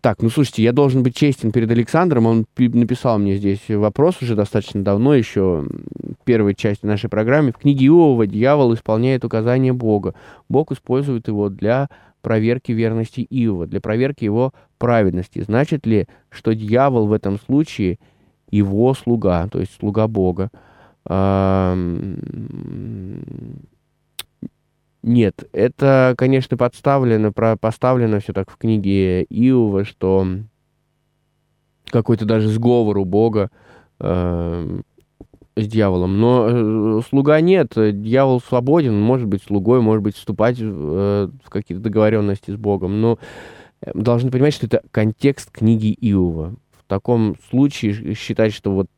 Так, 0.00 0.22
ну 0.22 0.30
слушайте, 0.30 0.62
я 0.62 0.72
должен 0.72 1.02
быть 1.02 1.14
честен 1.14 1.52
перед 1.52 1.70
Александром. 1.70 2.24
Он 2.24 2.46
написал 2.56 3.18
мне 3.18 3.36
здесь 3.36 3.60
вопрос 3.68 4.22
уже 4.22 4.34
достаточно 4.34 4.82
давно, 4.82 5.14
еще 5.14 5.66
в 5.66 6.24
первой 6.24 6.54
части 6.54 6.86
нашей 6.86 7.10
программы. 7.10 7.52
В 7.52 7.58
книге 7.58 7.86
Иова 7.86 8.26
дьявол 8.26 8.72
исполняет 8.72 9.26
указания 9.26 9.74
Бога. 9.74 10.14
Бог 10.48 10.72
использует 10.72 11.28
его 11.28 11.50
для 11.50 11.90
проверки 12.22 12.72
верности 12.72 13.26
Иова, 13.28 13.66
для 13.66 13.82
проверки 13.82 14.24
его 14.24 14.54
праведности. 14.78 15.42
Значит 15.42 15.86
ли, 15.86 16.06
что 16.30 16.54
дьявол 16.54 17.06
в 17.06 17.12
этом 17.12 17.38
случае 17.38 17.98
его 18.50 18.94
слуга, 18.94 19.48
то 19.48 19.60
есть 19.60 19.76
слуга 19.78 20.08
Бога? 20.08 20.50
Нет, 25.02 25.48
это, 25.52 26.14
конечно, 26.16 26.56
подставлено, 26.56 27.32
поставлено 27.32 28.20
все 28.20 28.32
так 28.32 28.50
в 28.50 28.56
книге 28.56 29.24
Иова, 29.24 29.84
что 29.84 30.26
какой-то 31.86 32.26
даже 32.26 32.48
сговор 32.48 32.98
у 32.98 33.04
Бога 33.04 33.50
э, 33.98 34.80
с 35.56 35.66
дьяволом. 35.66 36.20
Но 36.20 36.48
э, 36.48 37.00
слуга 37.08 37.40
нет, 37.40 37.72
дьявол 37.76 38.40
свободен, 38.40 39.00
может 39.00 39.26
быть 39.26 39.42
слугой, 39.42 39.80
может 39.80 40.02
быть 40.04 40.16
вступать 40.16 40.58
э, 40.60 40.64
в 41.42 41.50
какие-то 41.50 41.82
договоренности 41.82 42.50
с 42.52 42.56
Богом. 42.56 43.00
Но 43.00 43.18
должны 43.94 44.30
понимать, 44.30 44.54
что 44.54 44.66
это 44.66 44.82
контекст 44.92 45.50
книги 45.50 45.96
Иова 45.98 46.54
таком 46.90 47.36
случае 47.48 48.14
считать, 48.14 48.52
что 48.52 48.72
вот 48.72 48.88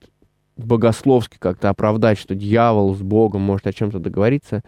богословски 0.57 1.39
как-то 1.39 1.69
оправдать, 1.69 2.19
что 2.19 2.35
дьявол 2.35 2.95
с 2.95 3.01
Богом 3.01 3.43
может 3.43 3.67
о 3.67 3.73
чем-то 3.73 3.99
договориться, 3.99 4.63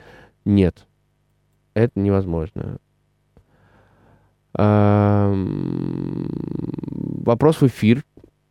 нет. 0.44 0.86
Это 1.74 1.98
невозможно. 1.98 2.78
Вопрос 7.24 7.60
в 7.60 7.66
эфир. 7.66 8.04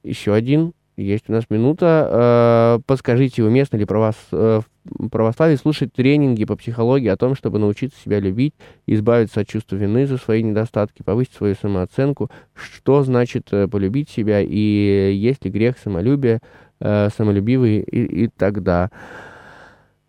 Еще 0.03 0.34
один. 0.34 0.73
Есть 0.97 1.29
у 1.29 1.31
нас 1.31 1.45
минута. 1.49 2.07
А, 2.09 2.79
подскажите, 2.86 3.43
уместно 3.43 3.77
ли 3.77 3.86
правос... 3.86 4.15
Э, 4.31 4.61
в 4.86 5.07
православии 5.09 5.55
слушать 5.55 5.93
тренинги 5.93 6.43
по 6.45 6.55
психологии 6.55 7.07
о 7.07 7.15
том, 7.15 7.36
чтобы 7.36 7.57
научиться 7.57 7.99
себя 8.01 8.19
любить, 8.19 8.53
избавиться 8.86 9.39
от 9.39 9.47
чувства 9.47 9.77
вины 9.77 10.05
за 10.05 10.17
свои 10.17 10.43
недостатки, 10.43 11.03
повысить 11.03 11.34
свою 11.34 11.55
самооценку? 11.55 12.29
Что 12.53 13.03
значит 13.03 13.47
э, 13.51 13.67
полюбить 13.67 14.09
себя 14.09 14.41
и 14.41 15.13
есть 15.15 15.45
ли 15.45 15.51
грех 15.51 15.77
самолюбия, 15.77 16.41
э, 16.84 17.09
самолюбивый 17.15 17.79
и, 17.79 18.25
и 18.25 18.27
тогда? 18.27 18.91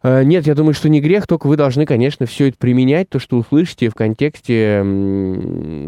Э, 0.05 0.23
нет, 0.23 0.47
я 0.47 0.55
думаю, 0.55 0.75
что 0.75 0.91
не 0.91 1.01
грех, 1.01 1.27
только 1.27 1.47
вы 1.47 1.57
должны, 1.57 1.87
конечно, 1.87 2.27
все 2.27 2.49
это 2.49 2.59
применять, 2.59 3.09
то, 3.09 3.19
что 3.19 3.39
услышите 3.39 3.89
в 3.89 3.95
контексте 3.95 4.83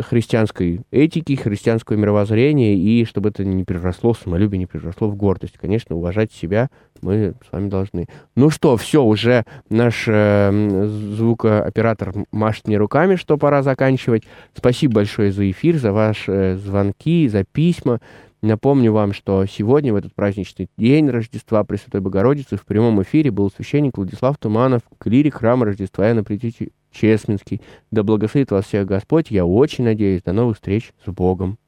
христианской 0.09 0.81
этики, 0.91 1.35
христианского 1.35 1.97
мировоззрения, 1.97 2.77
и 2.77 3.05
чтобы 3.05 3.29
это 3.29 3.45
не 3.45 3.65
переросло 3.65 4.15
в 4.15 4.19
самолюбие, 4.19 4.61
не 4.61 4.67
переросло 4.67 5.09
в 5.09 5.17
гордость. 5.17 5.59
Конечно, 5.61 5.97
уважать 5.97 6.33
себя 6.33 6.71
мы 7.03 7.35
с 7.47 7.53
вами 7.53 7.69
должны. 7.69 8.07
Ну 8.35 8.49
что, 8.49 8.79
все, 8.79 9.05
уже 9.05 9.45
наш 9.69 10.05
э, 10.07 10.89
звукооператор 11.15 12.15
машет 12.33 12.69
мне 12.69 12.79
руками, 12.79 13.17
что 13.17 13.37
пора 13.37 13.63
заканчивать. 13.63 14.25
Спасибо 14.55 14.95
большое 14.95 15.31
за 15.31 15.51
эфир, 15.51 15.77
за 15.77 15.93
ваши 15.93 16.33
э, 16.33 16.57
звонки, 16.57 17.29
за 17.29 17.45
письма. 17.45 18.01
Напомню 18.47 18.93
вам, 18.93 19.13
что 19.13 19.45
сегодня, 19.47 19.93
в 19.93 19.97
этот 19.97 20.15
праздничный 20.15 20.69
день 20.77 21.11
Рождества 21.11 21.65
Пресвятой 21.65 22.01
Богородицы, 22.01 22.57
в 22.57 22.65
прямом 22.65 23.03
эфире 23.03 23.33
был 23.33 23.51
священник 23.51 23.97
Владислав 23.97 24.39
Туманов, 24.39 24.83
клирик 24.99 25.35
храма 25.35 25.67
Рождества 25.67 26.07
Иоанна 26.07 26.23
Предтечи 26.23 26.71
Честминский. 26.93 27.61
Да 27.91 28.05
благословит 28.05 28.53
вас 28.53 28.67
всех 28.67 28.87
Господь. 28.87 29.33
Я 29.33 29.45
очень 29.45 29.83
надеюсь. 29.83 30.23
До 30.23 30.33
новых 30.33 30.59
встреч 30.59 30.93
с 31.05 31.11
Богом. 31.11 31.59